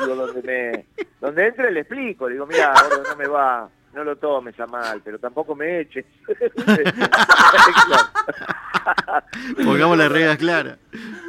Digo, 0.00 0.14
donde 0.14 0.42
me, 0.42 0.86
donde 1.20 1.46
entre 1.46 1.72
le 1.72 1.80
explico. 1.80 2.28
Le 2.28 2.34
digo, 2.34 2.46
mira, 2.46 2.72
gordo, 2.88 3.02
no 3.08 3.16
me 3.16 3.26
va, 3.26 3.68
no 3.94 4.04
lo 4.04 4.16
tomes 4.16 4.58
a 4.60 4.66
mal, 4.66 5.00
pero 5.04 5.18
tampoco 5.18 5.54
me 5.54 5.80
eches. 5.80 6.04
Pongamos 9.64 9.96
las 9.96 10.12
reglas 10.12 10.36
claras. 10.36 10.78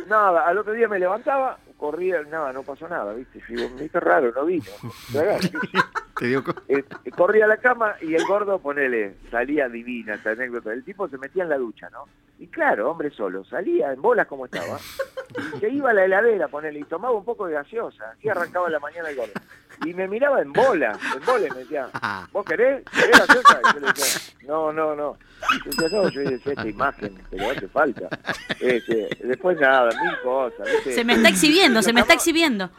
nada, 0.08 0.48
al 0.48 0.58
otro 0.58 0.74
día 0.74 0.88
me 0.88 1.00
levantaba, 1.00 1.58
corría, 1.86 2.24
nada, 2.24 2.52
no 2.52 2.64
pasó 2.64 2.88
nada, 2.88 3.14
¿viste? 3.14 3.40
Viste 3.48 4.00
raro, 4.00 4.32
no 4.36 4.46
vino. 4.46 4.66
Eh, 6.70 6.82
corría 7.14 7.44
a 7.44 7.48
la 7.50 7.58
cama 7.58 7.96
y 8.02 8.16
el 8.16 8.24
gordo, 8.26 8.58
ponele, 8.60 9.18
salía 9.30 9.68
divina 9.68 10.14
esta 10.14 10.32
anécdota. 10.32 10.72
El 10.72 10.86
tipo 10.86 11.10
se 11.10 11.18
metía 11.18 11.44
en 11.44 11.50
la 11.50 11.58
ducha, 11.58 11.90
¿no? 11.90 12.06
Y 12.40 12.48
claro, 12.48 12.92
hombre 12.92 13.12
solo, 13.12 13.44
salía 13.44 13.92
en 13.92 14.02
bolas 14.02 14.26
como 14.26 14.46
estaba. 14.46 14.78
Y 15.56 15.60
se 15.60 15.70
iba 15.70 15.90
a 15.90 15.94
la 15.94 16.06
heladera, 16.06 16.48
ponele, 16.48 16.80
y 16.80 16.84
tomaba 16.84 17.14
un 17.14 17.26
poco 17.26 17.48
de 17.48 17.54
gaseosa. 17.56 18.12
Así 18.12 18.30
arrancaba 18.30 18.70
la 18.70 18.80
mañana 18.80 19.10
el 19.10 19.18
gordo. 19.18 19.34
Y 19.86 19.94
me 19.94 20.08
miraba 20.08 20.42
en 20.42 20.54
bolas, 20.54 20.98
en 21.14 21.26
bolas, 21.26 21.50
y 21.50 21.54
me 21.54 21.60
decía, 21.60 21.90
¿vos 22.32 22.46
querés? 22.46 22.84
¿Querés 22.92 23.20
gaseosa? 23.20 23.60
Y 23.62 23.74
yo 23.74 23.80
le 23.82 23.88
decía, 23.88 24.48
no, 24.48 24.72
no, 24.72 24.96
no. 24.96 25.18
Yo 25.66 25.72
decía, 25.72 25.90
no, 25.92 26.10
yo 26.10 26.22
decía, 26.22 26.54
esta 26.54 26.68
imagen, 26.68 27.22
pero 27.30 27.52
hace 27.52 27.68
falta. 27.68 28.10
Este, 28.60 29.10
después 29.24 29.60
nada, 29.60 29.90
mil 29.90 30.20
cosas. 30.24 30.66
¿viste? 30.72 30.94
Se 30.94 31.04
me 31.04 31.14
está 31.14 31.30
exhibiendo, 31.30 31.75
se 31.82 31.94
me 31.94 32.02
está 32.02 32.14
exhibiendo. 32.14 32.70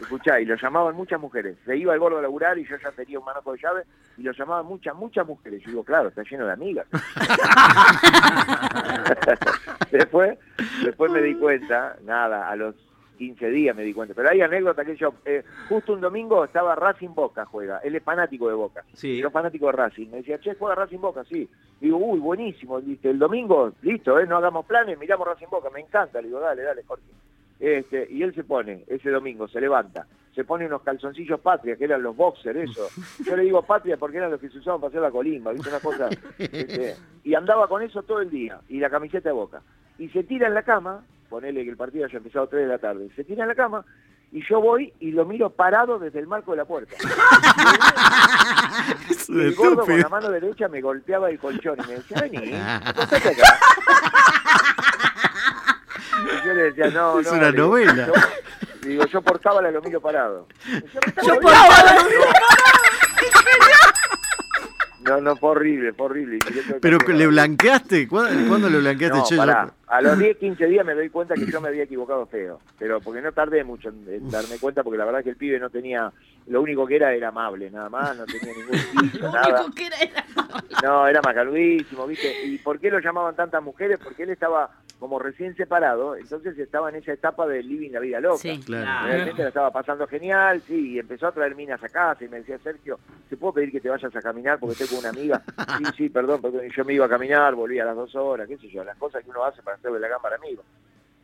Escuchá, 0.00 0.40
y 0.40 0.44
lo 0.44 0.56
llamaban 0.56 0.94
muchas 0.94 1.20
mujeres. 1.20 1.56
Se 1.64 1.76
iba 1.76 1.94
el 1.94 2.00
gordo 2.00 2.18
a 2.18 2.22
laburar 2.22 2.58
y 2.58 2.66
yo 2.66 2.76
ya 2.82 2.90
tenía 2.92 3.18
un 3.18 3.24
manojo 3.24 3.52
de 3.52 3.58
llave 3.58 3.82
y 4.16 4.22
lo 4.22 4.32
llamaban 4.32 4.66
muchas, 4.66 4.94
muchas 4.94 5.26
mujeres. 5.26 5.62
Yo 5.62 5.70
digo, 5.70 5.84
claro, 5.84 6.08
está 6.08 6.22
lleno 6.22 6.46
de 6.46 6.52
amigas. 6.52 6.86
después, 9.90 10.38
después 10.84 11.12
me 11.12 11.22
di 11.22 11.34
cuenta, 11.34 11.96
nada, 12.04 12.48
a 12.48 12.56
los 12.56 12.74
15 13.18 13.50
días 13.50 13.76
me 13.76 13.82
di 13.82 13.92
cuenta. 13.92 14.14
Pero 14.14 14.30
hay 14.30 14.40
anécdota 14.40 14.84
que 14.84 14.96
yo, 14.96 15.12
eh, 15.24 15.44
justo 15.68 15.92
un 15.92 16.00
domingo 16.00 16.44
estaba 16.44 16.74
Racing 16.74 17.14
Boca, 17.14 17.44
juega. 17.44 17.80
Él 17.80 17.96
es 17.96 18.02
fanático 18.02 18.48
de 18.48 18.54
Boca. 18.54 18.84
Sí. 18.94 19.18
Yo 19.18 19.30
fanático 19.30 19.66
de 19.66 19.72
Racing. 19.72 20.08
Me 20.08 20.18
decía, 20.18 20.38
che, 20.38 20.54
juega 20.54 20.76
Racing 20.76 21.00
Boca, 21.00 21.24
sí. 21.24 21.48
Digo, 21.80 21.98
uy, 21.98 22.20
buenísimo. 22.20 22.80
Dice, 22.80 23.10
el 23.10 23.18
domingo, 23.18 23.72
listo, 23.82 24.18
¿eh? 24.18 24.26
no 24.26 24.36
hagamos 24.36 24.64
planes, 24.64 24.98
miramos 24.98 25.26
Racing 25.26 25.50
Boca. 25.50 25.68
Me 25.70 25.80
encanta. 25.80 26.22
Le 26.22 26.28
digo, 26.28 26.40
dale, 26.40 26.62
dale, 26.62 26.82
Jorge. 26.86 27.04
Este, 27.60 28.06
y 28.10 28.22
él 28.22 28.34
se 28.34 28.44
pone, 28.44 28.84
ese 28.86 29.10
domingo, 29.10 29.48
se 29.48 29.60
levanta, 29.60 30.06
se 30.34 30.44
pone 30.44 30.66
unos 30.66 30.82
calzoncillos 30.82 31.40
patria, 31.40 31.76
que 31.76 31.84
eran 31.84 32.02
los 32.02 32.16
boxers, 32.16 32.70
eso. 32.70 32.88
Yo 33.24 33.36
le 33.36 33.42
digo 33.42 33.62
patria 33.62 33.96
porque 33.96 34.18
eran 34.18 34.30
los 34.30 34.40
que 34.40 34.48
se 34.48 34.58
usaban 34.58 34.80
para 34.80 34.90
hacer 34.90 35.02
la 35.02 35.10
colimba, 35.10 35.52
¿viste? 35.52 35.68
Una 35.68 35.80
cosa. 35.80 36.08
este, 36.38 36.94
y 37.24 37.34
andaba 37.34 37.66
con 37.66 37.82
eso 37.82 38.02
todo 38.02 38.20
el 38.20 38.30
día, 38.30 38.60
y 38.68 38.78
la 38.78 38.90
camiseta 38.90 39.28
de 39.28 39.34
boca. 39.34 39.62
Y 39.98 40.08
se 40.10 40.22
tira 40.22 40.46
en 40.46 40.54
la 40.54 40.62
cama, 40.62 41.04
ponele 41.28 41.64
que 41.64 41.70
el 41.70 41.76
partido 41.76 42.04
haya 42.04 42.18
empezado 42.18 42.44
a 42.44 42.48
3 42.48 42.62
de 42.62 42.68
la 42.68 42.78
tarde, 42.78 43.08
se 43.16 43.24
tira 43.24 43.42
en 43.42 43.48
la 43.48 43.56
cama, 43.56 43.84
y 44.30 44.46
yo 44.46 44.60
voy 44.60 44.92
y 45.00 45.10
lo 45.10 45.24
miro 45.24 45.50
parado 45.50 45.98
desde 45.98 46.18
el 46.20 46.26
marco 46.26 46.52
de 46.52 46.58
la 46.58 46.64
puerta. 46.64 46.94
Y 49.28 49.32
un 49.32 49.40
el 49.40 49.54
gordo 49.54 49.84
con 49.84 50.00
la 50.00 50.08
mano 50.08 50.30
derecha 50.30 50.68
me 50.68 50.80
golpeaba 50.80 51.28
el 51.28 51.38
colchón 51.38 51.76
y 51.84 51.86
me 51.86 51.94
decía, 51.96 52.18
vení, 52.22 52.54
acá. 52.54 53.58
Y 56.42 56.46
yo 56.46 56.54
le 56.54 56.62
decía, 56.64 56.90
no, 56.90 57.18
Es 57.20 57.26
no. 57.26 57.32
una 57.34 57.46
le 57.46 57.52
digo, 57.52 57.66
novela. 57.68 58.06
yo- 58.06 58.12
digo, 58.88 59.04
yo 59.06 59.22
por 59.22 59.40
cábala 59.40 59.70
lo 59.70 59.82
miro 59.82 60.00
parado. 60.00 60.46
Me 60.66 60.80
decía, 60.80 61.00
"Me 61.04 61.08
estás 61.08 61.26
Yo 61.26 61.34
por 61.40 61.52
jodiendo". 61.52 61.74
cábala 61.76 62.02
No, 65.00 65.20
no, 65.22 65.36
fue 65.36 65.50
horrible, 65.50 65.92
fue 65.94 66.06
horrible. 66.06 66.38
Pero 66.82 66.98
le 66.98 67.26
blanqueaste. 67.28 68.06
¿Cuándo, 68.08 68.46
cuándo 68.48 68.68
le 68.68 68.78
blanqueaste? 68.78 69.16
No, 69.16 69.24
Che, 69.24 69.36
yo- 69.36 69.40
pará. 69.40 69.72
A 69.86 70.02
los 70.02 70.18
10, 70.18 70.36
15 70.36 70.66
días 70.66 70.84
me 70.84 70.92
doy 70.94 71.08
cuenta 71.08 71.32
que 71.34 71.46
yo 71.46 71.62
me 71.62 71.68
había 71.68 71.84
equivocado 71.84 72.26
feo. 72.26 72.60
Pero 72.78 73.00
porque 73.00 73.22
no 73.22 73.32
tardé 73.32 73.64
mucho 73.64 73.88
en, 73.88 74.04
en 74.06 74.30
darme 74.30 74.58
cuenta, 74.58 74.82
porque 74.82 74.98
la 74.98 75.06
verdad 75.06 75.22
que 75.24 75.30
el 75.30 75.36
pibe 75.36 75.58
no 75.58 75.70
tenía. 75.70 76.12
Lo 76.48 76.60
único 76.60 76.86
que 76.86 76.96
era 76.96 77.14
era 77.14 77.28
amable, 77.28 77.70
nada 77.70 77.88
más, 77.88 78.16
no 78.18 78.26
tenía 78.26 78.52
ningún 78.54 78.70
vicio, 79.02 79.32
nada. 79.32 79.62
único 79.62 79.74
que 79.74 79.86
era 79.86 79.96
era- 79.98 80.24
No, 80.82 81.08
era 81.08 81.22
macarudísimo, 81.22 82.06
¿viste? 82.06 82.44
¿Y 82.46 82.58
por 82.58 82.78
qué 82.78 82.90
lo 82.90 82.98
llamaban 83.00 83.34
tantas 83.34 83.62
mujeres? 83.62 83.98
Porque 84.02 84.24
él 84.24 84.30
estaba 84.30 84.68
como 84.98 85.18
recién 85.18 85.54
separado, 85.56 86.16
entonces 86.16 86.58
estaba 86.58 86.88
en 86.90 86.96
esa 86.96 87.12
etapa 87.12 87.46
de 87.46 87.62
living 87.62 87.90
la 87.92 88.00
vida 88.00 88.20
loca. 88.20 88.38
Sí. 88.38 88.60
Claro. 88.64 89.06
Realmente 89.08 89.42
la 89.42 89.48
estaba 89.48 89.70
pasando 89.70 90.06
genial, 90.06 90.60
sí, 90.66 90.94
y 90.94 90.98
empezó 90.98 91.28
a 91.28 91.32
traer 91.32 91.54
minas 91.54 91.82
a 91.82 91.88
casa 91.88 92.24
y 92.24 92.28
me 92.28 92.38
decía, 92.38 92.58
Sergio, 92.58 92.98
¿te 93.28 93.36
puedo 93.36 93.54
pedir 93.54 93.70
que 93.70 93.80
te 93.80 93.88
vayas 93.88 94.14
a 94.14 94.20
caminar 94.20 94.58
porque 94.58 94.72
estoy 94.82 94.88
con 94.88 94.98
una 94.98 95.10
amiga? 95.10 95.42
Sí, 95.78 95.84
sí, 95.96 96.08
perdón. 96.08 96.40
Y 96.68 96.74
yo 96.76 96.84
me 96.84 96.94
iba 96.94 97.06
a 97.06 97.08
caminar, 97.08 97.54
volvía 97.54 97.82
a 97.84 97.86
las 97.86 97.96
dos 97.96 98.14
horas, 98.16 98.48
qué 98.48 98.56
sé 98.58 98.68
yo, 98.68 98.82
las 98.82 98.96
cosas 98.96 99.22
que 99.22 99.30
uno 99.30 99.44
hace 99.44 99.62
para 99.62 99.76
hacerle 99.76 100.00
la 100.00 100.08
gamba 100.08 100.28
al 100.30 100.34
amigo. 100.36 100.62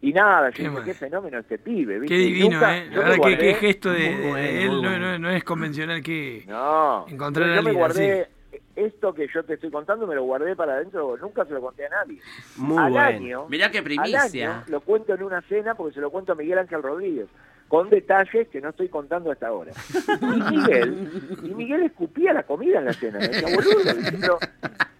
Y 0.02 0.12
nada, 0.12 0.50
yo 0.50 0.56
Qué 0.56 0.68
dije, 0.68 0.82
qué 0.84 0.94
fenómeno 0.94 1.38
este 1.38 1.58
pibe, 1.58 1.98
¿viste? 1.98 2.14
Qué 2.14 2.20
divino, 2.20 2.50
nunca- 2.56 2.76
¿eh? 2.76 2.88
La 2.90 2.98
verdad 2.98 3.16
que 3.24 3.38
qué 3.38 3.54
gesto 3.54 3.90
de, 3.90 4.10
bueno, 4.20 4.36
él 4.36 4.68
no, 4.68 4.80
bueno. 4.82 4.98
no- 4.98 5.18
no 5.18 5.30
es 5.30 5.42
convencional 5.44 6.02
que... 6.02 6.44
No, 6.46 7.06
Encontrar 7.08 7.48
a 7.50 7.56
alguien 7.58 7.74
guardé, 7.74 8.28
esto 8.76 9.14
que 9.14 9.28
yo 9.32 9.42
te 9.44 9.54
estoy 9.54 9.70
contando 9.70 10.06
me 10.06 10.14
lo 10.14 10.24
guardé 10.24 10.56
para 10.56 10.74
adentro, 10.74 11.16
nunca 11.16 11.44
se 11.44 11.52
lo 11.52 11.60
conté 11.60 11.86
a 11.86 11.90
nadie. 11.90 12.20
Muy 12.56 12.78
al 12.78 12.92
bueno. 12.92 13.06
año, 13.06 13.46
Mirá 13.48 13.70
qué 13.70 13.78
al 13.78 13.84
primicia. 13.84 14.22
año 14.22 14.64
lo 14.68 14.80
cuento 14.80 15.14
en 15.14 15.22
una 15.22 15.40
cena 15.42 15.74
porque 15.74 15.94
se 15.94 16.00
lo 16.00 16.10
cuento 16.10 16.32
a 16.32 16.34
Miguel 16.34 16.58
Ángel 16.58 16.82
Rodríguez, 16.82 17.26
con 17.68 17.88
detalles 17.90 18.48
que 18.48 18.60
no 18.60 18.70
estoy 18.70 18.88
contando 18.88 19.30
hasta 19.32 19.48
ahora. 19.48 19.72
Y 20.20 20.26
Miguel, 20.56 21.38
y 21.44 21.54
Miguel 21.54 21.82
escupía 21.84 22.32
la 22.32 22.42
comida 22.42 22.78
en 22.78 22.84
la 22.86 22.92
cena, 22.92 23.18
me 23.18 23.28
decía, 23.28 23.54
boludo, 23.54 23.94
dice, 23.94 24.18
pero, 24.20 24.38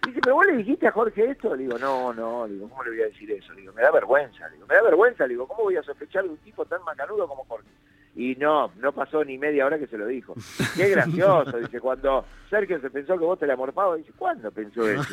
dice, 0.07 0.19
pero 0.23 0.35
vos 0.35 0.45
le 0.45 0.57
dijiste 0.57 0.87
a 0.87 0.91
Jorge 0.91 1.31
esto, 1.31 1.55
le 1.55 1.63
digo, 1.63 1.77
no, 1.77 2.13
no, 2.13 2.47
le 2.47 2.53
digo, 2.53 2.69
¿cómo 2.69 2.83
le 2.83 2.89
voy 2.91 3.01
a 3.01 3.05
decir 3.05 3.31
eso? 3.31 3.53
Le 3.53 3.61
digo, 3.61 3.73
me 3.73 3.81
da 3.81 3.91
vergüenza, 3.91 4.47
le 4.47 4.55
digo, 4.55 4.67
me 4.67 4.75
da 4.75 4.81
vergüenza, 4.83 5.23
le 5.25 5.33
digo, 5.33 5.47
¿cómo 5.47 5.63
voy 5.63 5.77
a 5.77 5.83
sospechar 5.83 6.23
de 6.23 6.29
un 6.29 6.37
tipo 6.37 6.65
tan 6.65 6.83
macanudo 6.83 7.27
como 7.27 7.43
Jorge? 7.45 7.67
Y 8.15 8.35
no, 8.35 8.71
no 8.77 8.91
pasó 8.93 9.25
ni 9.25 9.37
media 9.37 9.65
hora 9.65 9.77
que 9.77 9.87
se 9.87 9.97
lo 9.97 10.07
dijo. 10.07 10.33
Qué 10.75 10.89
gracioso, 10.89 11.57
dice, 11.57 11.79
cuando 11.81 12.25
Sergio 12.49 12.79
se 12.79 12.89
pensó 12.89 13.17
que 13.17 13.25
vos 13.25 13.37
te 13.37 13.45
la 13.45 13.57
morfabas, 13.57 13.97
dice, 13.97 14.13
¿cuándo 14.17 14.49
pensó 14.51 14.87
eso? 14.87 15.03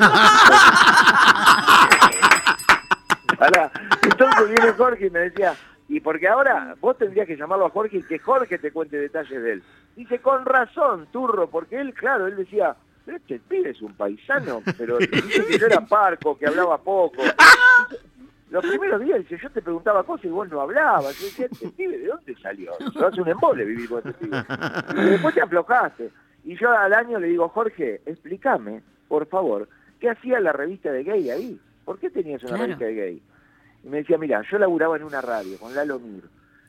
Pará. 3.38 3.72
Entonces 4.02 4.48
viene 4.50 4.72
Jorge 4.72 5.06
y 5.06 5.10
me 5.10 5.18
decía, 5.20 5.54
y 5.88 6.00
porque 6.00 6.28
ahora 6.28 6.76
vos 6.80 6.96
tendrías 6.96 7.26
que 7.26 7.36
llamarlo 7.36 7.66
a 7.66 7.70
Jorge 7.70 7.98
y 7.98 8.02
que 8.04 8.18
Jorge 8.20 8.58
te 8.58 8.70
cuente 8.70 8.96
detalles 8.96 9.42
de 9.42 9.52
él. 9.54 9.62
Dice, 9.96 10.20
con 10.20 10.46
razón, 10.46 11.08
turro, 11.10 11.50
porque 11.50 11.80
él, 11.80 11.92
claro, 11.94 12.28
él 12.28 12.36
decía, 12.36 12.76
pero 13.04 13.16
este 13.16 13.40
pibe 13.40 13.70
es 13.70 13.82
un 13.82 13.94
paisano, 13.94 14.62
pero 14.78 14.98
dice 14.98 15.44
que 15.44 15.58
yo 15.58 15.66
era 15.66 15.80
parco, 15.80 16.38
que 16.38 16.46
hablaba 16.46 16.78
poco. 16.78 17.22
Los 18.52 18.66
primeros 18.66 19.00
días, 19.00 19.18
dice, 19.20 19.38
yo 19.42 19.50
te 19.50 19.62
preguntaba 19.62 20.04
cosas 20.04 20.26
y 20.26 20.28
vos 20.28 20.48
no 20.50 20.60
hablabas. 20.60 21.18
Yo 21.18 21.24
decía, 21.26 21.46
este 21.50 21.68
pibe, 21.70 21.98
¿de 21.98 22.06
dónde 22.06 22.34
salió? 22.36 22.72
Yo 22.94 23.06
hace 23.06 23.20
un 23.22 23.28
embole 23.28 23.64
vivir 23.64 23.88
con 23.88 23.98
este 23.98 24.12
pibe. 24.12 24.36
Y 24.94 25.04
después 25.10 25.34
te 25.34 25.40
aflojaste. 25.40 26.10
Y 26.44 26.56
yo 26.56 26.70
al 26.70 26.92
año 26.92 27.18
le 27.18 27.28
digo, 27.28 27.48
Jorge, 27.48 28.02
explícame, 28.04 28.82
por 29.08 29.26
favor, 29.26 29.68
¿qué 30.00 30.10
hacía 30.10 30.38
la 30.40 30.52
revista 30.52 30.92
de 30.92 31.02
gay 31.02 31.30
ahí? 31.30 31.58
¿Por 31.86 31.98
qué 31.98 32.10
tenías 32.10 32.42
una 32.42 32.50
Claro. 32.50 32.62
revista 32.64 32.84
de 32.84 32.94
gay? 32.94 33.22
Y 33.84 33.88
me 33.88 33.96
decía, 33.98 34.18
mira, 34.18 34.42
yo 34.50 34.58
laburaba 34.58 34.96
en 34.96 35.04
una 35.04 35.20
radio 35.22 35.58
con 35.58 35.74
Lalo 35.74 35.98
Mir. 35.98 36.24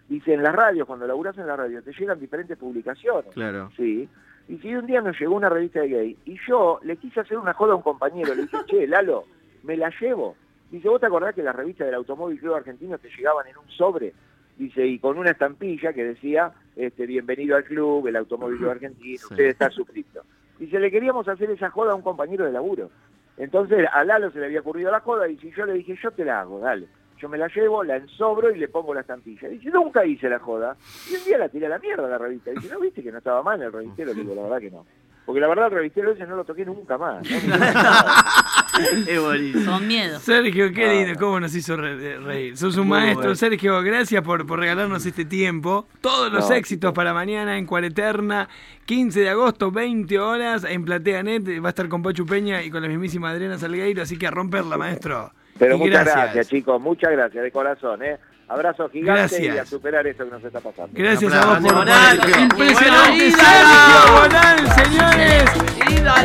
Dice, 0.07 0.33
en 0.33 0.41
las 0.43 0.55
radios, 0.55 0.87
cuando 0.87 1.05
laburas 1.05 1.37
en 1.37 1.47
la 1.47 1.55
radio, 1.55 1.81
te 1.83 1.91
llegan 1.93 2.19
diferentes 2.19 2.57
publicaciones. 2.57 3.33
Claro. 3.33 3.71
Sí. 3.75 4.07
Y 4.47 4.57
si 4.59 4.73
un 4.75 4.85
día 4.85 5.01
nos 5.01 5.19
llegó 5.19 5.35
una 5.35 5.49
revista 5.49 5.81
de 5.81 5.87
gay 5.89 6.17
y 6.25 6.37
yo 6.47 6.79
le 6.83 6.97
quise 6.97 7.19
hacer 7.19 7.37
una 7.37 7.53
joda 7.53 7.73
a 7.73 7.75
un 7.75 7.81
compañero, 7.81 8.33
le 8.35 8.43
dije, 8.43 8.57
che, 8.67 8.87
Lalo, 8.87 9.25
me 9.63 9.75
la 9.77 9.91
llevo. 9.99 10.35
Dice, 10.73 10.89
¿vos 10.89 10.99
te 10.99 11.05
acordás 11.05 11.35
que 11.35 11.43
las 11.43 11.55
revistas 11.55 11.85
del 11.85 11.93
Automóvil 11.93 12.39
Club 12.39 12.55
Argentino 12.55 12.97
te 12.97 13.07
llegaban 13.15 13.45
en 13.45 13.55
un 13.59 13.69
sobre? 13.69 14.11
Dice, 14.57 14.83
y 14.83 14.97
con 14.97 15.19
una 15.19 15.29
estampilla 15.29 15.93
que 15.93 16.03
decía, 16.03 16.51
este, 16.75 17.05
bienvenido 17.05 17.55
al 17.55 17.63
club, 17.63 18.07
el 18.07 18.15
Automóvil 18.15 18.57
Club 18.57 18.71
Argentino, 18.71 19.19
Sí. 19.19 19.25
usted 19.29 19.43
está 19.45 19.69
suscrito. 19.69 20.23
Dice, 20.57 20.79
le 20.79 20.89
queríamos 20.89 21.27
hacer 21.27 21.51
esa 21.51 21.69
joda 21.69 21.91
a 21.91 21.95
un 21.95 22.01
compañero 22.01 22.43
de 22.45 22.51
laburo. 22.51 22.89
Entonces 23.37 23.85
a 23.93 24.03
Lalo 24.03 24.31
se 24.31 24.39
le 24.39 24.45
había 24.45 24.61
ocurrido 24.61 24.89
la 24.89 24.99
joda 25.01 25.27
y 25.29 25.37
si 25.37 25.51
yo 25.51 25.63
le 25.67 25.73
dije, 25.73 25.95
yo 26.01 26.09
te 26.09 26.25
la 26.25 26.41
hago, 26.41 26.59
dale. 26.59 26.87
Yo 27.19 27.29
me 27.29 27.37
la 27.37 27.47
llevo, 27.49 27.83
la 27.83 27.97
ensobro 27.97 28.49
y 28.49 28.57
le 28.57 28.67
pongo 28.67 28.95
la 28.95 29.01
estampilla. 29.01 29.47
Dice, 29.49 29.69
nunca 29.69 30.03
hice 30.03 30.27
la 30.27 30.39
joda. 30.39 30.75
Y 31.11 31.15
un 31.17 31.23
día 31.23 31.37
la 31.37 31.49
tiré 31.49 31.67
a 31.67 31.69
la 31.69 31.77
mierda 31.77 32.07
la 32.07 32.17
revista. 32.17 32.49
Dice, 32.49 32.73
¿no 32.73 32.79
viste 32.79 33.03
que 33.03 33.11
no 33.11 33.19
estaba 33.19 33.43
mal 33.43 33.61
el 33.61 33.71
revistero? 33.71 34.11
Digo, 34.15 34.33
la 34.33 34.41
verdad 34.41 34.59
que 34.59 34.71
no. 34.71 34.85
Porque 35.25 35.39
la 35.39 35.47
verdad 35.47 35.67
el 35.67 35.71
revistero 35.73 36.11
ese 36.11 36.25
no 36.27 36.35
lo 36.35 36.43
toqué 36.43 36.65
nunca 36.65 36.97
más. 36.97 37.23
¿no? 37.23 37.37
Es 39.07 39.21
buenísimo. 39.21 39.71
Con 39.71 39.87
miedo. 39.87 40.19
Sergio, 40.19 40.71
qué 40.73 40.87
No, 40.87 40.91
lindo, 40.93 41.19
cómo 41.19 41.39
nos 41.39 41.55
hizo 41.55 41.77
re- 41.77 42.17
reír. 42.17 42.57
Sos 42.57 42.75
un 42.77 42.87
Muy 42.87 42.97
maestro, 42.97 43.21
bueno. 43.21 43.35
Sergio. 43.35 43.81
Gracias 43.83 44.21
por, 44.23 44.45
por 44.47 44.59
regalarnos 44.59 45.05
este 45.05 45.25
tiempo. 45.25 45.85
Todos 46.01 46.31
los 46.31 46.49
No, 46.49 46.55
éxitos 46.55 46.91
para 46.91 47.13
mañana 47.13 47.57
en 47.57 47.65
Cuareterna, 47.67 48.49
15 48.85 49.19
de 49.21 49.29
agosto, 49.29 49.71
20 49.71 50.19
horas, 50.19 50.65
en 50.67 50.83
PlateaNet. 50.85 51.63
Va 51.63 51.67
a 51.67 51.69
estar 51.69 51.87
con 51.87 52.01
Pachu 52.01 52.25
Peña 52.25 52.63
y 52.63 52.71
con 52.71 52.81
la 52.81 52.87
mismísima 52.89 53.29
Adriana 53.29 53.57
Salgueiro, 53.59 54.01
así 54.01 54.17
que 54.17 54.25
a 54.27 54.31
romperla, 54.31 54.75
maestro. 54.77 55.31
Pero 55.59 55.75
Y 55.75 55.79
muchas 55.79 56.05
gracias. 56.05 56.47
chicos, 56.49 56.81
muchas 56.81 57.11
gracias, 57.11 57.43
de 57.43 57.51
corazón, 57.51 58.01
¿eh? 58.03 58.17
Abrazo 58.53 58.87
gigante 58.87 59.43
y 59.43 59.47
a 59.47 59.65
superar 59.65 60.05
esto 60.05 60.25
que 60.25 60.29
nos 60.29 60.43
está 60.43 60.59
pasando. 60.59 60.89
Gracias 60.93 61.33
a 61.33 61.45
vos 61.45 61.57
por 61.57 61.73
Bonal. 61.73 62.19
Impresionante, 62.39 63.31
Sergio 63.31 64.21
Bonal, 64.21 64.71
señores. 64.75 65.43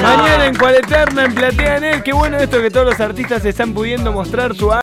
Mañana 0.02 0.46
en 0.46 0.54
Cuareterna, 0.56 1.24
en 1.24 1.34
PlateaNet. 1.34 2.02
Qué 2.02 2.12
bueno 2.12 2.36
esto 2.36 2.60
que 2.60 2.70
todos 2.70 2.84
los 2.84 3.00
artistas 3.00 3.42
están 3.46 3.72
pudiendo 3.72 4.12
mostrar 4.12 4.54
su 4.54 4.70